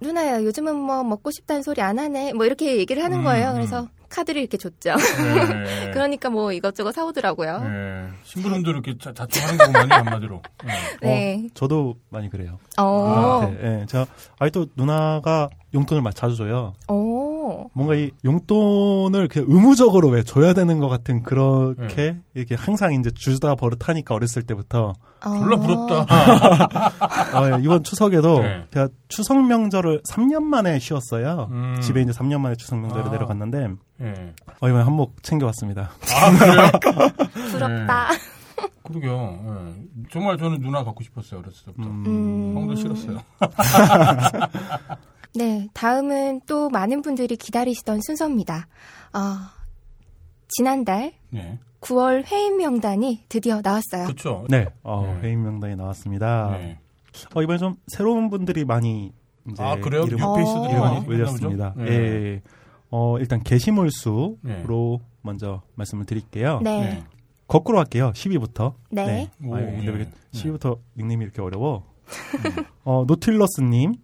누나야, 0.00 0.42
요즘은 0.42 0.74
뭐 0.76 1.02
먹고 1.04 1.30
싶다는 1.30 1.62
소리 1.62 1.80
안 1.80 1.98
하네. 1.98 2.32
뭐 2.34 2.44
이렇게 2.44 2.76
얘기를 2.76 3.02
하는 3.04 3.20
음, 3.20 3.24
거예요. 3.24 3.50
음. 3.50 3.54
그래서 3.54 3.88
카드를 4.08 4.40
이렇게 4.40 4.56
줬죠. 4.56 4.94
네. 4.96 5.90
그러니까 5.92 6.30
뭐 6.30 6.52
이것저것 6.52 6.92
사오더라고요. 6.92 7.60
네. 7.60 8.08
신부름도 8.24 8.70
이렇게 8.70 8.96
자, 8.98 9.12
자충하는 9.12 9.58
거만요 9.58 9.94
한마디로. 9.94 10.42
네. 10.64 10.72
네. 11.02 11.48
저도 11.54 11.96
많이 12.10 12.28
그래요. 12.30 12.58
어. 12.78 13.50
네, 13.60 13.62
네. 13.62 13.86
제가 13.86 14.06
아니 14.38 14.50
또 14.50 14.66
누나가 14.76 15.48
용돈을 15.76 16.02
막 16.02 16.14
자주 16.14 16.36
줘요. 16.36 16.72
오. 16.88 17.70
뭔가 17.74 17.94
이 17.94 18.10
용돈을 18.24 19.28
그냥 19.28 19.46
의무적으로 19.48 20.08
왜 20.08 20.22
줘야 20.22 20.52
되는 20.52 20.78
것 20.80 20.88
같은 20.88 21.22
그렇게 21.22 22.16
이렇게 22.34 22.54
항상 22.54 22.94
이제 22.94 23.10
주다 23.14 23.54
버릇하니까 23.54 24.14
어렸을 24.14 24.42
때부터 24.42 24.94
졸라 25.22 25.56
부럽다. 25.56 26.06
아, 26.08 27.50
예, 27.58 27.62
이번 27.62 27.84
추석에도 27.84 28.40
네. 28.40 28.64
제가 28.72 28.88
추석 29.08 29.44
명절을 29.44 30.02
3년 30.08 30.42
만에 30.42 30.78
쉬었어요. 30.78 31.48
음. 31.52 31.76
집에 31.80 32.02
이제 32.02 32.10
3년 32.12 32.40
만에 32.40 32.54
추석 32.56 32.78
명절에 32.80 33.04
아. 33.04 33.10
내려갔는데 33.10 33.68
네. 33.98 34.34
어, 34.60 34.68
이번에 34.68 34.82
한몫 34.84 35.22
챙겨왔습니다. 35.22 35.90
아 36.16 36.38
그래요? 36.38 36.70
부럽다. 37.52 38.08
그러게요. 38.82 39.38
네. 39.44 39.74
정말 40.10 40.38
저는 40.38 40.60
누나 40.60 40.84
갖고 40.84 41.02
싶었어요 41.04 41.40
어렸을 41.40 41.66
때부터. 41.66 41.88
음. 41.88 42.54
형도 42.56 42.74
싫었어요. 42.76 43.18
네. 45.36 45.68
다음은 45.74 46.42
또 46.46 46.68
많은 46.70 47.02
분들이 47.02 47.36
기다리시던 47.36 48.00
순서입니다. 48.02 48.68
아, 49.12 49.52
지난달 50.48 51.12
네. 51.30 51.58
9월 51.80 52.26
회임 52.26 52.56
명단이 52.56 53.24
드디어 53.28 53.60
나왔어요. 53.62 54.04
그렇죠. 54.06 54.46
네, 54.48 54.68
어, 54.82 55.02
네. 55.20 55.28
회임 55.28 55.42
명단이 55.42 55.76
나왔습니다. 55.76 56.56
네. 56.58 56.78
어, 57.34 57.42
이번에 57.42 57.58
좀 57.58 57.76
새로운 57.86 58.30
분들이 58.30 58.64
많이 58.64 59.12
이제 59.50 59.62
아 59.62 59.76
그래요? 59.76 60.04
이름 60.04 60.18
뉴페이스들이 60.18 60.74
어. 60.74 60.80
많이 60.80 61.06
올렸습니다. 61.06 61.72
보죠? 61.74 61.86
예. 61.86 62.42
어, 62.90 63.18
일단 63.18 63.42
게시물 63.42 63.90
수로 63.90 64.38
네. 64.42 64.64
먼저 65.22 65.62
말씀을 65.74 66.04
드릴게요. 66.04 66.60
네. 66.62 66.80
네. 66.80 67.04
거꾸로 67.46 67.78
할게요. 67.78 68.12
10위부터. 68.14 68.74
네. 68.90 69.30
오, 69.44 69.54
아유, 69.54 69.66
근데 69.66 69.90
왜 69.90 70.00
예. 70.00 70.10
10위부터 70.32 70.78
닉네임이 70.96 71.24
이렇게 71.24 71.40
어려워? 71.40 71.84
어, 72.84 73.04
노틸러스님. 73.06 73.94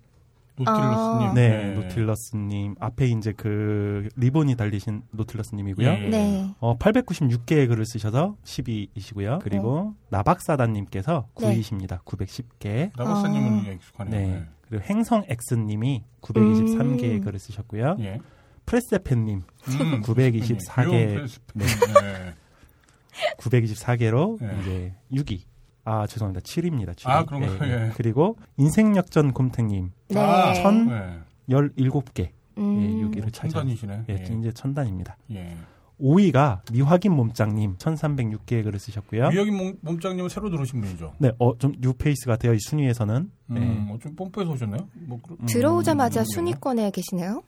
노틸러스님. 0.56 1.28
어. 1.28 1.32
네, 1.34 1.74
노틸러스님. 1.74 2.74
앞에 2.78 3.06
이제 3.08 3.32
그 3.36 4.08
리본이 4.16 4.56
달리신 4.56 5.02
노틸러스님이고요. 5.10 5.88
예. 5.88 6.08
네. 6.08 6.54
어, 6.60 6.76
896개의 6.78 7.68
글을 7.68 7.86
쓰셔서 7.86 8.36
10위이시고요. 8.44 9.40
그리고 9.42 9.94
나박사단님께서 10.10 11.26
네. 11.40 11.60
9위십니다. 11.60 12.02
910개. 12.04 12.90
나박사님은 12.96 13.66
아. 13.66 13.72
익숙하네요. 13.72 14.10
네. 14.28 14.44
그리고 14.68 14.84
행성 14.84 15.24
X님이 15.28 16.02
923개의 16.20 17.02
음. 17.16 17.20
글을 17.24 17.38
쓰셨고요. 17.38 17.96
예. 18.00 18.18
프레세펜님 18.64 19.42
음, 19.68 20.00
924 20.02 20.84
개. 20.86 20.90
유용 20.90 21.14
프레스팬. 21.16 21.54
네. 21.54 21.66
924개로 23.38 24.38
네. 24.40 24.58
이제 24.60 24.94
6위. 25.12 25.42
아 25.84 26.06
죄송합니다. 26.06 26.40
7위입니다. 26.44 26.94
7위. 26.94 27.08
아, 27.08 27.24
그런가요? 27.24 27.58
예. 27.70 27.90
그리고 27.96 28.36
인생역전 28.56 29.32
곰탱님 29.32 29.90
네. 30.08 30.20
아, 30.20 30.54
천- 30.54 30.86
네. 30.88 31.18
17개. 31.48 32.30
음. 32.58 32.82
예, 32.82 33.20
6위를 33.20 33.32
차지하고 33.32 33.48
천단이시네. 33.68 34.04
예, 34.10 34.12
예. 34.14 34.38
이제 34.38 34.52
천단입니다. 34.52 35.16
예. 35.32 35.56
5위가 36.00 36.60
미확인 36.72 37.12
몸짱님 37.12 37.76
1306개의 37.76 38.64
글을 38.64 38.78
쓰셨고요. 38.78 39.28
미역인 39.30 39.56
몸, 39.56 39.74
몸짱님은 39.82 40.28
새로 40.28 40.50
들어오신 40.50 40.80
분이죠. 40.80 41.14
네, 41.18 41.30
어, 41.38 41.56
좀 41.58 41.72
뉴페이스 41.78 42.26
같아요. 42.26 42.54
이 42.54 42.58
순위에서는. 42.60 43.30
네. 43.46 43.60
음, 43.60 43.88
어, 43.90 43.98
좀 43.98 44.14
뽐뿌해서 44.16 44.52
오셨나요? 44.52 44.88
뭐, 44.94 45.20
음, 45.30 45.46
들어오자마자 45.46 46.20
음, 46.20 46.24
순위권에 46.24 46.90
계시네요. 46.90 47.42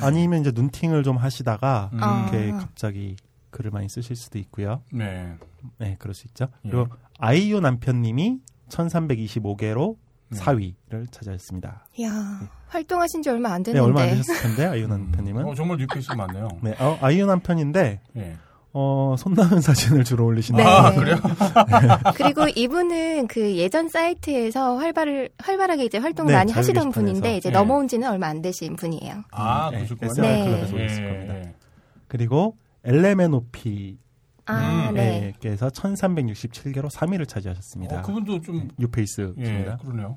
아니면 0.00 0.40
이제 0.40 0.50
눈팅을 0.54 1.02
좀 1.02 1.16
하시다가 1.16 1.90
음. 1.92 1.98
아. 2.02 2.28
이렇게 2.32 2.50
갑자기 2.50 3.16
글을 3.50 3.70
많이 3.70 3.88
쓰실 3.88 4.16
수도 4.16 4.38
있고요. 4.40 4.82
네. 4.92 5.34
네, 5.78 5.96
그럴 5.98 6.14
수 6.14 6.26
있죠. 6.26 6.48
예. 6.64 6.70
그리고 6.70 6.88
아이유 7.24 7.60
남편님이 7.60 8.38
1325개로 8.68 9.94
네. 10.30 10.38
4위를 10.40 11.06
차지했습니다. 11.12 11.86
이야, 11.98 12.10
활동하신 12.66 13.22
지 13.22 13.30
얼마 13.30 13.50
안 13.52 13.62
네, 13.62 13.72
됐는데. 13.72 13.86
얼마 13.86 14.02
안 14.02 14.08
되셨을 14.16 14.42
텐데 14.42 14.66
아이유 14.66 14.88
남편님은. 14.88 15.44
어, 15.46 15.54
정말 15.54 15.76
뉴페이스 15.78 16.12
많네요. 16.14 16.48
네, 16.62 16.74
어, 16.80 16.98
아이유 17.00 17.24
남편인데 17.26 18.00
예. 18.16 18.36
어, 18.72 19.14
손나는 19.16 19.60
사진을 19.62 20.02
주로 20.02 20.24
올리시네요. 20.26 20.64
네. 20.66 20.68
아, 20.68 20.92
그래요? 20.94 21.16
그리고 22.16 22.48
이분은 22.48 23.28
그 23.28 23.54
예전 23.56 23.88
사이트에서 23.88 24.78
활발을, 24.78 25.28
활발하게 25.38 25.84
이제 25.84 25.98
활동을 25.98 26.32
네, 26.32 26.38
많이 26.38 26.50
하시던. 26.50 26.90
분인데 26.90 27.36
이제 27.36 27.50
네. 27.50 27.52
넘어온 27.56 27.86
지는 27.86 28.08
얼마 28.10 28.26
안 28.26 28.42
되신 28.42 28.74
분이에요. 28.74 29.22
아, 29.30 29.70
네, 29.70 29.76
그러셨구나. 29.86 30.10
SR 30.10 30.22
네. 30.26 30.44
클럽에서 30.44 30.72
예, 30.76 30.82
올렸을 30.82 31.08
겁니다. 31.12 31.34
예. 31.36 31.54
그리고 32.08 32.56
엘레메노피 32.84 33.98
아, 34.52 34.88
음, 34.90 34.94
네. 34.94 35.32
께서 35.40 35.68
1367개로 35.68 36.90
3위를 36.90 37.26
차지하셨습니다. 37.28 37.98
어, 37.98 38.02
그분도 38.02 38.40
좀, 38.40 38.56
예, 38.62 38.68
뉴페이스입니다. 38.78 39.78
그러네요. 39.78 40.16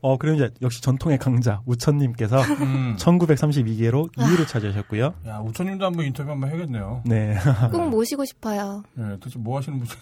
어, 0.00 0.18
그리고 0.18 0.36
이제 0.36 0.50
역시 0.60 0.82
전통의 0.82 1.16
강자 1.18 1.62
우천님께서 1.64 2.36
음. 2.60 2.94
1932개로 2.98 4.12
2위를 4.16 4.46
차지하셨고요. 4.46 5.14
야, 5.26 5.38
우천님도 5.38 5.86
한번 5.86 6.04
인터뷰 6.04 6.30
한번 6.30 6.50
해야겠네요. 6.50 7.02
네. 7.06 7.34
꼭 7.72 7.88
모시고 7.88 8.26
싶어요. 8.26 8.82
예, 8.98 9.02
도대체 9.18 9.38
뭐 9.38 9.56
하시는 9.56 9.78
분이지? 9.78 9.96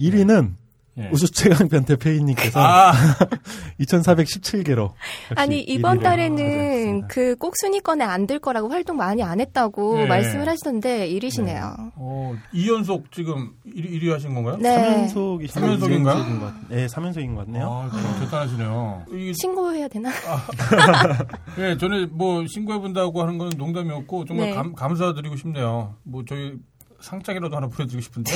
1위는 0.00 0.54
예. 1.00 1.08
우수 1.12 1.30
최강 1.32 1.68
변태 1.68 1.96
페이님께서 1.96 2.60
아, 2.60 2.92
2,417개로. 3.80 4.92
아니 5.36 5.60
이번 5.60 6.00
달에는 6.00 7.08
그 7.08 7.36
꼭 7.38 7.54
순위권에 7.56 8.04
안 8.04 8.26
들 8.26 8.38
거라고 8.38 8.68
활동 8.68 8.96
많이 8.98 9.22
안 9.22 9.40
했다고 9.40 9.96
네. 9.96 10.06
말씀을 10.06 10.46
하시던데 10.48 11.08
이리시네요. 11.08 11.92
어, 11.96 12.34
2연속 12.54 13.10
지금 13.12 13.52
1위, 13.66 13.90
1위 14.00 14.10
하신 14.10 14.34
건가요? 14.34 14.56
네. 14.58 15.06
3연속이 15.08 15.48
삼연속인가요? 15.48 16.52
네, 16.68 16.86
3연속인 16.86 17.34
것 17.34 17.46
같네요. 17.46 17.66
아, 17.66 17.88
그럼 17.88 18.20
대단하시네요. 18.20 19.04
이, 19.12 19.32
신고해야 19.40 19.88
되나? 19.88 20.10
예, 21.58 21.76
전에 21.78 22.06
뭐 22.06 22.44
신고해 22.46 22.78
본다고 22.78 23.22
하는 23.22 23.38
건 23.38 23.50
농담이었고 23.56 24.24
정말 24.26 24.50
네. 24.50 24.54
감, 24.54 24.74
감사드리고 24.74 25.36
싶네요. 25.36 25.94
뭐 26.02 26.22
저희 26.28 26.54
상장이라도 27.00 27.56
하나 27.56 27.66
보내드리고 27.68 28.00
싶은데. 28.00 28.32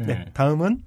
예. 0.00 0.04
네, 0.04 0.24
다음은 0.32 0.82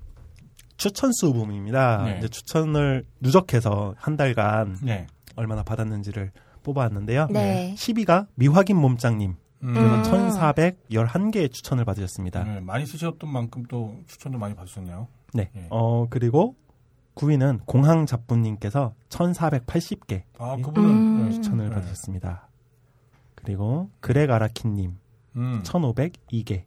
추천 0.77 1.11
수 1.13 1.31
부분입니다. 1.31 2.03
네. 2.05 2.17
이제 2.17 2.27
추천을 2.27 3.05
누적해서 3.19 3.93
한 3.97 4.17
달간 4.17 4.77
네. 4.81 5.07
얼마나 5.35 5.63
받았는지를 5.63 6.31
뽑아왔는데요. 6.63 7.27
네. 7.29 7.73
10위가 7.77 8.27
미확인 8.35 8.77
몸짱님. 8.77 9.35
음, 9.63 9.73
그래서 9.73 9.95
음. 9.95 10.29
1,411개의 10.29 11.51
추천을 11.51 11.85
받으셨습니다. 11.85 12.43
네, 12.43 12.59
많이 12.61 12.85
쓰셨던 12.85 13.29
만큼 13.31 13.63
또 13.69 13.99
추천도 14.07 14.39
많이 14.39 14.55
받으셨네요. 14.55 15.07
네. 15.33 15.51
예. 15.55 15.67
어, 15.69 16.07
그리고 16.09 16.55
9위는 17.15 17.65
공항 17.65 18.05
잡부님께서 18.05 18.95
1,480개 19.09 20.23
아, 20.39 20.55
그분은 20.55 20.89
음. 20.89 21.27
예, 21.27 21.31
추천을 21.31 21.69
네. 21.69 21.75
받으셨습니다. 21.75 22.47
그리고 23.35 23.89
그레가라키님 23.99 24.97
음. 25.35 25.61
1,502개. 25.63 26.63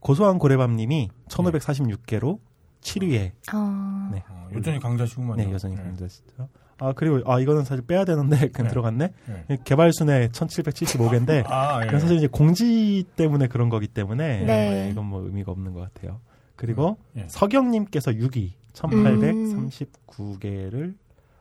고소한 0.00 0.38
고래밤님이 0.38 1.08
1,546개로 1.28 2.38
7위에 2.82 3.32
어, 3.54 4.10
네. 4.12 4.22
어, 4.28 4.48
여전히 4.54 4.78
강자시구만요. 4.78 5.42
네, 5.42 5.50
여전히 5.50 5.76
네. 5.76 5.82
강자시죠. 5.82 6.48
아, 6.78 6.92
그리고 6.92 7.22
아 7.30 7.40
이거는 7.40 7.64
사실 7.64 7.86
빼야 7.86 8.04
되는데 8.04 8.36
그냥 8.52 8.66
네. 8.66 8.68
들어갔네. 8.68 9.12
네. 9.48 9.58
개발 9.64 9.90
순에 9.92 10.28
1,775개인데 10.28 11.44
아, 11.50 11.80
예. 11.86 11.90
사실 11.98 12.18
이제 12.18 12.26
공지 12.26 13.04
때문에 13.16 13.46
그런 13.48 13.70
거기 13.70 13.88
때문에 13.88 14.44
네. 14.44 14.90
이건 14.92 15.06
뭐 15.06 15.22
의미가 15.22 15.50
없는 15.52 15.72
것 15.72 15.80
같아요. 15.80 16.20
그리고 16.56 16.98
예. 17.16 17.24
서경님께서 17.28 18.10
6위 18.12 18.52
1,839개를 18.74 20.94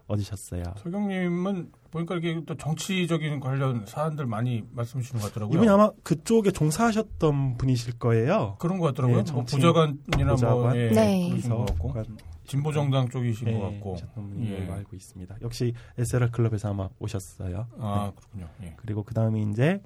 얻으셨어요. 0.07 0.63
서경님은 0.77 1.71
보니까 1.91 2.15
이렇게 2.15 2.41
또 2.45 2.55
정치적인 2.55 3.39
관련 3.39 3.85
사안들 3.85 4.25
많이 4.25 4.63
말씀 4.71 4.99
주시는 4.99 5.21
것 5.21 5.27
같더라고요. 5.27 5.55
이분이 5.55 5.69
아마 5.69 5.89
그쪽에 6.03 6.51
종사하셨던 6.51 7.57
분이실 7.57 7.99
거예요. 7.99 8.55
그런 8.59 8.79
것 8.79 8.87
같더라고요. 8.87 9.23
네, 9.23 9.31
뭐 9.31 9.45
정치- 9.45 9.55
부자관이나 9.57 10.35
뭐. 10.41 10.75
예, 10.75 10.89
네. 10.89 11.29
그러신 11.29 11.49
것 11.51 11.65
같고 11.65 11.87
관- 11.93 12.17
진보 12.45 12.73
정당 12.73 13.07
쪽이신 13.07 13.45
네, 13.45 13.53
것 13.57 13.61
같고. 13.71 13.97
예. 14.41 14.67
알고 14.69 14.95
있습니다. 14.95 15.35
역시 15.41 15.73
SLR 15.97 16.31
클럽에서 16.31 16.69
아마 16.71 16.89
오셨어요. 16.99 17.67
아 17.79 18.11
그렇군요. 18.15 18.49
예. 18.63 18.73
그리고 18.77 19.03
그 19.03 19.13
다음에 19.13 19.41
이제 19.41 19.81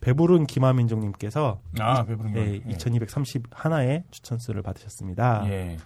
배부른 0.00 0.46
김하민종님께서 0.46 1.60
아 1.80 2.04
배부른 2.04 2.32
거. 2.32 2.40
네, 2.40 2.60
2231의 2.60 4.04
추천수를 4.10 4.62
받으셨습니다. 4.62 5.42
예. 5.48 5.76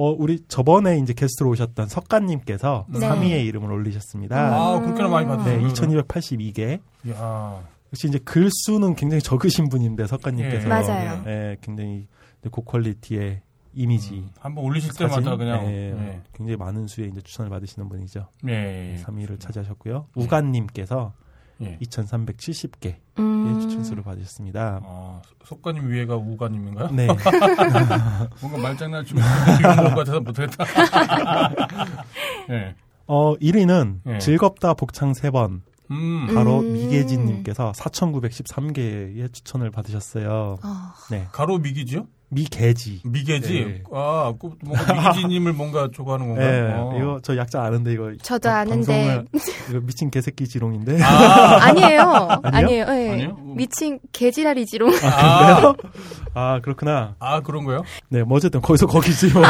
어, 0.00 0.14
우리 0.16 0.44
저번에 0.46 0.98
이제 0.98 1.12
게스트로 1.12 1.50
오셨던 1.50 1.88
석가님께서 1.88 2.86
네. 2.88 3.00
3위의 3.00 3.44
이름을 3.46 3.72
올리셨습니다. 3.72 4.36
아 4.36 4.80
그렇게나 4.80 5.08
많이 5.08 5.26
음. 5.26 5.30
받으세요. 5.30 5.60
네, 5.60 5.68
2282개. 5.72 6.80
야. 7.10 7.60
역시 7.92 8.06
이제 8.06 8.18
글수는 8.18 8.94
굉장히 8.94 9.20
적으신 9.20 9.68
분인데 9.68 10.06
석가님께서 10.06 10.64
예. 10.64 10.68
맞아요. 10.68 11.22
네, 11.24 11.56
굉장히 11.60 12.06
고퀄리티의 12.48 13.42
이미지 13.74 14.14
음, 14.18 14.30
한번 14.38 14.64
올리실 14.66 14.92
사진, 14.92 15.08
때마다 15.08 15.36
그냥 15.36 15.66
네, 15.66 15.90
예. 15.90 16.20
굉장히 16.32 16.56
많은 16.56 16.86
수의 16.86 17.08
이제 17.08 17.20
추천을 17.20 17.50
받으시는 17.50 17.88
분이죠. 17.88 18.28
예. 18.46 18.94
예. 18.96 19.02
3위를 19.02 19.40
차지하셨고요. 19.40 20.06
우간님께서 20.14 21.12
예. 21.62 21.78
2,370개의 21.78 22.96
음. 23.18 23.60
추천수를 23.60 24.02
받으셨습니다. 24.02 24.80
아, 24.84 25.22
속가님 25.44 25.88
위에가 25.88 26.16
우가님인가요? 26.16 26.90
네, 26.92 27.06
뭔가 28.40 28.58
말장난 28.62 29.04
치고 29.04 29.20
이런 29.58 29.76
것 29.76 29.94
같아서 29.96 30.20
못하겠다. 30.20 30.64
예. 32.50 32.74
어 33.06 33.34
1위는 33.36 34.00
예. 34.06 34.18
즐겁다 34.18 34.74
복창 34.74 35.12
3번 35.12 35.62
음. 35.90 36.26
바로 36.34 36.60
음. 36.60 36.72
미계진님께서 36.72 37.72
4,913개의 37.72 39.32
추천을 39.32 39.70
받으셨어요. 39.70 40.58
어, 40.62 40.92
네, 41.10 41.26
가로 41.32 41.58
미기지요? 41.58 42.06
미계지. 42.30 43.00
미개지. 43.04 43.64
네. 43.64 43.82
아, 43.92 44.34
그 44.38 44.50
뭔가 44.62 44.92
미기지님을 45.12 45.52
뭔가 45.54 45.88
좋아하는 45.92 46.34
네, 46.34 46.60
건가요? 46.60 46.82
어. 46.92 46.98
이거 46.98 47.20
저 47.22 47.36
약자 47.36 47.62
아는데 47.62 47.92
이거 47.92 48.12
저도 48.22 48.48
방- 48.50 48.58
아는데. 48.58 49.24
이거 49.70 49.80
미친 49.80 50.10
개새끼 50.10 50.46
지롱인데. 50.46 51.02
아, 51.02 51.64
아니에요. 51.64 52.00
아니요? 52.02 52.40
아니에요. 52.42 52.86
예. 52.90 53.10
아니요? 53.12 53.36
미친 53.56 53.98
개지랄이 54.12 54.66
지롱. 54.66 54.90
아, 55.04 55.72
아 56.38 56.60
그렇구나. 56.60 57.16
아, 57.18 57.40
그런 57.40 57.64
거요? 57.64 57.82
네, 58.08 58.22
뭐 58.22 58.36
어쨌든 58.36 58.60
거기서 58.60 58.86
거기지. 58.86 59.32
뭐. 59.32 59.42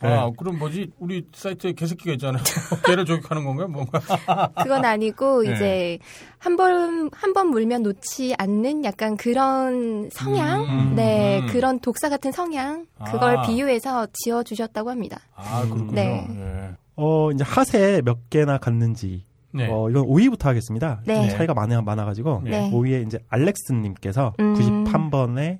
네. 0.00 0.08
아, 0.16 0.30
그럼 0.38 0.58
뭐지? 0.60 0.92
우리 1.00 1.26
사이트에 1.34 1.72
개새끼가 1.72 2.12
있잖아요. 2.12 2.40
걔를 2.86 3.04
저격하는 3.04 3.44
건가요? 3.44 3.66
뭔가? 3.66 3.98
그건 4.62 4.84
아니고 4.84 5.42
네. 5.42 5.52
이제 5.52 5.98
한번 6.38 7.10
한 7.12 7.32
번 7.32 7.48
물면 7.48 7.82
놓지 7.82 8.34
않는 8.38 8.84
약간 8.84 9.16
그런 9.16 10.08
성향, 10.12 10.62
음, 10.64 10.94
네 10.94 11.40
음. 11.40 11.46
그런 11.48 11.80
독사 11.80 12.08
같은 12.08 12.30
성향 12.30 12.86
그걸 13.10 13.38
아. 13.38 13.42
비유해서 13.42 14.06
지어 14.12 14.42
주셨다고 14.44 14.90
합니다. 14.90 15.18
아, 15.34 15.62
그렇군요. 15.64 15.92
네. 15.92 16.26
예. 16.30 16.70
어 16.94 17.30
이제 17.32 17.42
하세 17.44 18.02
몇 18.04 18.30
개나 18.30 18.58
갔는지. 18.58 19.24
네. 19.52 19.66
어 19.68 19.88
이건 19.90 20.04
5위부터 20.06 20.44
하겠습니다. 20.44 21.00
네. 21.06 21.14
좀 21.28 21.36
차이가 21.36 21.54
많아 21.54 21.80
많아가지고 21.82 22.42
네. 22.44 22.70
5위에 22.70 23.04
이제 23.06 23.18
알렉스님께서 23.30 24.34
음. 24.38 24.54
93번의 24.84 25.58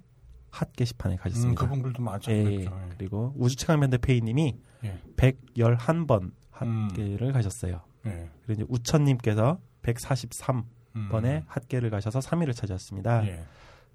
핫 0.51 0.73
게시판에 0.73 1.15
음, 1.15 1.19
가셨습니다. 1.19 1.61
그분 1.63 1.83
글도 1.83 2.03
많죠. 2.03 2.33
예, 2.33 2.43
그렇죠. 2.43 2.89
그리고 2.97 3.35
우주체감현대페이님이 3.37 4.57
예. 4.85 4.99
111번 5.17 6.23
음. 6.63 6.89
핫게를 6.91 7.33
가셨어요. 7.33 7.81
예. 8.07 8.31
그리고 8.45 8.53
이제 8.53 8.65
우천님께서 8.69 9.59
143번의 9.83 10.65
음. 10.97 11.43
핫게를 11.47 11.91
가셔서 11.91 12.21
3위를 12.21 12.55
차지했습니다. 12.55 13.27
예. 13.27 13.45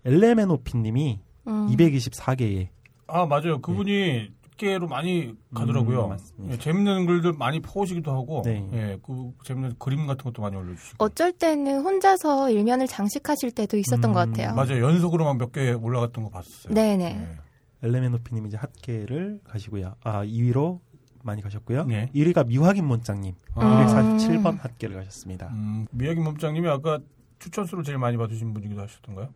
엘레메노피님이 0.05 1.19
음. 1.47 1.67
224개의 1.67 2.69
아, 3.07 3.25
맞아요. 3.25 3.61
그분이 3.61 4.31
깨로 4.57 4.87
많이 4.87 5.35
가더라고요. 5.53 6.05
음, 6.05 6.09
맞습니다. 6.09 6.53
예, 6.53 6.57
재밌는 6.59 7.05
글들 7.05 7.33
많이 7.33 7.59
퍼오시기도 7.61 8.11
하고, 8.11 8.41
네. 8.45 8.67
예, 8.73 8.97
그 9.03 9.31
재밌는 9.43 9.75
그림 9.79 10.05
같은 10.07 10.23
것도 10.23 10.41
많이 10.41 10.55
올려주시고. 10.55 11.03
어쩔 11.03 11.31
때는 11.31 11.81
혼자서 11.81 12.49
일면을 12.51 12.87
장식하실 12.87 13.51
때도 13.51 13.77
있었던 13.77 14.11
음, 14.11 14.13
것 14.13 14.19
같아요. 14.29 14.55
맞아요. 14.55 14.83
연속으로만 14.83 15.37
몇 15.37 15.51
개 15.51 15.71
올라갔던 15.71 16.23
거 16.23 16.29
봤었어요. 16.29 16.73
네네. 16.73 17.05
예. 17.05 17.87
엘레메노피님이 17.87 18.47
이제 18.47 18.57
핫게를 18.57 19.41
가시고요. 19.43 19.95
아 20.03 20.23
2위로 20.25 20.79
많이 21.21 21.41
가셨고요. 21.41 21.85
네. 21.85 22.09
1위가 22.15 22.47
미확인 22.47 22.85
문장님 22.85 23.33
아, 23.55 23.85
247번 23.85 24.59
핫게를 24.59 24.95
가셨습니다. 24.95 25.47
음, 25.53 25.85
미야기 25.91 26.19
몸장님이 26.21 26.67
아까 26.69 26.99
추천수를 27.39 27.83
제일 27.83 27.97
많이 27.97 28.15
받으신 28.17 28.53
분이기도 28.53 28.81
하셨던가요? 28.81 29.29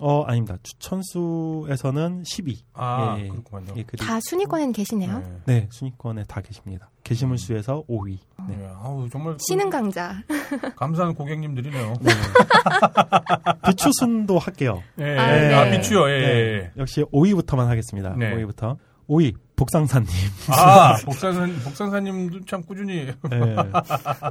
어, 0.00 0.22
아닙니다. 0.24 0.56
추천 0.62 1.00
수에서는 1.02 2.22
10위. 2.22 2.58
아, 2.74 3.16
예. 3.18 3.28
그렇군요. 3.28 3.72
예, 3.76 3.84
다 3.98 4.18
순위권엔 4.20 4.72
계시네요. 4.72 5.18
네. 5.18 5.40
네, 5.46 5.68
순위권에 5.70 6.24
다 6.24 6.40
계십니다. 6.40 6.90
게시물 7.02 7.38
수에서 7.38 7.82
5위. 7.88 8.18
네. 8.48 8.56
네. 8.56 8.68
아우, 8.82 9.08
정말 9.08 9.34
그 9.34 9.38
신은 9.40 9.70
강자. 9.70 10.22
감사한 10.76 11.14
고객님들이네요. 11.14 11.94
네. 12.00 12.12
비추 13.66 13.90
순도 14.00 14.38
할게요. 14.38 14.82
예, 14.98 15.16
아, 15.16 15.36
예. 15.36 15.48
네. 15.48 15.54
아, 15.54 15.70
비추요. 15.70 16.08
예, 16.08 16.12
예. 16.12 16.60
네, 16.60 16.72
역시 16.76 17.02
5위부터만 17.04 17.66
하겠습니다. 17.66 18.14
네. 18.16 18.34
5위부터. 18.34 18.76
5위, 19.08 19.34
복상사님. 19.54 20.08
아, 20.48 20.96
복상사, 21.04 21.46
복상사님도 21.64 22.44
참 22.44 22.62
꾸준히. 22.62 23.06
네. 23.30 23.56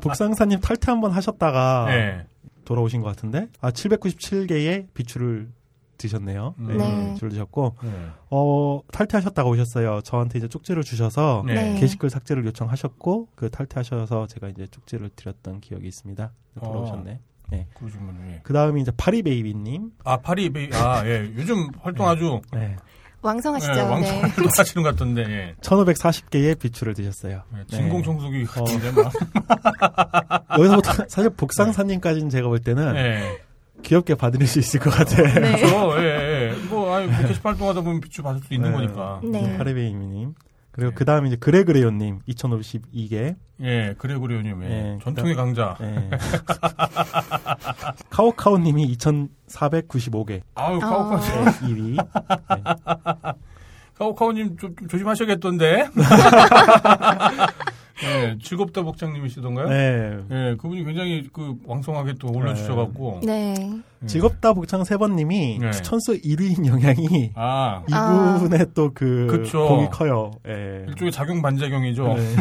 복상사님 0.03 0.59
탈퇴 0.59 0.91
한번 0.91 1.11
하셨다가 1.11 1.86
네. 1.88 2.26
돌아오신 2.66 3.01
것 3.01 3.07
같은데, 3.07 3.47
아, 3.61 3.72
797개의 3.72 4.88
비추를 4.93 5.51
드셨네요. 5.97 6.55
네. 6.57 6.76
네. 6.76 7.09
비추를 7.13 7.32
드셨고, 7.32 7.76
네. 7.82 7.89
어, 8.30 8.82
탈퇴하셨다고 8.91 9.49
오셨어요. 9.51 10.01
저한테 10.01 10.39
이제 10.39 10.47
쪽지를 10.47 10.84
주셔서, 10.84 11.43
네. 11.45 11.53
네. 11.53 11.80
게시글 11.80 12.09
삭제를 12.09 12.45
요청하셨고, 12.45 13.30
그 13.36 13.49
탈퇴하셔서 13.49 14.28
제가 14.28 14.49
이제 14.49 14.68
쪽지를 14.68 15.09
드렸던 15.16 15.61
기억이 15.61 15.88
있습니다. 15.88 16.32
어. 16.57 16.66
돌아오셨네. 16.66 17.22
그러시군요. 17.76 18.13
예. 18.28 18.41
그 18.43 18.53
다음에 18.53 18.82
이제 18.82 18.91
파리베이비님. 18.95 19.91
아, 20.03 20.18
파리, 20.18 20.49
베이, 20.49 20.70
아, 20.74 21.05
예. 21.05 21.32
요즘 21.36 21.68
활동 21.80 22.07
아주 22.07 22.41
네. 22.51 22.76
왕성하시죠. 23.26 23.71
예, 23.73 23.76
네. 23.76 23.82
왕성활동 23.82 24.45
하시는 24.57 24.84
것 24.84 24.89
같던데, 24.91 25.21
예. 25.23 25.55
1540개의 25.61 26.59
비추를 26.59 26.93
드셨어요. 26.93 27.43
예, 27.53 27.57
네. 27.57 27.78
진공 27.78 28.03
청소기 28.03 28.43
어. 28.43 28.63
같은데, 28.63 28.91
막. 28.91 29.11
여기서부터 30.57 31.05
사실 31.09 31.30
복상사님까지는 31.32 32.30
제가 32.30 32.47
볼 32.47 32.59
때는 32.59 32.95
예. 32.95 33.41
귀엽게 33.84 34.15
받을 34.15 34.45
수 34.47 34.59
있을 34.59 34.80
것 34.80 34.89
같아요. 34.91 35.26
네. 35.28 35.57
그렇죠. 35.57 35.97
예, 36.01 36.51
예. 36.51 36.53
뭐, 36.69 36.95
아니, 36.95 37.07
뭐 37.07 37.28
게시판 37.28 37.53
활동하다 37.53 37.82
보면 37.82 38.01
비추 38.01 38.23
받을 38.23 38.41
수 38.41 38.53
있는 38.53 38.71
네. 38.71 38.78
거니까. 38.78 39.21
네. 39.23 39.57
파리베이미님. 39.57 40.34
그리고 40.76 40.89
네. 40.91 40.95
그 40.95 41.05
다음에 41.05 41.30
이제 41.30 41.38
그레그레요님 41.38 42.19
2,512개. 42.28 43.36
예, 43.61 43.95
그래고리오님, 43.97 44.63
예. 44.63 44.67
예, 44.67 44.99
전통의 45.01 45.34
강자. 45.34 45.78
네. 45.80 46.09
카오카오님이 48.11 48.93
2,495개. 48.97 50.41
아유, 50.55 50.76
아. 50.82 50.89
카오카오, 50.89 51.19
네, 51.19 51.51
2위. 51.63 52.07
카오카오님 53.97 54.57
좀, 54.57 54.76
좀 54.76 54.88
조심하셔야겠던데. 54.89 55.88
예, 58.04 58.38
즐겁다 58.43 58.82
복장님이시던가요? 58.82 59.70
네. 59.70 60.18
예, 60.30 60.56
그분이 60.58 60.84
굉장히 60.84 61.30
그 61.32 61.56
왕성하게 61.66 62.16
또 62.20 62.28
올려주셔갖고. 62.34 63.22
네. 63.24 63.56
예. 63.58 64.08
즐겁다 64.08 64.54
복창 64.54 64.84
세번님이 64.84 65.60
네. 65.60 65.72
추천수 65.72 66.20
1위인 66.22 66.66
영향이 66.68 67.32
아, 67.36 67.84
이분의 67.88 68.74
또그 68.74 69.28
그쵸. 69.28 69.68
공이 69.68 69.89
커요. 69.89 70.32
예. 70.48 70.86
일종의 70.89 71.12
작용 71.12 71.41
반작용이죠. 71.41 72.16
네. 72.16 72.36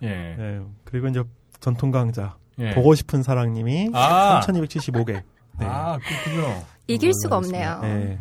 예. 0.02 0.08
네. 0.38 0.60
그리고 0.84 1.08
이제 1.08 1.22
전통 1.60 1.90
강자 1.90 2.36
예. 2.60 2.74
보고 2.74 2.94
싶은 2.94 3.22
사랑님이 3.22 3.90
아. 3.92 4.40
3,275개. 4.44 5.22
네. 5.58 5.66
아, 5.66 5.98
그렇군요. 5.98 6.62
이길 6.86 7.12
수가 7.14 7.38
없네요. 7.38 7.80
네. 7.82 7.88
예. 7.88 8.18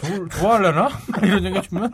좋, 0.00 0.28
좋아하려나? 0.28 0.88
이런 1.22 1.44
얘기 1.44 1.62
주면? 1.62 1.90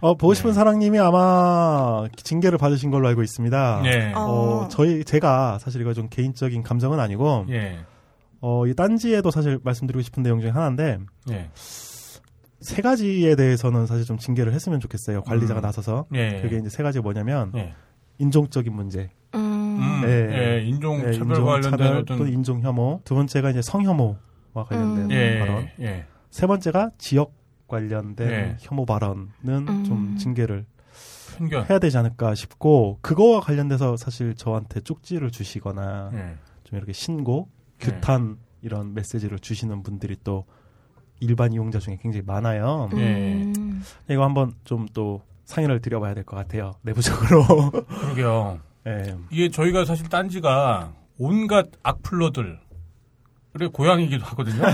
어, 0.00 0.14
보고 0.14 0.34
싶은 0.34 0.50
네. 0.50 0.54
사랑님이 0.54 0.98
아마 0.98 2.06
징계를 2.16 2.58
받으신 2.58 2.90
걸로 2.90 3.08
알고 3.08 3.22
있습니다. 3.22 3.80
네. 3.82 4.12
어. 4.14 4.20
어, 4.20 4.68
저희, 4.68 5.04
제가 5.04 5.58
사실 5.58 5.80
이거 5.80 5.94
좀 5.94 6.08
개인적인 6.08 6.62
감정은 6.62 7.00
아니고, 7.00 7.46
예. 7.50 7.78
어, 8.40 8.66
이 8.66 8.74
딴지에도 8.74 9.30
사실 9.30 9.58
말씀드리고 9.62 10.02
싶은 10.02 10.22
내용 10.22 10.40
중에 10.40 10.50
하나인데, 10.50 10.98
예. 11.30 11.50
세 11.54 12.82
가지에 12.82 13.36
대해서는 13.36 13.86
사실 13.86 14.04
좀 14.04 14.18
징계를 14.18 14.52
했으면 14.52 14.80
좋겠어요. 14.80 15.22
관리자가 15.22 15.60
음. 15.60 15.62
나서서. 15.62 16.06
예. 16.14 16.40
그게 16.42 16.58
이제 16.58 16.68
세 16.68 16.82
가지가 16.82 17.02
뭐냐면, 17.02 17.52
예. 17.56 17.74
인종적인 18.18 18.72
문제. 18.72 19.10
음. 19.34 19.54
음, 19.78 20.00
네. 20.02 20.08
예, 20.08 20.62
인종 20.64 21.02
네, 21.02 21.12
차별 21.12 21.44
관련된 21.44 21.72
인종차별 21.72 21.96
어떤 21.98 22.18
또 22.18 22.26
인종 22.26 22.62
혐오. 22.62 23.00
두 23.04 23.14
번째가 23.14 23.50
이제 23.50 23.60
성혐오와 23.62 24.14
관련된 24.62 25.04
음. 25.06 25.10
예, 25.10 25.38
발언. 25.40 25.68
예. 25.80 26.04
세 26.30 26.46
번째가 26.46 26.90
지역 26.98 27.32
관련된 27.66 28.28
네. 28.28 28.56
혐오 28.60 28.86
발언은 28.86 29.28
음. 29.48 29.84
좀 29.84 30.16
징계를 30.16 30.64
편견. 31.38 31.66
해야 31.68 31.80
되지 31.80 31.98
않을까 31.98 32.36
싶고 32.36 32.98
그거와 33.02 33.40
관련돼서 33.40 33.96
사실 33.96 34.36
저한테 34.36 34.80
쪽지를 34.80 35.32
주시거나 35.32 36.10
예. 36.14 36.36
좀 36.62 36.76
이렇게 36.78 36.92
신고 36.92 37.48
네. 37.80 37.86
규탄 37.90 38.38
이런 38.62 38.94
메시지를 38.94 39.40
주시는 39.40 39.82
분들이 39.82 40.16
또 40.22 40.44
일반 41.18 41.52
이용자 41.52 41.80
중에 41.80 41.98
굉장히 42.00 42.24
많아요. 42.24 42.88
예. 42.94 43.32
음. 43.56 43.82
이거 44.08 44.22
한번 44.24 44.52
좀 44.64 44.86
또 44.94 45.22
상의를 45.44 45.80
드려봐야 45.80 46.14
될 46.14 46.24
것 46.24 46.36
같아요. 46.36 46.72
내부적으로. 46.82 47.70
그러게요. 47.70 48.60
예. 48.86 49.14
이게 49.30 49.50
저희가 49.50 49.84
사실 49.84 50.08
딴지가 50.08 50.92
온갖 51.18 51.68
악플러들, 51.82 52.58
그래 53.54 53.68
고향이기도 53.72 54.24
하거든요. 54.26 54.64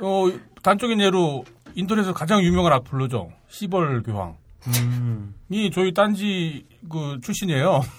어, 0.00 0.26
단적인 0.62 1.00
예로 1.00 1.44
인터넷에서 1.74 2.12
가장 2.12 2.42
유명한 2.42 2.72
악플러죠. 2.74 3.30
시벌 3.48 4.02
교황. 4.02 4.36
음. 4.82 5.34
이 5.48 5.70
저희 5.70 5.92
딴지 5.94 6.66
그 6.90 7.18
출신이에요. 7.22 7.80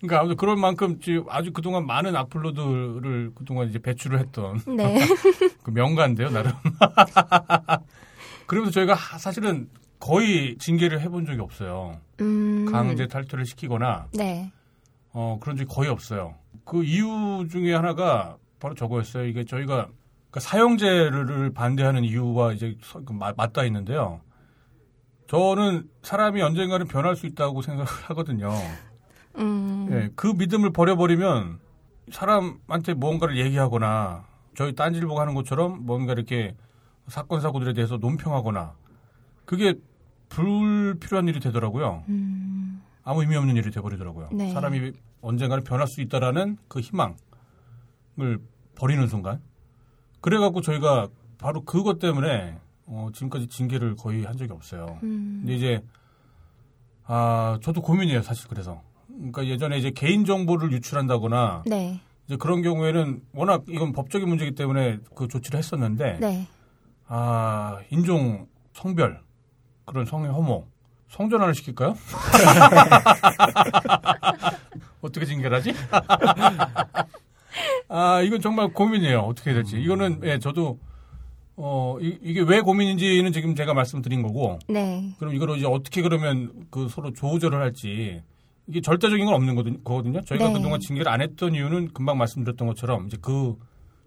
그러니까 0.00 0.18
아무튼 0.18 0.36
그런 0.36 0.58
만큼 0.60 0.98
지금 1.00 1.24
아주 1.30 1.52
그동안 1.52 1.86
많은 1.86 2.16
악플러들을 2.16 3.30
그동안 3.36 3.68
이제 3.68 3.78
배출을 3.78 4.18
했던 4.18 4.60
네. 4.76 4.98
그 5.62 5.70
명가인데요, 5.70 6.30
나름. 6.30 6.50
그러면서 8.46 8.72
저희가 8.72 8.94
하- 8.94 9.18
사실은 9.18 9.68
거의 10.00 10.56
징계를 10.58 11.00
해본 11.00 11.26
적이 11.26 11.40
없어요. 11.42 12.00
음. 12.20 12.66
강제 12.72 13.06
탈퇴를 13.06 13.46
시키거나 13.46 14.06
네. 14.14 14.50
어, 15.12 15.38
그런 15.40 15.56
적이 15.56 15.68
거의 15.72 15.88
없어요. 15.90 16.34
그 16.64 16.84
이유 16.84 17.46
중에 17.50 17.74
하나가 17.74 18.36
바로 18.60 18.74
저거였어요. 18.74 19.26
이게 19.26 19.44
저희가 19.44 19.88
그러니까 20.30 20.40
사형제를 20.40 21.52
반대하는 21.52 22.04
이유와 22.04 22.52
이제 22.52 22.76
서- 22.82 23.02
그 23.04 23.12
마- 23.12 23.32
맞닿아 23.36 23.66
있는데요. 23.66 24.20
저는 25.28 25.88
사람이 26.02 26.40
언젠가는 26.42 26.86
변할 26.86 27.16
수 27.16 27.26
있다고 27.26 27.62
생각을 27.62 27.86
하거든요. 28.08 28.50
음. 29.38 29.88
예, 29.90 30.10
그 30.14 30.26
믿음을 30.28 30.70
버려버리면 30.72 31.58
사람한테 32.10 32.94
무언가를 32.94 33.38
얘기하거나 33.38 34.24
저희 34.54 34.74
딴지를 34.74 35.08
보고 35.08 35.20
하는 35.20 35.34
것처럼 35.34 35.84
뭔가 35.86 36.12
이렇게 36.12 36.54
사건 37.08 37.40
사고들에 37.40 37.72
대해서 37.72 37.96
논평하거나 37.96 38.74
그게 39.46 39.74
불필요한 40.28 41.28
일이 41.28 41.40
되더라고요. 41.40 42.04
음. 42.08 42.61
아무 43.04 43.22
의미 43.22 43.36
없는 43.36 43.56
일이 43.56 43.70
돼버리더라고요. 43.70 44.30
네. 44.32 44.50
사람이 44.52 44.92
언젠가는 45.20 45.64
변할 45.64 45.86
수 45.86 46.00
있다라는 46.00 46.58
그 46.68 46.80
희망을 46.80 47.16
버리는 48.74 49.06
순간. 49.08 49.40
그래갖고 50.20 50.60
저희가 50.60 51.08
바로 51.38 51.64
그것 51.64 51.98
때문에 51.98 52.58
어, 52.86 53.08
지금까지 53.12 53.48
징계를 53.48 53.96
거의 53.96 54.24
한 54.24 54.36
적이 54.36 54.52
없어요. 54.52 54.98
음. 55.02 55.40
근데 55.40 55.54
이제 55.54 55.82
아 57.04 57.58
저도 57.62 57.82
고민이에요 57.82 58.22
사실 58.22 58.48
그래서. 58.48 58.82
그러니까 59.08 59.46
예전에 59.46 59.78
이제 59.78 59.90
개인 59.90 60.24
정보를 60.24 60.72
유출한다거나 60.72 61.64
네. 61.66 62.00
이제 62.26 62.36
그런 62.36 62.62
경우에는 62.62 63.22
워낙 63.34 63.64
이건 63.68 63.92
법적인 63.92 64.28
문제이기 64.28 64.54
때문에 64.54 64.98
그 65.14 65.28
조치를 65.28 65.58
했었는데 65.58 66.18
네. 66.20 66.46
아 67.06 67.80
인종 67.90 68.46
성별 68.72 69.20
그런 69.84 70.06
성의 70.06 70.30
혐오 70.32 70.66
성전환을 71.12 71.54
시킬까요? 71.54 71.94
어떻게 75.02 75.26
징계하지? 75.26 75.74
아 77.88 78.22
이건 78.22 78.40
정말 78.40 78.72
고민이에요. 78.72 79.20
어떻게 79.20 79.50
해야 79.50 79.56
될지. 79.56 79.78
이거는 79.80 80.20
예 80.24 80.38
저도 80.38 80.78
어 81.56 81.98
이, 82.00 82.32
게왜 82.32 82.62
고민인지는 82.62 83.30
지금 83.32 83.54
제가 83.54 83.74
말씀드린 83.74 84.22
거고 84.22 84.58
네. 84.68 85.14
그럼 85.18 85.34
이거를 85.34 85.58
이제 85.58 85.66
어떻게 85.66 86.00
그러면 86.00 86.50
그 86.70 86.88
서로 86.88 87.12
조절을 87.12 87.60
할지 87.60 88.22
이게 88.66 88.80
절대적인 88.80 89.26
건 89.26 89.34
없는 89.34 89.54
거든- 89.54 89.84
거거든요. 89.84 90.22
저희가 90.22 90.46
네. 90.48 90.52
그동안 90.54 90.80
징계를 90.80 91.12
안 91.12 91.20
했던 91.20 91.54
이유는 91.54 91.92
금방 91.92 92.16
말씀드렸던 92.16 92.66
것처럼 92.68 93.06
이제 93.06 93.18
그 93.20 93.56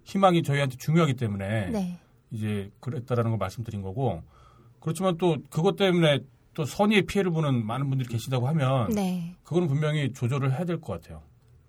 희망이 0.05 0.41
저희한테 0.41 0.77
중요하기 0.77 1.13
때문에 1.15 1.67
네. 1.69 1.99
이제 2.31 2.71
그랬다라는 2.79 3.29
걸 3.31 3.37
말씀드린 3.37 3.83
거고 3.83 4.23
그렇지만 4.79 5.17
또 5.19 5.37
그것 5.51 5.75
때문에 5.75 6.19
또 6.55 6.65
선의의 6.65 7.03
피해를 7.05 7.31
보는 7.31 7.65
많은 7.65 7.89
분들이 7.89 8.09
계시다고 8.09 8.47
하면 8.47 8.89
네. 8.89 9.35
그거는 9.43 9.67
분명히 9.67 10.11
조절을 10.13 10.51
해야 10.53 10.63
될 10.65 10.81
것 10.81 10.93
같아요. 10.93 11.21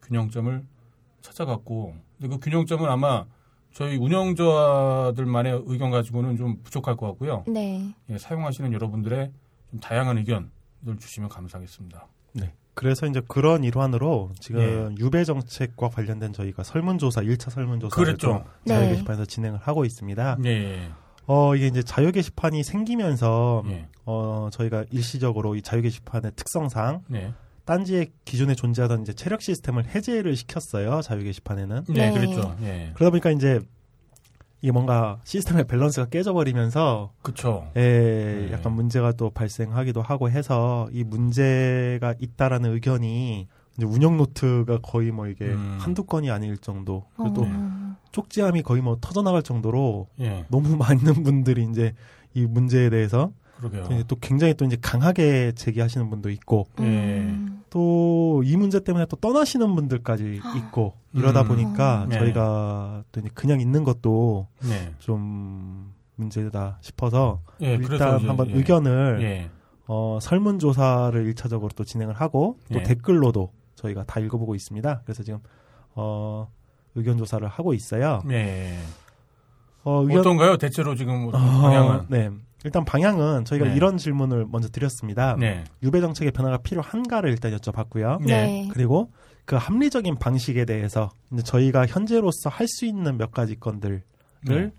균형점을 0.03 0.64
찾아갖고 1.20 1.95
근데 2.18 2.34
그 2.34 2.41
균형점은 2.41 2.89
아마 2.89 3.26
저희 3.72 3.97
운영자들만의 3.97 5.64
의견 5.66 5.91
가지고는 5.91 6.37
좀 6.37 6.62
부족할 6.62 6.97
것 6.97 7.07
같고요. 7.09 7.45
네. 7.49 7.95
예, 8.09 8.16
사용하시는 8.16 8.72
여러분들의 8.72 9.32
좀 9.70 9.80
다양한 9.80 10.18
의견을 10.18 10.49
주시면 10.99 11.28
감사하겠습니다. 11.28 12.07
네. 12.34 12.55
그래서 12.74 13.07
이제 13.07 13.20
그런 13.26 13.64
일환으로 13.64 14.30
지금 14.39 14.95
예. 14.99 15.03
유배 15.03 15.24
정책과 15.24 15.89
관련된 15.89 16.32
저희가 16.32 16.62
설문조사, 16.62 17.22
1차 17.22 17.51
설문조사를 17.51 18.05
그랬죠. 18.05 18.26
좀 18.28 18.45
네. 18.64 18.74
자유 18.74 18.91
게시판에서 18.91 19.24
진행을 19.24 19.59
하고 19.61 19.84
있습니다. 19.84 20.39
예, 20.45 20.91
어, 21.26 21.54
이게 21.56 21.66
이제 21.66 21.82
자유 21.82 22.12
게시판이 22.12 22.62
생기면서 22.62 23.64
예, 23.68 23.88
어, 24.04 24.48
저희가 24.52 24.84
일시적으로 24.90 25.56
이 25.56 25.62
자유 25.62 25.82
게시판의 25.82 26.32
특성상 26.36 27.02
네, 27.08 27.32
딴지에 27.64 28.06
기존에 28.24 28.54
존재하던 28.54 29.02
이제 29.02 29.12
체력 29.12 29.42
시스템을 29.42 29.86
해제를 29.86 30.36
시켰어요. 30.36 31.02
자유 31.02 31.24
게시판에는. 31.24 31.84
네, 31.88 32.10
네. 32.10 32.12
그랬죠. 32.12 32.56
예, 32.62 32.92
그러다 32.94 33.10
보니까 33.10 33.30
이제 33.30 33.60
이게 34.62 34.72
뭔가 34.72 35.20
시스템의 35.24 35.66
밸런스가 35.66 36.08
깨져버리면서 36.08 37.12
그쵸. 37.22 37.70
예, 37.76 37.80
네. 38.48 38.52
약간 38.52 38.72
문제가 38.72 39.12
또 39.12 39.30
발생하기도 39.30 40.00
하고 40.02 40.30
해서 40.30 40.88
이 40.92 41.04
문제가 41.04 42.14
있다라는 42.18 42.72
의견이 42.72 43.48
이제 43.76 43.86
운영 43.86 44.16
노트가 44.16 44.78
거의 44.82 45.10
뭐 45.10 45.26
이게 45.26 45.46
음. 45.46 45.76
한두 45.80 46.04
건이 46.04 46.30
아닐 46.30 46.56
정도 46.58 47.04
그리고 47.16 47.34
또 47.34 47.42
어. 47.46 47.96
쪽지함이 48.12 48.62
거의 48.62 48.82
뭐 48.82 48.96
터져나갈 49.00 49.42
정도로 49.42 50.08
예, 50.20 50.46
너무 50.48 50.76
많은 50.76 51.22
분들이 51.22 51.66
이제 51.70 51.94
이 52.34 52.46
문제에 52.46 52.90
대해서 52.90 53.32
그러게요. 53.58 54.02
또 54.06 54.16
굉장히 54.16 54.54
또 54.54 54.64
이제 54.64 54.76
강하게 54.80 55.52
제기하시는 55.52 56.10
분도 56.10 56.30
있고 56.30 56.66
음. 56.80 57.62
또이 57.70 58.56
문제 58.56 58.80
때문에 58.80 59.06
또 59.06 59.16
떠나시는 59.16 59.74
분들까지 59.74 60.40
있고 60.56 60.94
이러다 61.14 61.42
음. 61.42 61.48
보니까 61.48 62.06
네. 62.08 62.18
저희가 62.18 63.04
또 63.12 63.20
이제 63.20 63.30
그냥 63.34 63.60
있는 63.60 63.84
것도 63.84 64.48
네, 64.62 64.92
좀 64.98 65.92
문제다 66.16 66.78
싶어서 66.80 67.40
예, 67.62 67.74
일단 67.74 68.18
이제, 68.18 68.26
한번 68.26 68.50
예, 68.50 68.54
의견을 68.56 69.18
예, 69.22 69.50
어, 69.86 70.18
설문조사를 70.20 71.34
1차적으로 71.34 71.74
또 71.74 71.84
진행을 71.84 72.14
하고 72.14 72.58
또 72.72 72.80
예. 72.80 72.82
댓글로도 72.82 73.50
저희가 73.87 74.05
다 74.05 74.20
읽어보고 74.20 74.55
있습니다. 74.55 75.03
그래서 75.05 75.22
지금 75.22 75.41
어, 75.95 76.49
의견 76.95 77.16
조사를 77.18 77.47
하고 77.47 77.74
있어요. 77.74 78.22
예. 78.30 78.78
어, 79.84 80.03
의견 80.03 80.18
어떤가요? 80.20 80.57
대체로 80.57 80.95
지금 80.95 81.28
어, 81.28 81.30
방향은? 81.30 82.07
네. 82.09 82.30
일단 82.64 82.84
방향은 82.84 83.45
저희가 83.45 83.66
네. 83.66 83.76
이런 83.76 83.97
질문을 83.97 84.47
먼저 84.51 84.68
드렸습니다. 84.68 85.37
네, 85.39 85.62
유배 85.84 86.01
정책의 86.01 86.32
변화가 86.32 86.59
필요한가를 86.59 87.30
일단 87.30 87.53
여쭤봤고요. 87.55 88.24
네. 88.26 88.68
그리고 88.72 89.12
그 89.45 89.55
합리적인 89.55 90.16
방식에 90.16 90.64
대해서 90.64 91.11
이제 91.32 91.43
저희가 91.45 91.87
현재로서 91.87 92.51
할 92.51 92.66
수 92.66 92.84
있는 92.84 93.16
몇 93.18 93.30
가지 93.30 93.55
건들을 93.61 94.03
네. 94.49 94.72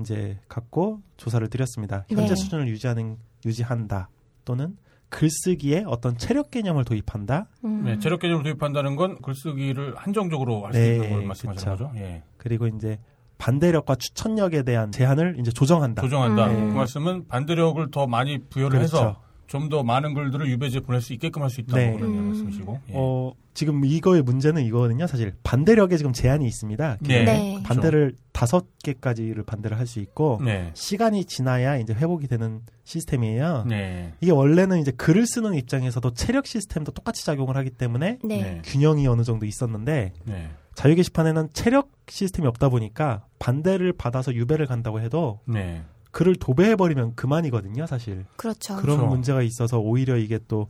이제 0.00 0.38
갖고 0.48 1.02
조사를 1.18 1.46
드렸습니다. 1.50 2.06
현재 2.08 2.28
네. 2.28 2.34
수준을 2.36 2.68
유지하는 2.68 3.18
유지한다 3.44 4.08
또는 4.46 4.78
글쓰기에 5.08 5.84
어떤 5.86 6.18
체력 6.18 6.50
개념을 6.50 6.84
도입한다. 6.84 7.48
음. 7.64 7.84
네, 7.84 7.98
체력 7.98 8.20
개념을 8.20 8.42
도입한다는 8.42 8.96
건 8.96 9.20
글쓰기를 9.22 9.94
한정적으로 9.96 10.66
할수 10.66 10.78
네, 10.78 10.94
있는 10.96 11.10
걸 11.10 11.26
말씀하시는 11.26 11.72
그쵸. 11.72 11.84
거죠? 11.84 11.98
예. 11.98 12.22
그리고 12.36 12.66
이제 12.66 12.98
반대력과 13.38 13.96
추천력에 13.96 14.62
대한 14.62 14.90
제한을 14.90 15.36
이제 15.38 15.50
조정한다. 15.50 16.02
조정한다. 16.02 16.48
음. 16.50 16.70
그 16.70 16.74
말씀은 16.74 17.28
반대력을 17.28 17.90
더 17.90 18.06
많이 18.06 18.38
부여를 18.48 18.78
그렇죠. 18.78 18.96
해서 18.96 19.20
좀 19.46 19.68
더 19.68 19.82
많은 19.82 20.14
글들을 20.14 20.48
유배지에 20.48 20.80
보낼 20.80 21.00
수 21.00 21.12
있게끔 21.12 21.42
할 21.42 21.50
수 21.50 21.60
있다고 21.60 21.76
네. 21.78 21.92
그런 21.92 22.10
음. 22.10 22.26
말씀이시고. 22.26 22.80
예. 22.90 22.92
어, 22.94 23.32
지금 23.54 23.84
이거의 23.84 24.22
문제는 24.22 24.62
이거거든요. 24.64 25.06
사실 25.06 25.32
반대력에 25.42 25.96
지금 25.96 26.12
제한이 26.12 26.46
있습니다. 26.46 26.98
네. 27.00 27.24
네. 27.24 27.62
반대를 27.64 28.14
다섯 28.32 28.66
개까지를 28.82 29.44
반대를 29.44 29.78
할 29.78 29.86
수 29.86 30.00
있고 30.00 30.40
네. 30.44 30.70
시간이 30.74 31.24
지나야 31.24 31.78
이제 31.78 31.94
회복이 31.94 32.26
되는 32.28 32.60
시스템이에요. 32.84 33.64
네. 33.68 34.12
이게 34.20 34.30
원래는 34.32 34.78
이제 34.80 34.90
글을 34.90 35.26
쓰는 35.26 35.54
입장에서도 35.54 36.12
체력 36.14 36.46
시스템도 36.46 36.92
똑같이 36.92 37.24
작용을 37.24 37.56
하기 37.56 37.70
때문에 37.70 38.18
네. 38.24 38.42
네. 38.42 38.62
균형이 38.64 39.06
어느 39.06 39.22
정도 39.22 39.46
있었는데 39.46 40.12
네. 40.24 40.50
자유 40.74 40.94
게시판에는 40.94 41.48
체력 41.54 41.90
시스템이 42.08 42.46
없다 42.48 42.68
보니까 42.68 43.24
반대를 43.38 43.92
받아서 43.94 44.34
유배를 44.34 44.66
간다고 44.66 45.00
해도 45.00 45.40
네. 45.46 45.82
글을 46.16 46.36
도배해버리면 46.36 47.14
그만이거든요, 47.14 47.86
사실. 47.86 48.24
그렇죠. 48.36 48.76
그런 48.76 48.96
그렇죠. 48.96 49.06
문제가 49.06 49.42
있어서 49.42 49.78
오히려 49.78 50.16
이게 50.16 50.38
또 50.48 50.66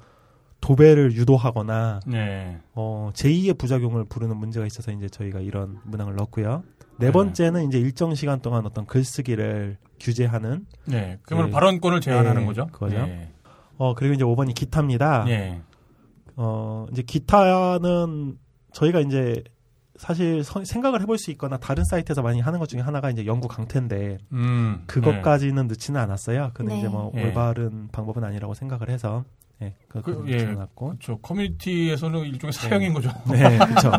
도배를 0.61 1.12
유도하거나 1.12 2.01
네. 2.05 2.59
어, 2.74 3.12
제2의 3.14 3.57
부작용을 3.57 4.07
부르는 4.07 4.36
문제가 4.36 4.66
있어서 4.66 4.90
이제 4.90 5.09
저희가 5.09 5.38
이런 5.38 5.78
문항을 5.84 6.16
넣었고요. 6.16 6.64
네 6.99 7.07
네. 7.07 7.12
번째는 7.12 7.68
이제 7.68 7.78
일정 7.78 8.12
시간 8.16 8.40
동안 8.40 8.66
어떤 8.66 8.86
글쓰기를 8.86 9.76
규제하는 10.01 10.66
네. 10.84 11.20
그러면 11.22 11.47
네. 11.47 11.53
발언권을 11.53 12.01
제한하는 12.01 12.40
네, 12.40 12.47
거죠? 12.47 12.66
그거죠. 12.66 13.07
네. 13.07 13.32
어 13.76 13.94
그리고 13.94 14.14
이제 14.14 14.24
5번이 14.24 14.53
기타입니다. 14.53 15.26
네. 15.26 15.62
어 16.34 16.86
이제 16.90 17.03
기타는 17.03 18.36
저희가 18.72 18.99
이제 18.99 19.44
사실 19.99 20.42
서- 20.44 20.64
생각을 20.64 21.01
해볼 21.03 21.18
수 21.18 21.30
있거나 21.32 21.57
다른 21.59 21.84
사이트에서 21.84 22.22
많이 22.22 22.40
하는 22.40 22.59
것 22.59 22.68
중에 22.68 22.80
하나가 22.80 23.11
이제 23.11 23.26
영구 23.26 23.49
강퇴인데 23.49 24.18
음. 24.32 24.82
그것까지는 24.86 25.68
넣지는 25.68 26.01
않았어요. 26.01 26.51
근데 26.55 26.74
네. 26.74 26.78
이제 26.80 26.88
뭐 26.88 27.11
네. 27.14 27.24
올바른 27.24 27.88
방법은 27.92 28.22
아니라고 28.24 28.55
생각을 28.55 28.88
해서 28.90 29.24
예, 29.62 29.72
그, 29.88 30.03
그거 30.03 30.28
예. 30.28 30.36
붙여놨고 30.36 30.86
그렇죠. 30.88 31.16
커뮤니티에서는 31.18 32.20
일종의 32.26 32.53
사형인 32.53 32.92
거죠. 32.92 33.11
네, 33.30 33.57
그렇죠. 33.57 33.90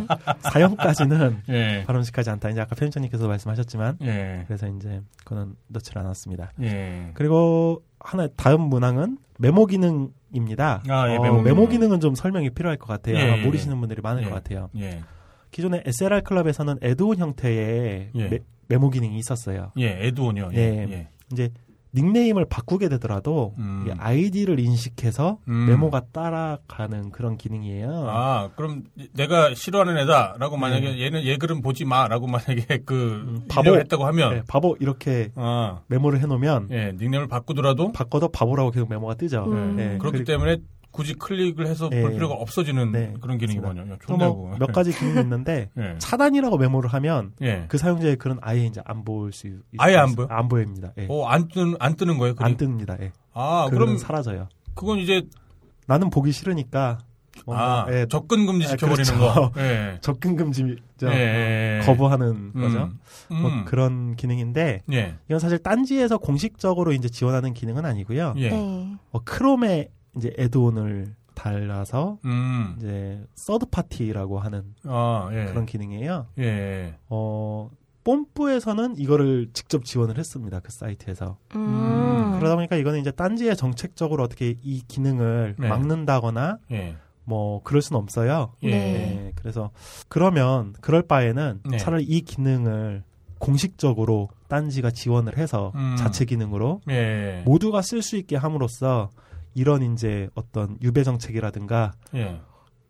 사형까지는 0.42 1.42
예. 1.50 1.84
발언식하지 1.88 2.30
않다. 2.30 2.50
이제 2.50 2.62
아까 2.62 2.76
편집장님께서 2.76 3.28
말씀하셨지만 3.28 3.98
예. 4.04 4.44
그래서 4.48 4.68
이제 4.68 5.02
그거는 5.24 5.56
넣지를 5.68 6.00
않았습니다. 6.02 6.52
예. 6.62 7.10
그리고 7.16 7.82
하나 8.00 8.28
다음 8.36 8.62
문항은 8.70 9.18
메모 9.40 9.66
기능입니다. 9.66 10.84
아, 10.90 11.12
예, 11.12 11.18
어, 11.18 11.22
메모 11.24 11.42
메모, 11.42 11.62
기능. 11.68 11.70
기능은 11.72 12.00
좀 12.02 12.14
설명이 12.16 12.52
필요할 12.52 12.78
것 12.78 12.88
같아요. 12.88 13.16
예, 13.16 13.24
아마 13.24 13.38
예, 13.40 13.46
모르시는 13.46 13.80
분들이 13.80 14.02
많을 14.02 14.24
예. 14.24 14.28
것 14.30 14.36
같아요. 14.36 14.70
예. 14.78 15.02
기존에 15.58 15.82
SLR 15.86 16.22
클럽에서는 16.22 16.78
에드온 16.84 17.18
형태의 17.18 18.12
예. 18.14 18.28
메, 18.30 18.40
메모 18.68 18.92
기능이 18.92 19.18
있었어요. 19.18 19.72
예. 19.80 20.06
에드온이요. 20.06 20.52
예. 20.54 20.56
네. 20.56 20.88
예. 20.92 21.08
이제 21.32 21.50
닉네임을 21.96 22.46
바꾸게 22.46 22.90
되더라도 22.90 23.56
음. 23.58 23.88
아이디를 23.98 24.60
인식해서 24.60 25.40
음. 25.48 25.66
메모가 25.66 26.04
따라가는 26.12 27.10
그런 27.10 27.38
기능이에요. 27.38 27.90
아, 28.08 28.52
그럼 28.56 28.84
내가 29.16 29.56
싫어하는 29.56 29.98
애다라고 29.98 30.58
만약에 30.58 30.92
네. 30.92 31.06
얘는 31.06 31.26
얘 31.26 31.38
글은 31.38 31.64
보지 31.64 31.86
마라고 31.86 32.28
만약에 32.28 32.84
그 32.86 33.24
음, 33.28 33.46
바보. 33.50 33.76
했다고 33.76 34.06
하면 34.06 34.34
네, 34.36 34.42
바보 34.48 34.78
이렇게 34.80 35.32
아, 35.34 35.80
메모를 35.88 36.20
해놓으면 36.20 36.68
예, 36.70 36.94
닉네임을 37.00 37.28
바꾸더라도 37.28 37.94
바꿔도 37.94 38.28
바보라고 38.28 38.70
계속 38.70 38.90
메모가 38.90 39.16
뜨죠. 39.16 39.46
음. 39.46 39.76
네, 39.76 39.98
그렇기 39.98 40.20
그리고 40.20 40.24
때문에 40.24 40.58
굳이 40.98 41.14
클릭을 41.14 41.68
해서 41.68 41.92
예. 41.94 42.02
볼 42.02 42.14
필요가 42.14 42.34
없어지는 42.34 42.92
네, 42.92 43.14
그런 43.22 43.38
기능이군요. 43.38 43.82
야, 43.82 43.98
또 44.02 44.18
좋네요. 44.18 44.34
뭐 44.34 44.58
가지 44.74 44.92
기능이 44.92 45.22
있는데 45.22 45.70
예. 45.78 45.94
차단이라고 46.00 46.58
메모를 46.58 46.92
하면 46.92 47.34
예. 47.44 47.66
그 47.68 47.78
사용자의 47.78 48.16
글은 48.16 48.40
아예 48.42 48.66
이제 48.66 48.82
안 48.84 49.06
보일 49.06 49.32
수 49.32 49.46
있어요. 49.46 49.60
아예 49.78 49.96
안 49.96 50.16
보여? 50.16 50.26
안 50.32 50.48
보입니다. 50.48 50.94
예. 50.98 51.06
어, 51.08 51.28
안 51.28 51.50
뜨는 51.50 51.76
안 51.80 51.96
뜨는 51.96 52.18
거예요, 52.18 52.34
글이? 52.34 52.44
안 52.44 52.58
뜹니다. 52.58 53.00
예. 53.00 53.12
아, 53.34 53.68
그럼 53.70 54.00
사라져요. 54.00 54.50
그건 54.74 54.98
이제 54.98 55.22
나는 55.86 56.10
보기 56.10 56.32
싫으니까 56.32 56.98
뭔가, 57.46 57.86
아, 57.86 57.94
예, 57.94 58.08
접근 58.10 58.48
금지 58.48 58.66
아, 58.66 58.70
시켜버리는 58.70 59.14
그렇죠. 59.14 59.52
거. 59.52 59.52
예. 59.62 60.00
접근 60.02 60.36
금지 60.36 60.78
죠 60.98 61.08
예. 61.10 61.82
거부하는 61.86 62.52
음. 62.56 62.60
거죠. 62.60 62.90
뭐 63.30 63.52
음. 63.52 63.66
그런 63.66 64.16
기능인데 64.16 64.82
예. 64.92 65.16
이건 65.28 65.38
사실 65.38 65.60
딴지에서 65.60 66.18
공식적으로 66.18 66.92
이제 66.92 67.08
지원하는 67.08 67.54
기능은 67.54 67.86
아니고요. 67.86 68.34
예. 68.38 68.50
네. 68.50 68.96
어, 69.12 69.20
크롬에 69.24 69.90
이제 70.18 70.34
애드온을 70.38 71.16
달아서 71.34 72.18
음. 72.26 72.76
이제 72.78 73.24
서드 73.36 73.68
파티라고 73.68 74.40
하는 74.40 74.64
아, 74.86 75.30
예. 75.32 75.46
그런 75.46 75.66
기능이에요. 75.66 76.28
예. 76.40 76.96
어, 77.10 77.70
뽐뿌에서는 78.04 78.98
이거를 78.98 79.50
직접 79.54 79.86
지원을 79.86 80.18
했습니다. 80.18 80.60
그 80.62 80.72
사이트에서. 80.72 81.38
음. 81.56 82.38
그러다 82.38 82.56
보니까 82.56 82.76
이거는 82.78 83.00
이제 83.00 83.12
딴지에 83.12 83.56
정책적으로 83.56 84.24
어떻게 84.24 84.56
이 84.64 84.82
기능을 84.88 85.56
네. 85.60 85.68
막는다거나 85.68 86.58
예. 86.72 86.96
뭐 87.24 87.62
그럴 87.64 87.82
순 87.82 87.98
없어요. 87.98 88.54
예. 88.64 88.72
네. 88.72 88.78
네, 88.80 89.32
그래서 89.36 89.72
그러면 90.08 90.74
그럴 90.80 91.02
바에는 91.02 91.62
네. 91.70 91.78
차라리 91.78 92.04
이 92.06 92.22
기능을 92.22 93.04
공식적으로 93.40 94.30
딴지가 94.48 94.92
지원을 94.92 95.38
해서 95.38 95.74
음. 95.76 95.96
자체 95.98 96.26
기능으로 96.26 96.82
예. 96.90 97.44
모두가 97.46 97.82
쓸 97.82 98.02
수 98.02 98.16
있게 98.16 98.38
함으로써 98.38 99.10
이런 99.58 99.82
이제 99.82 100.30
어떤 100.36 100.78
유배 100.84 101.04
정책이라든가 101.04 101.94
예. 102.14 102.40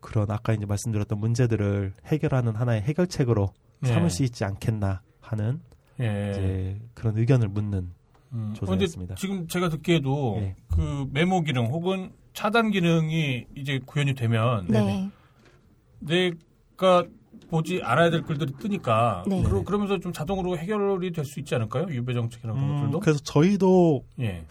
그런 0.00 0.30
아까 0.30 0.52
이제 0.52 0.66
말씀드렸던 0.66 1.18
문제들을 1.18 1.94
해결하는 2.04 2.54
하나의 2.54 2.82
해결책으로 2.82 3.54
예. 3.84 3.88
삼을 3.88 4.10
수 4.10 4.22
있지 4.22 4.44
않겠나 4.44 5.00
하는 5.22 5.62
예. 5.98 6.30
이제 6.30 6.78
그런 6.92 7.16
의견을 7.16 7.48
묻는 7.48 7.90
음. 8.34 8.52
조사였습니다. 8.54 9.14
근데 9.14 9.18
지금 9.18 9.48
제가 9.48 9.70
듣기에도 9.70 10.36
예. 10.42 10.56
그 10.68 11.06
메모 11.10 11.40
기능 11.40 11.68
혹은 11.68 12.12
차단 12.34 12.70
기능이 12.70 13.46
이제 13.56 13.80
구현이 13.86 14.14
되면 14.14 14.66
네. 14.68 15.10
내가 16.00 17.06
보지 17.48 17.80
않아야 17.82 18.10
될 18.10 18.20
글들이 18.24 18.52
뜨니까 18.58 19.24
네. 19.26 19.42
그러, 19.42 19.64
그러면서 19.64 19.98
좀 19.98 20.12
자동으로 20.12 20.58
해결이 20.58 21.12
될 21.12 21.24
수 21.24 21.40
있지 21.40 21.54
않을까요? 21.54 21.86
유배 21.88 22.12
정책이나 22.12 22.52
그런 22.52 22.68
음, 22.68 22.76
것들도. 22.80 23.00
그래서 23.00 23.20
저희도 23.20 24.04
예. 24.20 24.44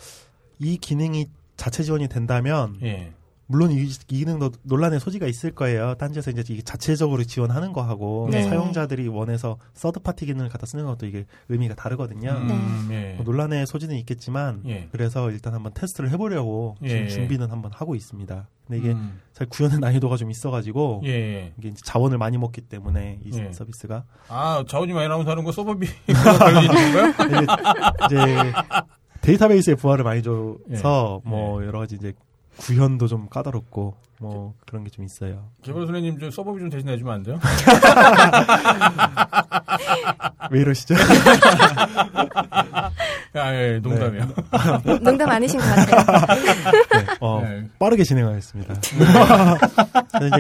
이 0.58 0.78
기능이 0.78 1.28
자체 1.58 1.84
지원이 1.84 2.08
된다면 2.08 2.78
예. 2.84 3.12
물론 3.48 3.72
이, 3.72 3.82
이 3.82 3.90
기능도 4.08 4.52
논란의 4.64 5.00
소지가 5.00 5.26
있을 5.26 5.52
거예요. 5.56 5.96
딴지에서 5.96 6.32
이제 6.32 6.44
이게 6.50 6.62
자체적으로 6.62 7.24
지원하는 7.24 7.72
거하고 7.72 8.28
네. 8.30 8.44
사용자들이 8.44 9.08
원해서 9.08 9.58
third 9.74 10.02
party 10.02 10.26
기능을 10.26 10.50
갖다 10.50 10.66
쓰는 10.66 10.86
것도 10.86 11.06
이게 11.06 11.26
의미가 11.48 11.76
다르거든요. 11.76 12.32
음, 12.32 12.90
예. 12.92 13.14
뭐 13.16 13.24
논란의 13.24 13.66
소지는 13.66 13.96
있겠지만 13.96 14.64
예. 14.68 14.90
그래서 14.92 15.32
일단 15.32 15.54
한번 15.54 15.74
테스트를 15.74 16.12
해보려고 16.12 16.76
예. 16.84 16.90
지금 16.90 17.08
준비는 17.08 17.50
한번 17.50 17.72
하고 17.74 17.96
있습니다. 17.96 18.48
근데 18.68 18.80
이게 18.80 18.92
음, 18.92 19.22
사실 19.32 19.48
구현의 19.50 19.80
난이도가 19.80 20.18
좀 20.18 20.30
있어가지고 20.30 21.04
예, 21.06 21.10
예. 21.10 21.54
이게 21.58 21.70
이제 21.70 21.82
자원을 21.86 22.18
많이 22.18 22.38
먹기 22.38 22.60
때문에 22.62 23.22
이 23.24 23.32
예. 23.34 23.54
서비스가 23.54 24.04
아, 24.28 24.66
자원이 24.68 24.92
많이 24.92 25.08
나오면서 25.08 25.32
하는 25.32 25.46
거 25.46 25.54
서버비 25.54 25.88
이제 28.06 28.18
데이터베이스의 29.28 29.76
부하를 29.76 30.04
많이 30.04 30.24
줘서 30.24 30.58
예. 31.26 31.30
뭐 31.30 31.64
여러 31.66 31.80
가지 31.80 31.96
이제 31.96 32.14
구현도 32.58 33.08
좀 33.08 33.28
까다롭고 33.30 33.96
뭐 34.20 34.54
그런 34.66 34.84
게 34.84 34.90
좀 34.90 35.06
있어요. 35.06 35.50
개발 35.62 35.86
선생님 35.86 36.18
저 36.20 36.32
서버비 36.32 36.60
좀 36.60 36.70
대신 36.70 36.88
내주면 36.88 37.14
안 37.14 37.24
돼요? 37.24 37.38
왜 40.50 40.62
이러시죠? 40.62 40.96
아, 43.34 43.54
예, 43.54 43.80
농담이요. 43.84 44.28
네. 44.86 45.00
농담 45.00 45.30
아니신 45.30 45.60
것 45.60 45.66
같아요. 45.66 46.26
네, 46.94 47.06
어, 47.20 47.42
네. 47.44 47.68
빠르게 47.78 48.04
진행하겠습니다. 48.04 48.74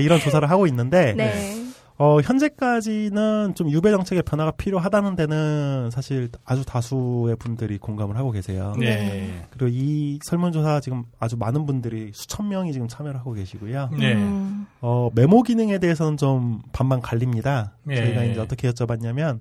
이런 0.01 0.19
조사를 0.19 0.49
하고 0.49 0.65
있는데 0.67 1.13
네. 1.13 1.66
어, 1.99 2.21
현재까지는 2.21 3.55
좀 3.55 3.71
유배 3.71 3.89
정책의 3.89 4.21
변화가 4.23 4.51
필요하다는 4.51 5.15
데는 5.15 5.89
사실 5.91 6.29
아주 6.45 6.63
다수의 6.63 7.35
분들이 7.37 7.79
공감을 7.79 8.15
하고 8.17 8.31
계세요. 8.31 8.75
네. 8.79 8.95
네. 8.95 9.47
그리고 9.49 9.67
이 9.73 10.19
설문조사 10.23 10.79
지금 10.79 11.05
아주 11.19 11.37
많은 11.37 11.65
분들이 11.65 12.11
수천 12.13 12.49
명이 12.49 12.71
지금 12.71 12.87
참여를 12.87 13.19
하고 13.19 13.33
계시고요. 13.33 13.89
네. 13.97 14.13
음, 14.13 14.67
어, 14.81 15.09
메모 15.15 15.41
기능에 15.41 15.79
대해서는 15.79 16.17
좀 16.17 16.61
반반 16.71 17.01
갈립니다. 17.01 17.73
예. 17.89 17.95
저희가 17.95 18.23
이제 18.25 18.39
어떻게 18.39 18.69
여쭤봤냐면 18.69 19.39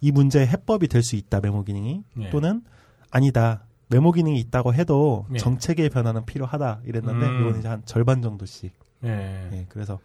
이 0.00 0.12
문제의 0.12 0.46
해법이 0.46 0.86
될 0.86 1.02
수 1.02 1.16
있다 1.16 1.40
메모 1.40 1.64
기능이 1.64 2.04
예. 2.20 2.30
또는 2.30 2.62
아니다 3.10 3.64
메모 3.88 4.12
기능이 4.12 4.38
있다고 4.40 4.74
해도 4.74 5.26
예. 5.34 5.38
정책의 5.38 5.90
변화는 5.90 6.24
필요하다 6.24 6.82
이랬는데 6.84 7.26
음. 7.26 7.40
이건 7.40 7.58
이제 7.58 7.66
한 7.68 7.82
절반 7.84 8.22
정도씩. 8.22 8.72
예. 9.04 9.48
예, 9.52 9.66
그래서 9.68 9.98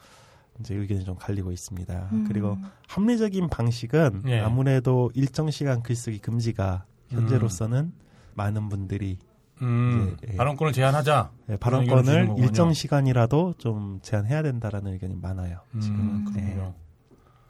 이제 0.62 0.76
의견이 0.76 1.03
좀 1.03 1.16
갈리고 1.16 1.51
있습니다. 1.51 2.09
음. 2.12 2.26
그리고 2.28 2.57
합리적인 2.88 3.49
방식은 3.49 4.24
예. 4.28 4.39
아무래도 4.39 5.12
일정 5.14 5.51
시간 5.51 5.84
글쓰기 5.84 6.20
금지가 6.20 6.86
현재로서는 7.09 7.91
많은 8.34 8.70
분들이 8.70 9.18
음, 9.62 10.18
예, 10.28 10.34
예. 10.34 10.38
발언권을 10.38 10.74
제한하자. 10.74 11.32
예, 11.49 11.57
발언권을. 11.57 12.36
일정 12.38 12.74
시간이라도 12.74 13.55
좀 13.57 13.99
제한해야 14.01 14.41
된다라는 14.41 14.93
의견이 14.93 15.16
많아요. 15.16 15.59
지금은 15.80 15.99
음, 15.99 16.34
네. 16.34 16.41
그렇군요. 16.41 16.74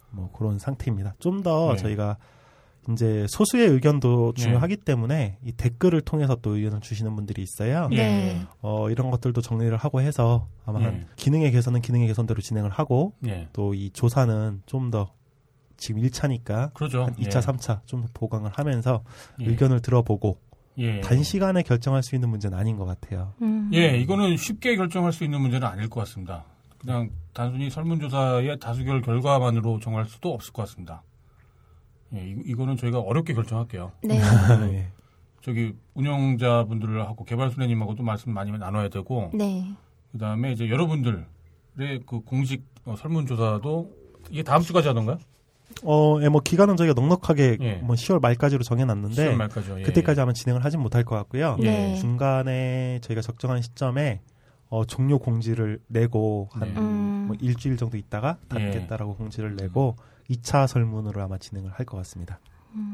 뭐 0.09 0.31
그런 0.31 0.59
상태입니다. 0.59 1.15
좀더 1.19 1.73
네. 1.73 1.77
저희가 1.77 2.17
이제 2.89 3.25
소수의 3.29 3.67
의견도 3.69 4.33
네. 4.35 4.41
중요하기 4.41 4.77
때문에 4.77 5.37
이 5.45 5.51
댓글을 5.51 6.01
통해서 6.01 6.35
또 6.41 6.55
의견을 6.55 6.81
주시는 6.81 7.15
분들이 7.15 7.43
있어요. 7.43 7.89
예. 7.91 7.95
네. 7.97 8.41
어, 8.61 8.89
이런 8.89 9.11
것들도 9.11 9.41
정리를 9.41 9.75
하고 9.77 10.01
해서 10.01 10.47
아마 10.65 10.79
네. 10.79 10.85
한 10.85 11.07
기능의 11.15 11.51
개선은 11.51 11.81
기능의 11.81 12.07
개선대로 12.07 12.41
진행을 12.41 12.71
하고 12.71 13.13
예. 13.25 13.47
또이 13.53 13.91
조사는 13.91 14.63
좀 14.65 14.91
더 14.91 15.13
지금 15.81 16.01
1차니까 16.03 16.73
그러죠. 16.73 17.03
한 17.03 17.15
2차, 17.15 17.41
3차 17.41 17.85
좀더 17.85 18.07
보강을 18.13 18.51
하면서 18.53 19.03
예. 19.41 19.45
의견을 19.45 19.81
들어보고 19.81 20.37
예. 20.77 21.01
단시간에 21.01 21.63
결정할 21.63 22.03
수 22.03 22.15
있는 22.15 22.29
문제는 22.29 22.57
아닌 22.57 22.77
것 22.77 22.85
같아요. 22.85 23.33
음. 23.41 23.69
예, 23.73 23.97
이거는 23.97 24.37
쉽게 24.37 24.75
결정할 24.75 25.11
수 25.11 25.23
있는 25.23 25.41
문제는 25.41 25.67
아닐 25.67 25.89
것 25.89 26.01
같습니다. 26.01 26.45
그냥 26.77 27.09
단순히 27.33 27.69
설문조사의 27.69 28.59
다수결 28.59 29.01
결과만으로 29.01 29.79
정할 29.79 30.05
수도 30.05 30.33
없을 30.33 30.53
것 30.53 30.63
같습니다. 30.63 31.03
예, 32.15 32.27
이, 32.27 32.35
이거는 32.45 32.77
저희가 32.77 32.99
어렵게 32.99 33.33
결정할게요. 33.33 33.91
네. 34.03 34.19
예. 34.73 34.87
저기 35.41 35.73
운영자분들하고 35.95 37.25
개발순회님하고도 37.25 38.03
말씀 38.03 38.31
많이 38.33 38.51
나눠야 38.51 38.89
되고, 38.89 39.31
네. 39.33 39.65
그 40.11 40.17
다음에 40.17 40.51
이제 40.51 40.69
여러분들의 40.69 41.23
그 42.05 42.19
공식 42.21 42.63
어, 42.85 42.95
설문조사도 42.97 43.91
이게 44.29 44.43
다음 44.43 44.61
주까지 44.61 44.87
하던가요? 44.87 45.17
어, 45.83 46.17
예, 46.21 46.29
뭐 46.29 46.41
기간은 46.41 46.75
저희가 46.77 46.93
넉넉하게 46.93 47.57
예. 47.61 47.73
뭐 47.75 47.95
10월 47.95 48.21
말까지로 48.21 48.63
정해놨는데 48.63 49.31
10월 49.31 49.35
말까지요. 49.35 49.79
예. 49.79 49.83
그때까지 49.83 50.19
아마 50.21 50.33
진행을 50.33 50.63
하진 50.63 50.79
못할 50.81 51.03
것 51.03 51.15
같고요. 51.15 51.57
예. 51.61 51.63
네. 51.63 51.95
중간에 51.95 52.99
저희가 53.01 53.21
적정한 53.21 53.61
시점에 53.61 54.21
어, 54.69 54.85
종료 54.85 55.19
공지를 55.19 55.79
내고 55.87 56.49
한 56.51 56.73
네. 56.73 56.79
음. 56.79 57.10
뭐 57.31 57.37
일주일 57.39 57.77
정도 57.77 57.97
있다가 57.97 58.37
닫겠다라고 58.49 59.15
공지를 59.15 59.55
내고 59.55 59.95
2차 60.29 60.67
설문으로 60.67 61.21
아마 61.21 61.37
진행을 61.37 61.71
할 61.71 61.85
것 61.85 61.97
같습니다. 61.97 62.39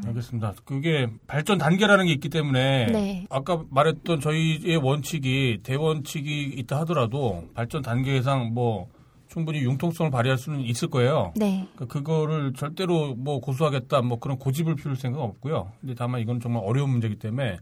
알겠습니다. 0.08 0.54
그게 0.66 1.08
발전 1.28 1.60
단계라는 1.60 2.08
게 2.08 2.14
있기 2.14 2.30
때문에 2.30 2.88
네. 2.88 3.28
아까 3.30 3.64
말했던 3.70 4.22
저희의 4.22 4.78
원칙이 4.78 5.60
대원칙이 5.62 6.54
있다 6.58 6.80
하더라도 6.80 7.48
발전 7.54 7.84
단계상 7.84 8.54
뭐 8.54 8.88
충분히 9.28 9.60
융통성을 9.60 10.10
발휘할 10.10 10.38
수는 10.38 10.62
있을 10.62 10.90
거예요. 10.90 11.32
네. 11.36 11.68
그거를 11.90 12.54
절대로 12.54 13.14
뭐 13.16 13.40
고수하겠다 13.40 14.02
뭐 14.02 14.20
그런 14.20 14.40
고집을 14.40 14.76
피울 14.76 14.96
생각 14.96 15.20
은 15.20 15.26
없고요. 15.26 15.72
근데 15.82 15.94
다만 15.94 16.22
이건 16.22 16.40
정말 16.40 16.64
어려운 16.66 16.90
문제이기 16.90 17.18
때문에 17.20 17.58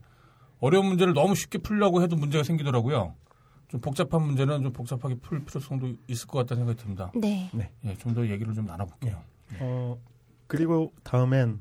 어려운 0.61 0.85
문제를 0.85 1.13
너무 1.13 1.35
쉽게 1.35 1.57
풀려고 1.57 2.01
해도 2.01 2.15
문제가 2.15 2.43
생기더라고요. 2.45 3.13
좀 3.67 3.81
복잡한 3.81 4.21
문제는 4.21 4.63
좀 4.63 4.73
복잡하게 4.73 5.15
풀 5.15 5.43
필요성도 5.43 5.93
있을 6.07 6.27
것 6.27 6.39
같다는 6.39 6.61
생각이 6.61 6.81
듭니다. 6.81 7.11
네. 7.15 7.49
예, 7.85 7.95
좀더 7.97 8.27
얘기를 8.27 8.53
좀 8.53 8.65
나눠볼게요. 8.65 9.21
어, 9.59 9.97
그리고 10.47 10.93
다음엔 11.03 11.59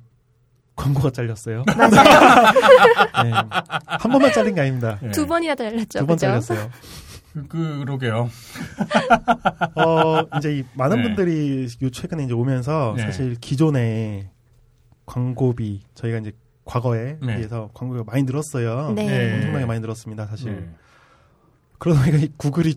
광고가 0.77 1.11
잘렸어요. 1.11 1.65
네. 3.25 3.31
한 3.87 4.11
번만 4.11 4.33
잘린 4.33 4.55
게 4.55 4.61
아닙니다. 4.61 4.99
예. 5.03 5.11
두 5.11 5.27
번이나 5.27 5.55
달랐죠. 5.55 6.01
두 6.01 6.07
번? 6.07 6.17
잘렸어요. 6.17 6.71
그, 7.49 7.79
그러게요. 7.81 8.29
어, 9.75 10.39
이제 10.39 10.59
이 10.59 10.65
많은 10.75 10.99
네. 10.99 11.03
분들이 11.03 11.69
요 11.83 11.91
최근에 11.91 12.25
이제 12.25 12.33
오면서 12.33 12.95
네. 12.97 13.03
사실 13.03 13.35
기존에 13.37 14.31
광고비 15.07 15.83
저희가 15.95 16.19
이제 16.19 16.33
과거에 16.65 17.19
네. 17.21 17.37
비해서 17.37 17.71
광고가 17.75 18.05
많이 18.05 18.23
늘었어요. 18.23 18.93
네. 18.95 19.07
네. 19.07 19.35
엄청나게 19.35 19.67
많이 19.67 19.81
늘었습니다, 19.81 20.27
사실. 20.27 20.71
네. 21.75 21.79
그러다 21.79 22.01
보니까 22.01 22.19
이 22.19 22.29
구글이 22.37 22.77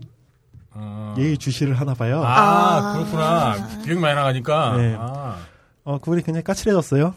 어. 0.71 1.15
예의 1.17 1.37
주시를 1.37 1.79
하나 1.79 1.93
봐요. 1.93 2.21
아, 2.23 2.77
아. 2.77 2.93
그렇구나. 2.93 3.55
비용이 3.83 3.99
많이 4.01 4.15
나가니까. 4.15 4.77
네. 4.77 4.95
아, 4.99 5.37
어, 5.83 5.97
구글이 5.99 6.21
굉장히 6.23 6.43
까칠해졌어요. 6.43 7.13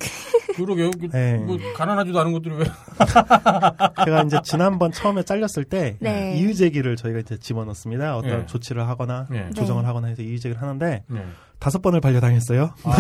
그러게요. 0.57 0.91
그, 0.93 1.09
네. 1.11 1.39
뭐 1.39 1.57
가난하지도 1.77 2.19
않은 2.21 2.33
것들이 2.33 2.55
왜. 2.57 2.65
제가 4.05 4.23
이제 4.27 4.39
지난번 4.43 4.93
처음에 4.93 5.23
잘렸을 5.23 5.65
때 5.65 5.97
네. 6.01 6.37
이의 6.39 6.55
제기를 6.55 6.97
저희가 6.97 7.21
이제 7.21 7.37
집어넣습니다. 7.39 8.17
어떤 8.17 8.41
네. 8.41 8.47
조치를 8.47 8.89
하거나 8.89 9.27
네. 9.31 9.51
조정을 9.55 9.83
네. 9.83 9.87
하거나 9.87 10.09
해서 10.09 10.23
이의 10.23 10.39
제기를 10.41 10.61
하는데 10.61 11.05
네. 11.07 11.27
다섯 11.59 11.83
번을 11.83 12.01
반려당했어요. 12.01 12.75
아, 12.85 12.91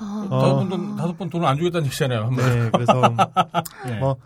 아, 0.00 0.28
다섯 0.30 0.56
번, 0.56 0.68
돈- 0.68 0.96
다섯 0.96 1.16
번 1.18 1.30
돈을 1.30 1.46
안 1.46 1.56
주겠다는 1.56 1.86
얘기잖아요. 1.86 2.20
한 2.24 2.30
번. 2.36 2.36
네, 2.36 2.70
그래서 2.72 3.14
네. 3.86 3.98
뭐, 3.98 4.16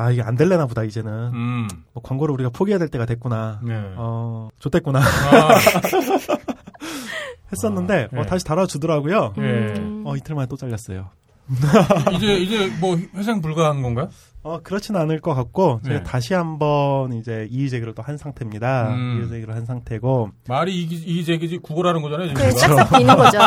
아 0.00 0.10
이게 0.10 0.22
안 0.22 0.34
될래나 0.34 0.66
보다 0.66 0.82
이제는 0.82 1.12
음. 1.34 1.68
뭐 1.92 2.02
광고를 2.02 2.32
우리가 2.34 2.50
포기해야 2.50 2.78
될 2.78 2.88
때가 2.88 3.04
됐구나. 3.04 3.60
네. 3.62 3.74
어, 3.96 4.48
좋댔구나 4.58 5.00
아, 5.00 5.58
했었는데 7.52 8.08
아, 8.12 8.16
어, 8.16 8.22
네. 8.22 8.26
다시 8.26 8.44
달아주더라고요. 8.44 9.34
예. 9.36 9.42
음. 9.42 10.02
어, 10.06 10.16
이틀 10.16 10.34
만에 10.34 10.46
또 10.48 10.56
잘렸어요. 10.56 11.10
이제, 12.14 12.34
이제 12.34 12.72
뭐 12.80 12.96
회생 13.14 13.42
불가한 13.42 13.82
건가요? 13.82 14.08
어, 14.42 14.58
그렇지는 14.62 14.98
않을 15.02 15.20
것 15.20 15.34
같고 15.34 15.80
제가 15.84 15.98
네. 15.98 16.02
다시 16.02 16.32
한번 16.34 17.12
이제 17.12 17.46
이의 17.50 17.68
제기를 17.68 17.94
또 17.94 18.00
한 18.02 18.16
상태입니다. 18.16 18.94
음. 18.94 19.18
이의 19.20 19.28
제기를 19.28 19.54
한 19.54 19.66
상태고 19.66 20.30
말이 20.48 20.80
이의, 20.82 20.94
이의 20.96 21.17
제기지 21.17 21.58
구걸하는 21.58 22.00
거잖아요. 22.00 22.28
지금. 22.28 22.42
그 22.42 22.50
싹싹 22.52 22.98
비는 22.98 23.14
거죠. 23.16 23.38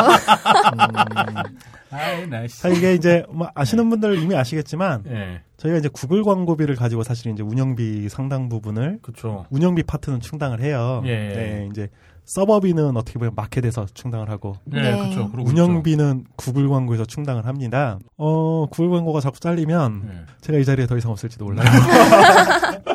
아이, 1.90 2.26
nice. 2.26 2.60
사 2.60 2.68
이게 2.68 2.94
이제 2.94 3.24
뭐 3.28 3.48
아시는 3.54 3.88
분들 3.90 4.18
이미 4.20 4.34
아시겠지만 4.36 5.04
예. 5.08 5.40
저희가 5.56 5.78
이제 5.78 5.88
구글 5.92 6.22
광고비를 6.24 6.74
가지고 6.76 7.02
사실 7.02 7.32
이제 7.32 7.42
운영비 7.42 8.08
상당 8.08 8.48
부분을 8.48 8.98
그쵸. 9.02 9.46
운영비 9.50 9.84
파트는 9.84 10.20
충당을 10.20 10.60
해요. 10.60 11.02
예. 11.06 11.10
네, 11.10 11.68
이제 11.70 11.88
서버비는 12.24 12.96
어떻게 12.96 13.18
보면 13.18 13.34
마켓에서 13.34 13.86
충당을 13.92 14.30
하고 14.30 14.56
네, 14.64 14.80
네. 14.80 15.08
그쵸. 15.08 15.30
그러고 15.30 15.48
운영비는 15.48 16.24
구글 16.36 16.68
광고에서 16.68 17.04
충당을 17.04 17.46
합니다. 17.46 17.98
어, 18.16 18.66
구글 18.66 18.90
광고가 18.90 19.20
자꾸 19.20 19.40
잘리면 19.40 19.96
있죠. 19.96 20.08
예. 20.12 20.24
제가 20.40 20.58
이 20.58 20.64
자리에 20.64 20.86
더 20.86 20.96
이상 20.96 21.10
없을지도 21.10 21.44
몰라요. 21.46 21.68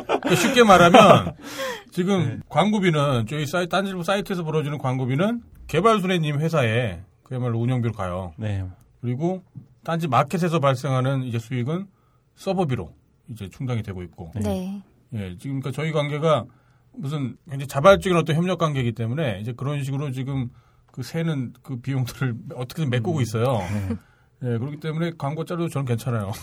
그러니까 0.04 0.34
쉽게 0.36 0.64
말하면 0.64 1.34
지금 1.92 2.24
네. 2.24 2.38
광고비는 2.48 3.26
저희 3.28 3.46
사이 3.46 3.68
딴지일보 3.68 4.02
사이트에서 4.02 4.42
벌어지는 4.44 4.78
광고비는 4.78 5.42
개발순애님 5.68 6.40
회사에 6.40 7.00
그야말로 7.22 7.60
운영비로 7.60 7.94
가요. 7.94 8.32
네. 8.36 8.64
그리고 9.00 9.42
딴지 9.84 10.08
마켓에서 10.08 10.58
발생하는 10.58 11.22
이제 11.22 11.38
수익은 11.38 11.86
서버비로 12.34 12.92
이제 13.28 13.48
충당이 13.48 13.82
되고 13.82 14.02
있고 14.02 14.32
네. 14.34 14.82
예, 15.14 15.36
지금 15.38 15.60
그러니까 15.60 15.70
저희 15.72 15.92
관계가 15.92 16.44
무슨 16.92 17.36
굉장히 17.48 17.66
자발적인 17.68 18.16
어떤 18.16 18.36
협력 18.36 18.58
관계이기 18.58 18.92
때문에 18.92 19.40
이제 19.40 19.52
그런 19.56 19.82
식으로 19.84 20.10
지금 20.10 20.50
그 20.92 21.02
새는 21.02 21.54
그 21.62 21.80
비용들을 21.80 22.34
어떻게든 22.54 22.90
메꾸고 22.90 23.20
있어요. 23.20 23.60
예, 24.42 24.58
그렇기 24.58 24.80
때문에 24.80 25.12
광고 25.18 25.44
자료도 25.44 25.68
저는 25.68 25.84
괜찮아요. 25.86 26.32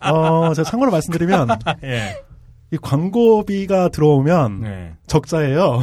어, 0.00 0.52
제가 0.54 0.68
참고로 0.68 0.90
말씀드리면 0.92 1.48
예. 1.84 2.22
이 2.70 2.76
광고비가 2.78 3.88
들어오면 3.88 4.60
네. 4.60 4.94
적자예요. 5.06 5.82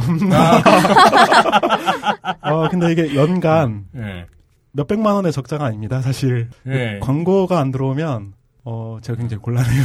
어, 2.42 2.68
근데 2.68 2.92
이게 2.92 3.14
연간 3.14 3.86
예. 3.96 4.26
몇백만 4.72 5.14
원의 5.14 5.32
적자가 5.32 5.64
아닙니다, 5.66 6.00
사실. 6.02 6.50
예. 6.66 7.00
광고가 7.02 7.58
안 7.58 7.70
들어오면 7.72 8.34
어, 8.64 8.98
제가 9.00 9.16
굉장히 9.16 9.40
곤란해요. 9.42 9.84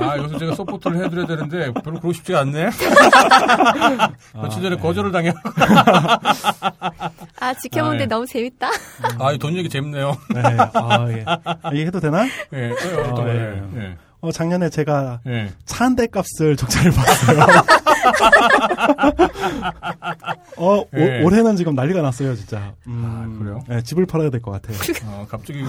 아, 0.00 0.18
여기서 0.18 0.38
제가 0.38 0.54
support를 0.56 1.04
해드려야 1.04 1.26
되는데 1.26 1.72
별로 1.72 2.00
그러고 2.00 2.12
싶지가 2.12 2.40
않네. 2.40 2.70
며칠 4.34 4.62
전에 4.62 4.74
네. 4.76 4.82
거절을 4.82 5.12
당해. 5.12 5.32
아, 7.38 7.54
지켜보는데 7.54 8.02
아, 8.02 8.04
예. 8.04 8.06
너무 8.06 8.26
재밌다. 8.26 8.68
아, 9.20 9.32
이 9.32 9.38
돈 9.38 9.54
얘기 9.56 9.68
재밌네요. 9.68 10.16
네. 10.34 10.42
아, 10.74 11.06
예. 11.10 11.24
이게 11.72 11.86
해도 11.86 12.00
되나? 12.00 12.24
예, 12.52 12.72
아? 12.72 13.28
예. 13.28 13.62
예. 13.76 13.96
어, 14.26 14.32
작년에 14.32 14.70
제가 14.70 15.20
예. 15.26 15.50
차한 15.64 15.94
대 15.94 16.06
값을 16.08 16.56
적자를 16.56 16.90
봤어요. 16.90 17.38
어, 20.58 20.84
예. 20.96 21.18
올, 21.18 21.24
올해는 21.24 21.56
지금 21.56 21.74
난리가 21.74 22.02
났어요, 22.02 22.34
진짜. 22.34 22.74
음, 22.86 23.02
아, 23.04 23.38
그래요? 23.38 23.60
네, 23.68 23.82
집을 23.82 24.06
팔아야 24.06 24.30
될 24.30 24.40
것 24.40 24.50
같아요. 24.50 24.76
어, 25.06 25.26
갑자기 25.30 25.62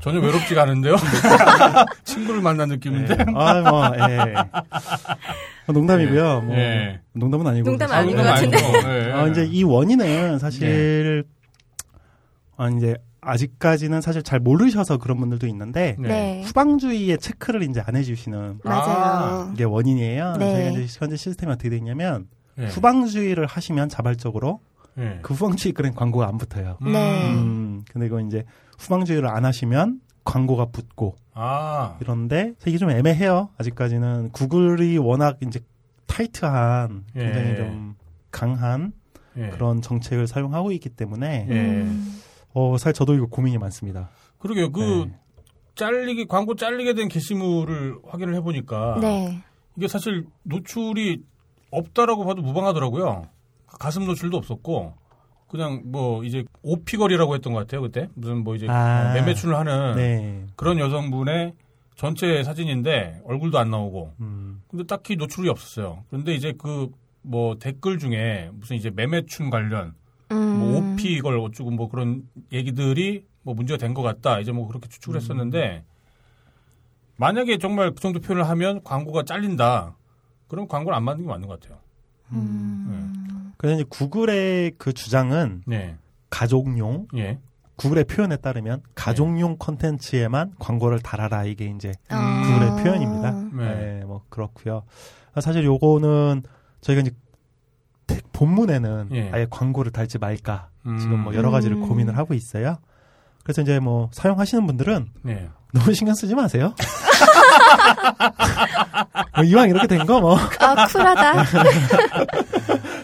전혀 0.00 0.20
외롭지가 0.20 0.62
않은데요? 0.62 0.96
친구를 2.04 2.40
만난 2.42 2.68
느낌인데? 2.68 3.16
네. 3.16 3.24
아, 3.34 3.54
뭐, 3.60 3.92
예. 4.10 4.34
어, 4.34 5.72
농담이고요. 5.72 6.40
뭐, 6.42 6.56
예. 6.56 7.00
농담은 7.12 7.46
아니고. 7.46 7.70
농담 7.70 7.90
아, 7.92 7.96
아닌 7.96 8.16
것 8.16 8.22
같은데. 8.22 8.56
아니고, 8.56 8.88
예, 8.88 9.08
예. 9.08 9.12
어, 9.12 9.28
이제 9.28 9.44
이 9.44 9.62
원인은 9.62 10.38
사실, 10.38 11.24
어, 12.56 12.68
이제 12.68 12.96
아직까지는 13.20 14.00
사실 14.00 14.22
잘 14.22 14.40
모르셔서 14.40 14.98
그런 14.98 15.18
분들도 15.18 15.46
있는데, 15.48 15.96
네. 15.98 16.42
후방주의의 16.44 17.18
체크를 17.18 17.62
이제 17.62 17.82
안 17.84 17.96
해주시는 17.96 18.60
맞아요. 18.64 19.52
게 19.54 19.64
원인이에요. 19.64 20.36
네. 20.38 20.52
저희가 20.52 20.70
이제 20.78 20.98
현재 20.98 21.16
시스템이 21.16 21.52
어떻게 21.52 21.70
돼 21.70 21.76
있냐면, 21.76 22.28
예. 22.58 22.66
후방주의를 22.66 23.46
하시면 23.46 23.88
자발적으로 23.88 24.60
예. 24.98 25.20
그 25.22 25.32
후방주의 25.34 25.72
그런 25.72 25.94
광고가 25.94 26.26
안 26.26 26.38
붙어요. 26.38 26.76
네. 26.82 27.32
음, 27.32 27.84
근데 27.90 28.06
이거 28.06 28.20
이제 28.20 28.44
후방주의를 28.78 29.28
안 29.28 29.44
하시면 29.44 30.00
광고가 30.24 30.66
붙고 30.66 31.14
아, 31.34 31.96
이런데 32.00 32.54
이게 32.66 32.78
좀 32.78 32.90
애매해요. 32.90 33.50
아직까지는 33.58 34.30
구글이 34.32 34.98
워낙 34.98 35.38
이제 35.40 35.60
타이트한 36.06 37.04
예. 37.14 37.20
굉장히 37.20 37.56
좀 37.56 37.94
강한 38.30 38.92
예. 39.36 39.50
그런 39.50 39.80
정책을 39.80 40.26
사용하고 40.26 40.72
있기 40.72 40.88
때문에 40.90 41.46
예. 41.48 41.54
음. 41.54 42.20
어 42.54 42.76
사실 42.78 42.94
저도 42.94 43.14
이거 43.14 43.26
고민이 43.26 43.58
많습니다. 43.58 44.10
그러게요. 44.38 44.72
그, 44.72 44.80
네. 45.08 45.18
잘리기, 45.74 46.26
광고 46.26 46.54
잘리게 46.54 46.94
된 46.94 47.08
게시물을 47.08 47.98
확인을 48.06 48.34
해보니까. 48.36 48.98
네. 49.00 49.40
이게 49.76 49.86
사실 49.88 50.26
노출이 50.44 51.22
없다라고 51.70 52.24
봐도 52.24 52.42
무방하더라고요. 52.42 53.28
가슴 53.66 54.06
노출도 54.06 54.36
없었고, 54.36 54.94
그냥 55.48 55.82
뭐 55.86 56.24
이제 56.24 56.44
오피걸이라고 56.62 57.34
했던 57.34 57.52
것 57.52 57.60
같아요, 57.60 57.82
그때. 57.82 58.08
무슨 58.14 58.44
뭐 58.44 58.54
이제 58.54 58.66
아. 58.68 59.10
어, 59.10 59.14
매매출을 59.14 59.54
하는 59.56 59.96
네. 59.96 60.46
그런 60.56 60.78
여성분의 60.78 61.54
전체 61.94 62.42
사진인데 62.42 63.22
얼굴도 63.24 63.58
안 63.58 63.70
나오고, 63.70 64.14
음, 64.20 64.62
근데 64.68 64.84
딱히 64.84 65.16
노출이 65.16 65.48
없었어요. 65.48 66.04
그런데 66.08 66.34
이제 66.34 66.52
그 66.56 66.88
뭐 67.28 67.58
댓글 67.58 67.98
중에 67.98 68.50
무슨 68.54 68.76
이제 68.76 68.90
매매춘 68.90 69.50
관련 69.50 69.94
음. 70.30 70.58
뭐 70.58 70.78
오피 70.94 71.12
이걸 71.14 71.38
어쩌고 71.38 71.70
뭐 71.70 71.88
그런 71.88 72.28
얘기들이 72.52 73.24
뭐 73.42 73.54
문제가 73.54 73.78
된 73.78 73.94
것 73.94 74.02
같다. 74.02 74.40
이제 74.40 74.52
뭐 74.52 74.66
그렇게 74.68 74.88
추측을 74.88 75.16
음. 75.16 75.20
했었는데 75.20 75.84
만약에 77.16 77.58
정말 77.58 77.90
그 77.92 78.00
정도 78.00 78.20
표현을 78.20 78.48
하면 78.48 78.82
광고가 78.84 79.24
잘린다. 79.24 79.96
그럼 80.48 80.68
광고를 80.68 80.96
안 80.96 81.04
만드는 81.04 81.26
게 81.26 81.32
맞는 81.32 81.48
것 81.48 81.60
같아요. 81.60 81.78
음. 82.32 83.52
그래서 83.56 83.74
이제 83.80 83.84
구글의 83.88 84.72
그 84.78 84.92
주장은 84.92 85.62
네. 85.66 85.96
가족용 86.30 87.08
예. 87.16 87.38
구글의 87.76 88.04
표현에 88.04 88.36
따르면 88.36 88.82
가족용 88.94 89.56
컨텐츠에만 89.58 90.54
광고를 90.58 91.00
달아라 91.00 91.44
이게 91.44 91.72
이제 91.74 91.92
아. 92.08 92.42
구글의 92.44 92.82
표현입니다. 92.84 93.30
네. 93.54 93.74
네, 93.74 94.04
뭐 94.04 94.22
그렇고요. 94.28 94.82
사실 95.40 95.64
요거는 95.64 96.42
저희가 96.80 97.02
이제 97.02 97.10
대- 97.10 97.16
본문에는 98.38 99.08
예. 99.12 99.30
아예 99.32 99.46
광고를 99.50 99.90
달지 99.90 100.18
말까 100.18 100.68
음. 100.86 100.98
지금 100.98 101.18
뭐 101.20 101.34
여러 101.34 101.50
가지를 101.50 101.76
음. 101.78 101.88
고민을 101.88 102.16
하고 102.16 102.34
있어요. 102.34 102.78
그래서 103.42 103.62
이제 103.62 103.80
뭐 103.80 104.08
사용하시는 104.12 104.64
분들은 104.66 105.06
네. 105.22 105.48
너무 105.72 105.92
신경 105.92 106.14
쓰지 106.14 106.34
마세요. 106.36 106.72
뭐 109.36 109.44
이왕 109.44 109.68
이렇게 109.70 109.86
된 109.88 110.06
거 110.06 110.20
뭐. 110.20 110.36
아, 110.60 110.86
쿨하다. 110.86 111.44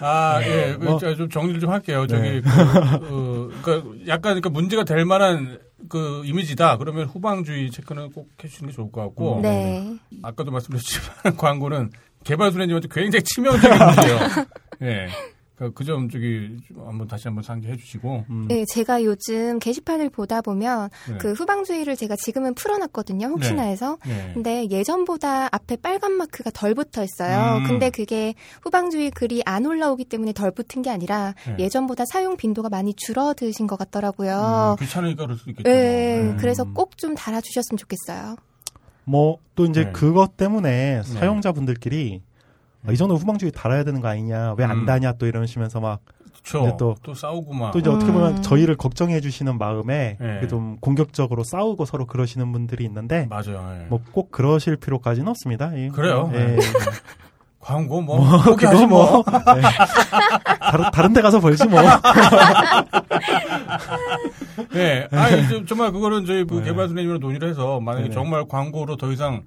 아, 0.00 0.40
예. 0.42 0.76
그, 0.78 0.84
뭐. 0.84 0.98
저, 0.98 1.14
좀 1.14 1.28
정리를 1.28 1.60
좀 1.60 1.70
할게요. 1.70 2.06
저기, 2.06 2.22
네. 2.22 2.40
그, 2.40 2.48
어, 2.50 3.50
그러니까 3.62 3.88
약간 4.06 4.22
그러니까 4.34 4.50
문제가 4.50 4.84
될 4.84 5.04
만한 5.04 5.58
그 5.88 6.22
이미지다. 6.24 6.78
그러면 6.78 7.06
후방주의 7.06 7.70
체크는 7.70 8.12
꼭 8.12 8.28
해주시는 8.42 8.70
게 8.70 8.76
좋을 8.76 8.90
것 8.92 9.02
같고. 9.02 9.40
네. 9.42 9.96
아까도 10.22 10.50
말씀드렸지만 10.50 11.34
광고는 11.36 11.90
개발 12.24 12.50
수련님한테 12.52 12.88
굉장히 12.90 13.22
치명적인 13.22 13.78
문제예요. 13.78 14.18
예. 14.84 15.08
그점 15.72 16.08
저기 16.10 16.56
좀 16.66 16.84
한번 16.84 17.06
다시 17.06 17.28
한번 17.28 17.44
상기해 17.44 17.76
주시고. 17.76 18.24
음. 18.28 18.46
네, 18.48 18.64
제가 18.72 19.04
요즘 19.04 19.60
게시판을 19.60 20.10
보다 20.10 20.42
보면 20.42 20.90
네. 21.08 21.18
그 21.18 21.32
후방주의를 21.32 21.94
제가 21.94 22.16
지금은 22.16 22.54
풀어놨거든요. 22.54 23.28
혹시나 23.28 23.62
네. 23.62 23.68
해서. 23.70 23.96
예. 24.08 24.32
근데 24.34 24.66
예전보다 24.68 25.48
앞에 25.52 25.76
빨간 25.76 26.14
마크가 26.14 26.50
덜 26.50 26.74
붙어 26.74 27.04
있어요. 27.04 27.58
음. 27.58 27.68
근데 27.68 27.90
그게 27.90 28.34
후방주의 28.62 29.12
글이 29.12 29.42
안 29.46 29.64
올라오기 29.64 30.06
때문에 30.06 30.32
덜 30.32 30.50
붙은 30.50 30.82
게 30.82 30.90
아니라 30.90 31.34
네. 31.46 31.64
예전보다 31.64 32.04
사용 32.04 32.36
빈도가 32.36 32.68
많이 32.68 32.92
줄어드신 32.92 33.68
것 33.68 33.78
같더라고요. 33.78 34.76
음, 34.80 34.84
귀찮으니까 34.84 35.22
그럴 35.22 35.38
수 35.38 35.48
있겠죠. 35.50 35.68
네, 35.70 36.20
뭐. 36.20 36.32
예. 36.32 36.36
그래서 36.36 36.64
꼭 36.64 36.96
좀 36.96 37.14
달아주셨으면 37.14 37.78
좋겠어요. 37.78 38.34
뭐 39.04 39.38
또 39.54 39.66
이제 39.66 39.84
네. 39.84 39.92
그것 39.92 40.36
때문에 40.36 41.02
사용자분들끼리 41.04 42.22
아, 42.86 42.92
이 42.92 42.96
정도 42.96 43.16
후방주의 43.16 43.50
달아야 43.52 43.84
되는 43.84 44.00
거 44.00 44.08
아니냐 44.08 44.54
왜안 44.58 44.70
음. 44.78 44.86
다냐 44.86 45.12
또 45.14 45.26
이러시면서 45.26 45.80
막 45.80 46.00
그렇죠. 46.46 46.76
또- 46.76 46.94
또 47.02 47.14
싸우고 47.14 47.54
막. 47.54 47.70
또 47.72 47.78
이제 47.78 47.88
어떻게 47.88 48.12
보면 48.12 48.36
음. 48.36 48.42
저희를 48.42 48.76
걱정해 48.76 49.20
주시는 49.22 49.56
마음에 49.56 50.18
네. 50.20 50.46
좀 50.48 50.76
공격적으로 50.80 51.42
싸우고 51.42 51.86
서로 51.86 52.04
그러시는 52.06 52.52
분들이 52.52 52.84
있는데 52.84 53.26
맞아요. 53.30 53.78
예. 53.80 53.86
뭐꼭 53.86 54.30
그러실 54.30 54.76
필요까지는 54.76 55.28
없습니다. 55.28 55.70
예. 55.78 55.88
그래요? 55.88 56.30
예. 56.34 56.38
네. 56.38 56.58
광고 57.60 58.02
뭐, 58.02 58.18
뭐 58.18 58.42
포기하지 58.42 58.76
그거 58.76 58.86
뭐. 58.86 59.10
뭐 59.12 59.24
네. 59.54 59.62
다른 60.60 60.90
다른 60.92 61.12
데 61.14 61.22
가서 61.22 61.40
벌지 61.40 61.66
뭐. 61.66 61.80
예. 64.74 65.08
아니, 65.12 65.48
저- 65.48 65.64
정말 65.64 65.92
그거는 65.92 66.26
저희 66.26 66.44
그 66.44 66.56
네. 66.56 66.64
개발 66.64 66.88
선생님이랑 66.88 67.20
논의를 67.20 67.48
해서 67.48 67.80
만약에 67.80 68.04
네네. 68.04 68.14
정말 68.14 68.44
광고로 68.46 68.96
더 68.98 69.10
이상 69.12 69.42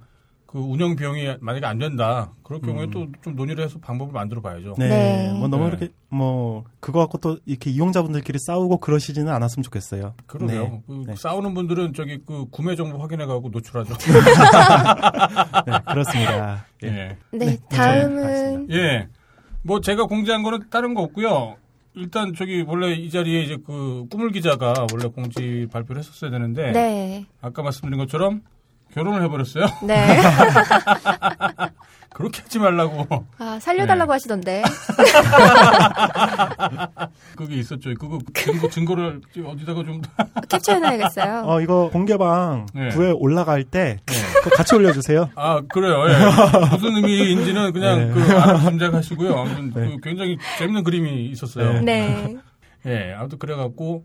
그 0.48 0.58
운영 0.58 0.96
비용이 0.96 1.36
만약에 1.40 1.66
안 1.66 1.78
된다. 1.78 2.32
그럴 2.42 2.62
경우에 2.62 2.84
음. 2.84 2.90
또좀 2.90 3.36
논의를 3.36 3.64
해서 3.64 3.78
방법을 3.80 4.14
만들어 4.14 4.40
봐야죠. 4.40 4.76
네. 4.78 4.88
네. 4.88 5.32
뭐 5.34 5.46
너무 5.46 5.64
네. 5.64 5.68
이렇게 5.68 5.88
뭐 6.08 6.64
그거 6.80 7.00
갖고 7.00 7.18
또 7.18 7.38
이렇게 7.44 7.68
이용자분들끼리 7.68 8.38
싸우고 8.38 8.78
그러시지는 8.78 9.30
않았으면 9.30 9.62
좋겠어요. 9.62 10.14
그러게요. 10.26 10.62
네. 10.62 10.82
그 10.86 11.04
네. 11.06 11.16
싸우는 11.16 11.52
분들은 11.52 11.92
저기 11.92 12.22
그 12.24 12.46
구매 12.50 12.76
정보 12.76 12.96
확인해 12.96 13.26
가고 13.26 13.50
노출하죠. 13.50 13.92
네, 15.66 15.72
그렇습니다. 15.86 16.64
예. 16.82 16.88
예. 16.88 17.16
네, 17.30 17.58
다음은 17.68 18.70
예. 18.70 19.06
뭐 19.62 19.82
제가 19.82 20.06
공지한 20.06 20.42
거는 20.42 20.70
다른 20.70 20.94
거 20.94 21.02
없고요. 21.02 21.56
일단 21.92 22.32
저기 22.32 22.64
원래 22.66 22.94
이 22.94 23.10
자리에 23.10 23.42
이제 23.42 23.58
그 23.66 24.06
꾸물 24.08 24.30
기자가 24.30 24.86
원래 24.94 25.08
공지 25.08 25.66
발표를 25.70 26.00
했었어야 26.00 26.30
되는데 26.30 26.72
네, 26.72 27.26
아까 27.42 27.60
말씀드린 27.60 27.98
것처럼 27.98 28.40
결혼을 28.92 29.22
해버렸어요. 29.24 29.66
네. 29.84 30.06
그렇게 32.18 32.42
하지 32.42 32.58
말라고 32.58 33.06
아, 33.38 33.58
살려달라고 33.60 34.10
네. 34.10 34.14
하시던데. 34.14 34.62
그게 37.36 37.54
있었죠. 37.56 37.94
그거 37.94 38.18
증거, 38.34 38.68
증거를 38.68 39.20
어디다가 39.46 39.84
좀 39.84 40.02
캡처해놔야겠어요. 40.48 41.44
어 41.46 41.60
이거 41.60 41.90
공개방 41.92 42.66
네. 42.74 42.88
9회 42.88 43.16
올라갈 43.20 43.62
때 43.62 43.98
네. 44.04 44.14
같이 44.56 44.74
올려주세요. 44.74 45.30
아, 45.36 45.60
그래요. 45.72 46.06
예. 46.08 46.14
무슨 46.72 46.96
의미인지는 46.96 47.72
그냥 47.72 48.08
네. 48.08 48.14
그 48.14 48.20
알아 48.32 48.62
짐작하시고요. 48.62 49.38
아무튼 49.38 49.72
네. 49.72 49.90
그 49.90 49.98
굉장히 50.02 50.38
재밌는 50.58 50.82
그림이 50.82 51.26
있었어요. 51.26 51.82
네. 51.82 52.36
예. 52.86 53.14
아무튼 53.16 53.38
그래갖고 53.38 54.04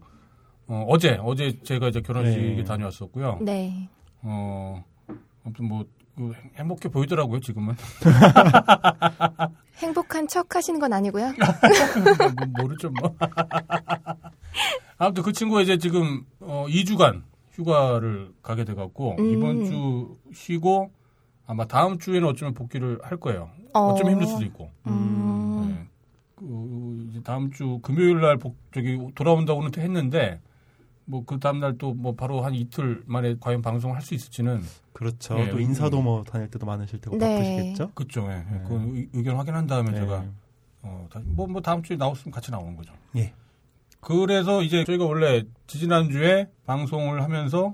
어, 0.68 0.86
어제 0.88 1.18
어제 1.22 1.58
제가 1.64 1.88
이제 1.88 2.02
결혼식에 2.02 2.58
네. 2.58 2.64
다녀왔었고요. 2.64 3.40
네. 3.42 3.90
어, 4.24 4.84
아무튼 5.44 5.68
뭐그 5.68 6.34
행복해 6.56 6.90
보이더라고요 6.90 7.40
지금은 7.40 7.76
행복한 9.78 10.28
척 10.28 10.56
하시는 10.56 10.80
건 10.80 10.94
아니고요. 10.94 11.34
뭐 12.38 12.64
모르죠 12.64 12.90
뭐 12.92 13.16
아무튼 14.98 15.24
그 15.24 15.34
친구가 15.34 15.62
이제 15.62 15.78
지금 15.78 16.26
어 16.40 16.66
2주간 16.70 17.24
휴가를 17.52 18.32
가게 18.42 18.64
돼 18.64 18.74
갖고 18.74 19.16
음. 19.20 19.26
이번 19.26 19.66
주 19.66 20.18
쉬고 20.34 20.92
아마 21.46 21.66
다음 21.66 22.00
주에는 22.00 22.28
어쩌면 22.28 22.54
복귀를 22.54 23.00
할 23.04 23.20
거예요 23.20 23.50
어. 23.74 23.80
어쩌면 23.90 24.14
힘들 24.14 24.28
수도 24.28 24.46
있고 24.46 24.72
음. 24.88 25.68
네. 25.68 25.88
그 26.36 27.08
이제 27.10 27.22
다음 27.24 27.52
주 27.52 27.80
금요일 27.82 28.22
날 28.22 28.38
복, 28.38 28.56
저기 28.74 28.98
돌아온다고는 29.16 29.72
했는데 29.78 30.40
뭐 31.06 31.24
그 31.26 31.40
다음 31.40 31.60
날 31.60 31.78
또 31.78 31.94
뭐 31.94 32.16
바로 32.16 32.42
한 32.42 32.54
이틀 32.56 33.04
만에 33.06 33.36
과연 33.40 33.62
방송을 33.62 33.96
할 33.96 34.02
수 34.02 34.14
있을지는 34.14 34.62
그렇죠. 34.94 35.38
예, 35.40 35.50
또 35.50 35.60
인사도 35.60 36.02
뭐 36.02 36.24
다닐 36.24 36.50
때도 36.50 36.66
많으실 36.66 37.00
테고 37.02 37.18
네. 37.18 37.36
바쁘시겠죠. 37.38 37.92
그죠. 37.94 38.24
예. 38.32 38.36
네. 38.50 38.64
그 38.68 38.76
의- 38.96 39.10
의견 39.14 39.36
확인한 39.38 39.68
다음에 39.68 39.92
네. 39.92 39.98
제가 40.00 40.24
어, 40.84 41.08
뭐, 41.26 41.48
뭐 41.48 41.62
다음 41.62 41.82
주에 41.84 41.96
나왔으면 41.98 42.32
같이 42.32 42.52
나오는 42.52 42.76
거죠. 42.76 42.94
예. 43.16 43.34
그래서 44.02 44.62
이제 44.62 44.84
저희가 44.84 45.06
원래 45.06 45.44
지지난주에 45.68 46.50
방송을 46.66 47.24
하면서 47.24 47.74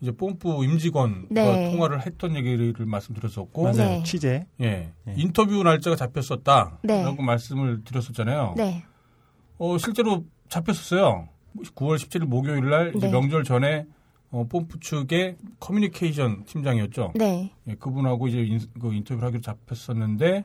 이제 0.00 0.10
뽐뿌 0.12 0.64
임직원과 0.64 1.26
네. 1.30 1.70
통화를 1.70 2.04
했던 2.04 2.34
얘기를 2.36 2.74
말씀드렸었고 2.78 3.62
맞아요. 3.62 3.76
네. 3.76 4.02
취재. 4.02 4.46
예. 4.60 4.92
네. 5.04 5.14
인터뷰 5.16 5.62
날짜가 5.62 5.96
잡혔었다라고 5.96 6.78
네. 6.82 7.16
말씀을 7.18 7.84
드렸었잖아요. 7.84 8.54
네. 8.56 8.84
어, 9.58 9.78
실제로 9.78 10.24
잡혔었어요. 10.48 11.28
9월 11.74 11.96
17일 11.96 12.26
목요일 12.26 12.68
날 12.68 12.92
네. 12.92 13.10
명절 13.10 13.44
전에 13.44 13.86
어, 14.30 14.46
뽐뿌 14.48 14.80
측의 14.80 15.36
커뮤니케이션 15.60 16.44
팀장이었죠. 16.44 17.12
네. 17.14 17.52
예, 17.68 17.74
그분하고 17.74 18.28
이제 18.28 18.42
인, 18.42 18.60
그 18.80 18.92
인터뷰를 18.92 19.26
하기로 19.26 19.40
잡혔었는데 19.40 20.44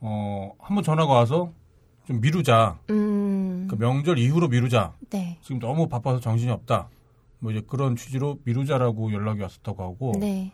어, 0.00 0.52
한번 0.58 0.82
전화가 0.82 1.12
와서 1.12 1.52
좀 2.06 2.20
미루자. 2.20 2.78
음. 2.90 3.66
그 3.68 3.76
명절 3.76 4.18
이후로 4.18 4.48
미루자. 4.48 4.94
네. 5.10 5.38
지금 5.42 5.58
너무 5.58 5.88
바빠서 5.88 6.20
정신이 6.20 6.50
없다. 6.50 6.88
뭐 7.38 7.52
이제 7.52 7.62
그런 7.66 7.96
취지로 7.96 8.38
미루자라고 8.44 9.12
연락이 9.12 9.42
왔었다고 9.42 9.82
하고. 9.82 10.12
네. 10.18 10.52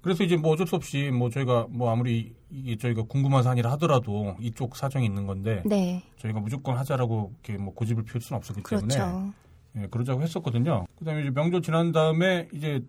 그래서 0.00 0.22
이제 0.24 0.36
뭐 0.36 0.52
어쩔 0.52 0.66
수 0.66 0.76
없이 0.76 1.10
뭐 1.10 1.28
저희가 1.30 1.66
뭐 1.70 1.90
아무리 1.90 2.32
이게 2.50 2.76
저희가 2.76 3.02
궁금한 3.02 3.42
사안이라 3.42 3.70
하더라도 3.72 4.36
이쪽 4.40 4.76
사정이 4.76 5.04
있는 5.04 5.26
건데 5.26 5.62
네. 5.66 6.02
저희가 6.18 6.40
무조건 6.40 6.76
하자라고 6.76 7.32
이렇게 7.44 7.62
뭐 7.62 7.74
고집을 7.74 8.04
피울 8.04 8.20
수는 8.22 8.38
없었기 8.38 8.62
때문에 8.62 8.94
그렇죠. 8.94 9.32
예, 9.76 9.86
그러자고 9.88 10.22
했었거든요. 10.22 10.86
그다음에 10.98 11.22
이제 11.22 11.30
명절 11.30 11.62
지난 11.62 11.92
다음에 11.92 12.48
이제 12.52 12.80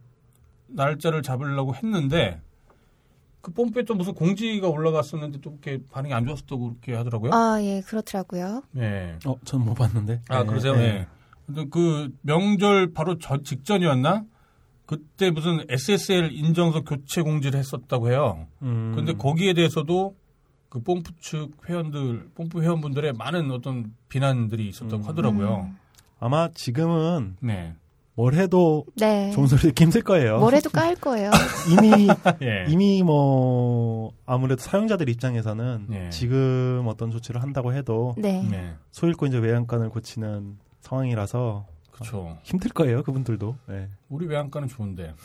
날짜를 0.67 1.23
잡으려고 1.23 1.73
했는데 1.75 2.39
그 3.41 3.51
뽐뿌에 3.51 3.83
또 3.83 3.95
무슨 3.95 4.13
공지가 4.13 4.67
올라갔었는데 4.67 5.39
또 5.41 5.51
이렇게 5.51 5.81
반응이 5.91 6.13
안 6.13 6.25
좋았었다고 6.25 6.69
그렇게 6.69 6.93
하더라고요. 6.93 7.31
아, 7.33 7.57
예, 7.61 7.81
그렇더라고요. 7.81 8.63
네. 8.71 9.17
어, 9.25 9.35
전 9.45 9.61
못 9.61 9.73
봤는데. 9.73 10.21
아 10.29 10.41
네, 10.41 10.45
그러세요? 10.45 10.75
네. 10.75 10.81
네. 10.93 11.07
근데 11.47 11.65
그 11.71 12.13
명절 12.21 12.93
바로 12.93 13.17
저 13.17 13.41
직전이었나? 13.41 14.25
그때 14.89 15.29
무슨 15.29 15.59
SSL 15.69 16.31
인정서 16.31 16.81
교체 16.81 17.21
공지를 17.21 17.59
했었다고 17.59 18.09
해요. 18.09 18.47
음. 18.63 18.93
근데 18.95 19.13
거기에 19.13 19.53
대해서도 19.53 20.15
그 20.67 20.81
뽐뿌 20.81 21.11
측 21.21 21.51
회원들, 21.69 22.31
뽐뿌 22.33 22.63
회원분들의 22.63 23.13
많은 23.13 23.51
어떤 23.51 23.93
비난들이 24.07 24.67
있었다고 24.67 25.03
음. 25.03 25.07
하더라고요. 25.07 25.69
아마 26.19 26.49
지금은 26.55 27.37
네. 27.39 27.75
뭘 28.15 28.33
해도 28.33 28.83
네. 28.95 29.29
좋은 29.29 29.45
소리 29.45 29.61
듣기 29.61 29.83
힘들 29.83 30.01
거예요. 30.01 30.39
뭘 30.39 30.55
해도 30.55 30.71
까일 30.71 30.95
거예요. 30.95 31.29
이미 31.71 32.07
예. 32.41 32.65
이미 32.67 33.03
뭐 33.03 34.11
아무래도 34.25 34.63
사용자들 34.63 35.07
입장에서는 35.07 35.85
네. 35.87 36.09
지금 36.09 36.85
어떤 36.87 37.11
조치를 37.11 37.43
한다고 37.43 37.75
해도 37.75 38.15
네. 38.17 38.41
네. 38.41 38.73
소잃고 38.89 39.27
이제 39.27 39.37
외양간을 39.37 39.89
고치는 39.89 40.57
상황이라서 40.81 41.67
그렇죠. 41.99 42.37
힘들 42.43 42.71
거예요 42.71 43.03
그분들도. 43.03 43.55
네. 43.67 43.89
우리 44.07 44.25
외양간은 44.25 44.67
좋은데. 44.67 45.13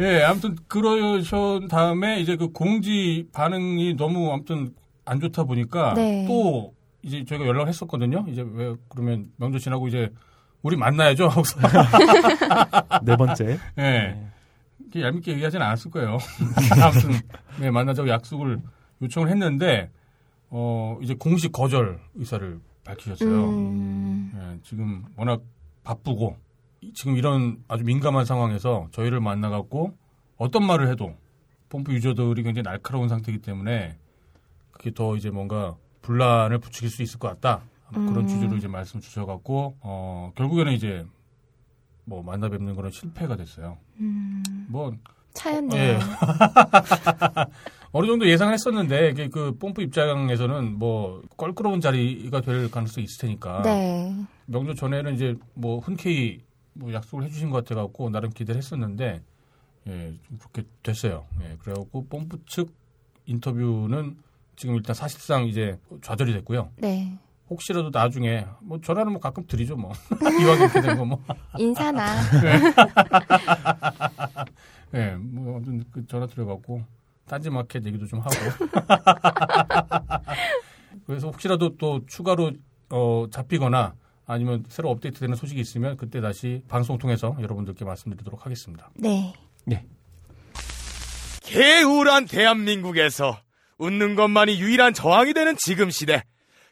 예, 0.00 0.24
아무튼 0.24 0.56
그러신 0.66 1.68
다음에 1.68 2.20
이제 2.20 2.36
그 2.36 2.48
공지 2.48 3.28
반응이 3.32 3.96
너무 3.96 4.32
아무튼 4.32 4.74
안 5.04 5.20
좋다 5.20 5.44
보니까 5.44 5.94
네. 5.94 6.24
또 6.26 6.74
이제 7.02 7.24
저희가 7.24 7.46
연락을 7.46 7.68
했었거든요. 7.68 8.24
이제 8.28 8.44
왜 8.54 8.74
그러면 8.88 9.26
명절 9.36 9.60
지나고 9.60 9.86
이제 9.88 10.10
우리 10.62 10.76
만나야죠. 10.76 11.30
네 13.04 13.16
번째. 13.16 13.58
예. 13.78 13.82
네. 13.82 14.30
이렇게 14.80 15.02
얄밉게 15.02 15.32
얘기하진 15.32 15.60
않았을 15.60 15.90
거예요. 15.90 16.18
아무튼 16.82 17.10
네, 17.60 17.70
만나자고 17.70 18.08
약속을 18.08 18.58
요청을 19.02 19.28
했는데 19.28 19.90
어 20.56 20.96
이제 21.02 21.14
공식 21.14 21.50
거절 21.50 21.98
의사를 22.14 22.60
밝히셨어요. 22.84 23.48
음. 23.48 24.32
예, 24.36 24.60
지금 24.62 25.04
워낙 25.16 25.42
바쁘고 25.82 26.36
이- 26.80 26.92
지금 26.92 27.16
이런 27.16 27.64
아주 27.66 27.82
민감한 27.82 28.24
상황에서 28.24 28.86
저희를 28.92 29.18
만나갖고 29.20 29.96
어떤 30.36 30.64
말을 30.64 30.88
해도 30.88 31.12
pom프 31.70 31.92
유저들이 31.92 32.44
굉장히 32.44 32.62
날카로운 32.62 33.08
상태이기 33.08 33.42
때문에 33.42 33.98
그게 34.70 34.92
더 34.92 35.16
이제 35.16 35.30
뭔가 35.30 35.74
분란을 36.02 36.58
부추길 36.58 36.88
수 36.88 37.02
있을 37.02 37.18
것 37.18 37.26
같다. 37.28 37.62
그런 37.92 38.16
음. 38.18 38.26
취지로 38.28 38.56
이제 38.56 38.68
말씀 38.68 39.00
주셔갖고 39.00 39.76
어 39.80 40.30
결국에는 40.36 40.72
이제 40.72 41.04
뭐 42.04 42.22
만나 42.22 42.48
뵙는 42.48 42.76
거는 42.76 42.90
실패가 42.92 43.34
됐어요. 43.34 43.78
음. 43.98 44.42
뭐 44.68 44.92
차였네요. 45.32 45.80
예. 45.94 45.98
어느 47.96 48.08
정도 48.08 48.26
예상을 48.28 48.52
했었는데 48.52 49.10
이게 49.10 49.28
그 49.28 49.56
pom프 49.56 49.80
입장에서는 49.80 50.80
뭐 50.80 51.22
껄끄러운 51.36 51.80
자리가 51.80 52.40
될 52.40 52.68
가능성이 52.68 53.04
있을 53.04 53.20
테니까 53.20 53.62
네. 53.62 54.12
명절 54.46 54.74
전에는 54.74 55.14
이제 55.14 55.36
뭐 55.54 55.78
흔쾌히 55.78 56.40
뭐 56.72 56.92
약속을 56.92 57.24
해주신 57.26 57.50
것 57.50 57.64
같아갖고 57.64 58.10
나름 58.10 58.30
기대를 58.30 58.58
했었는데 58.58 59.22
예, 59.86 60.14
좀 60.26 60.38
그렇게 60.38 60.64
됐어요. 60.82 61.24
예, 61.42 61.56
그래갖고 61.60 62.06
뽐뿌 62.08 62.44
측 62.46 62.74
인터뷰는 63.26 64.16
지금 64.56 64.74
일단 64.74 64.92
사실상 64.94 65.46
이제 65.46 65.78
좌절이 66.02 66.32
됐고요. 66.32 66.70
네. 66.78 67.16
혹시라도 67.48 67.90
나중에 67.92 68.44
뭐 68.60 68.80
전화는 68.80 69.12
뭐 69.12 69.20
가끔 69.20 69.46
드리죠 69.46 69.76
뭐 69.76 69.92
이왕 70.42 70.58
이렇게 70.58 70.80
된 70.80 70.96
거 70.96 71.04
뭐. 71.04 71.22
인사나. 71.58 72.06
예, 74.94 75.10
뭐 75.16 75.56
아무튼 75.58 75.84
그 75.92 76.04
전화 76.08 76.26
드려갖고 76.26 76.82
딴지 77.26 77.50
마켓 77.50 77.84
얘기도 77.86 78.06
좀 78.06 78.20
하고. 78.20 78.34
그래서 81.06 81.28
혹시라도 81.28 81.76
또 81.76 82.04
추가로 82.06 82.52
어, 82.90 83.26
잡히거나 83.30 83.94
아니면 84.26 84.64
새로 84.68 84.90
업데이트되는 84.90 85.36
소식이 85.36 85.60
있으면 85.60 85.96
그때 85.96 86.20
다시 86.20 86.62
방송 86.68 86.98
통해서 86.98 87.36
여러분들께 87.40 87.84
말씀드리도록 87.84 88.44
하겠습니다. 88.44 88.90
네. 89.64 89.86
개우란 91.42 92.26
대한민국에서 92.26 93.38
웃는 93.78 94.14
것만이 94.14 94.60
유일한 94.60 94.94
저항이 94.94 95.34
되는 95.34 95.56
지금 95.58 95.90
시대. 95.90 96.22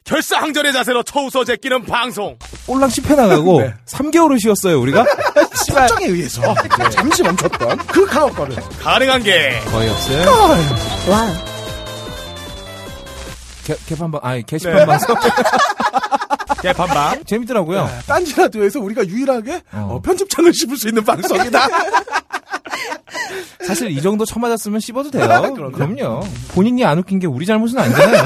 결사항전의 0.04 0.72
자세로 0.72 1.02
처웃어 1.04 1.44
제끼는 1.44 1.84
방송. 1.84 2.36
꼴랑 2.66 2.88
씹혀 2.90 3.14
나가고 3.14 3.60
네. 3.62 3.74
3개월을 3.88 4.40
쉬었어요 4.40 4.80
우리가 4.80 5.04
설정에 5.66 6.06
의해서 6.06 6.54
잠시 6.90 7.22
멈췄던 7.22 7.78
그 7.86 8.04
강업거를 8.06 8.56
가능한 8.82 9.22
게 9.22 9.60
거의 9.70 9.88
없어요 9.88 10.30
wow. 11.08 11.32
개, 13.64 13.74
개판방 13.86 14.20
아니 14.24 14.44
게시판 14.44 14.86
방송 14.86 15.14
개판방. 16.62 17.24
재밌더라고요 17.24 17.88
딴지 18.06 18.34
라디오에서 18.36 18.80
우리가 18.80 19.06
유일하게 19.06 19.62
어. 19.72 19.88
어, 19.92 20.00
편집장을 20.02 20.52
씹을 20.52 20.76
수 20.76 20.88
있는 20.88 21.04
방송이다. 21.04 21.68
사실 23.66 23.90
이 23.90 24.02
정도 24.02 24.24
쳐맞았으면 24.24 24.80
씹어도 24.80 25.10
돼요 25.10 25.26
그럼요. 25.54 25.70
그럼요 25.72 26.20
본인이 26.54 26.84
안 26.84 26.98
웃긴 26.98 27.18
게 27.20 27.26
우리 27.26 27.46
잘못은 27.46 27.78
아니잖아요 27.78 28.24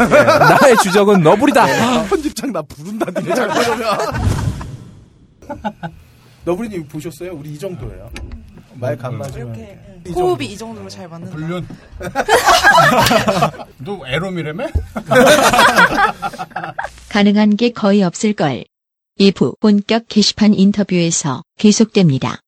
예, 0.00 0.22
나의 0.24 0.76
주적은 0.82 1.22
너구리다 1.22 1.66
편집창 2.08 2.52
나 2.52 2.62
부른다 2.62 3.06
니네 3.20 3.34
잘못하면. 3.34 3.88
너브리님 6.44 6.88
보셨어요? 6.88 7.32
우리 7.34 7.50
이 7.52 7.58
정도예요. 7.58 8.10
말 8.74 8.96
간맞으면 8.96 9.54
이렇게 9.54 9.78
호흡이 10.14 10.46
이 10.46 10.56
정도로 10.56 10.88
잘 10.88 11.06
맞는다. 11.08 11.36
불륜. 11.36 11.66
너 13.78 14.00
에로미래매? 14.06 14.66
가능한 17.10 17.56
게 17.56 17.70
거의 17.70 18.02
없을 18.02 18.32
걸. 18.32 18.64
2부 19.18 19.58
본격 19.60 20.04
게시판 20.08 20.54
인터뷰에서 20.54 21.42
계속됩니다. 21.58 22.38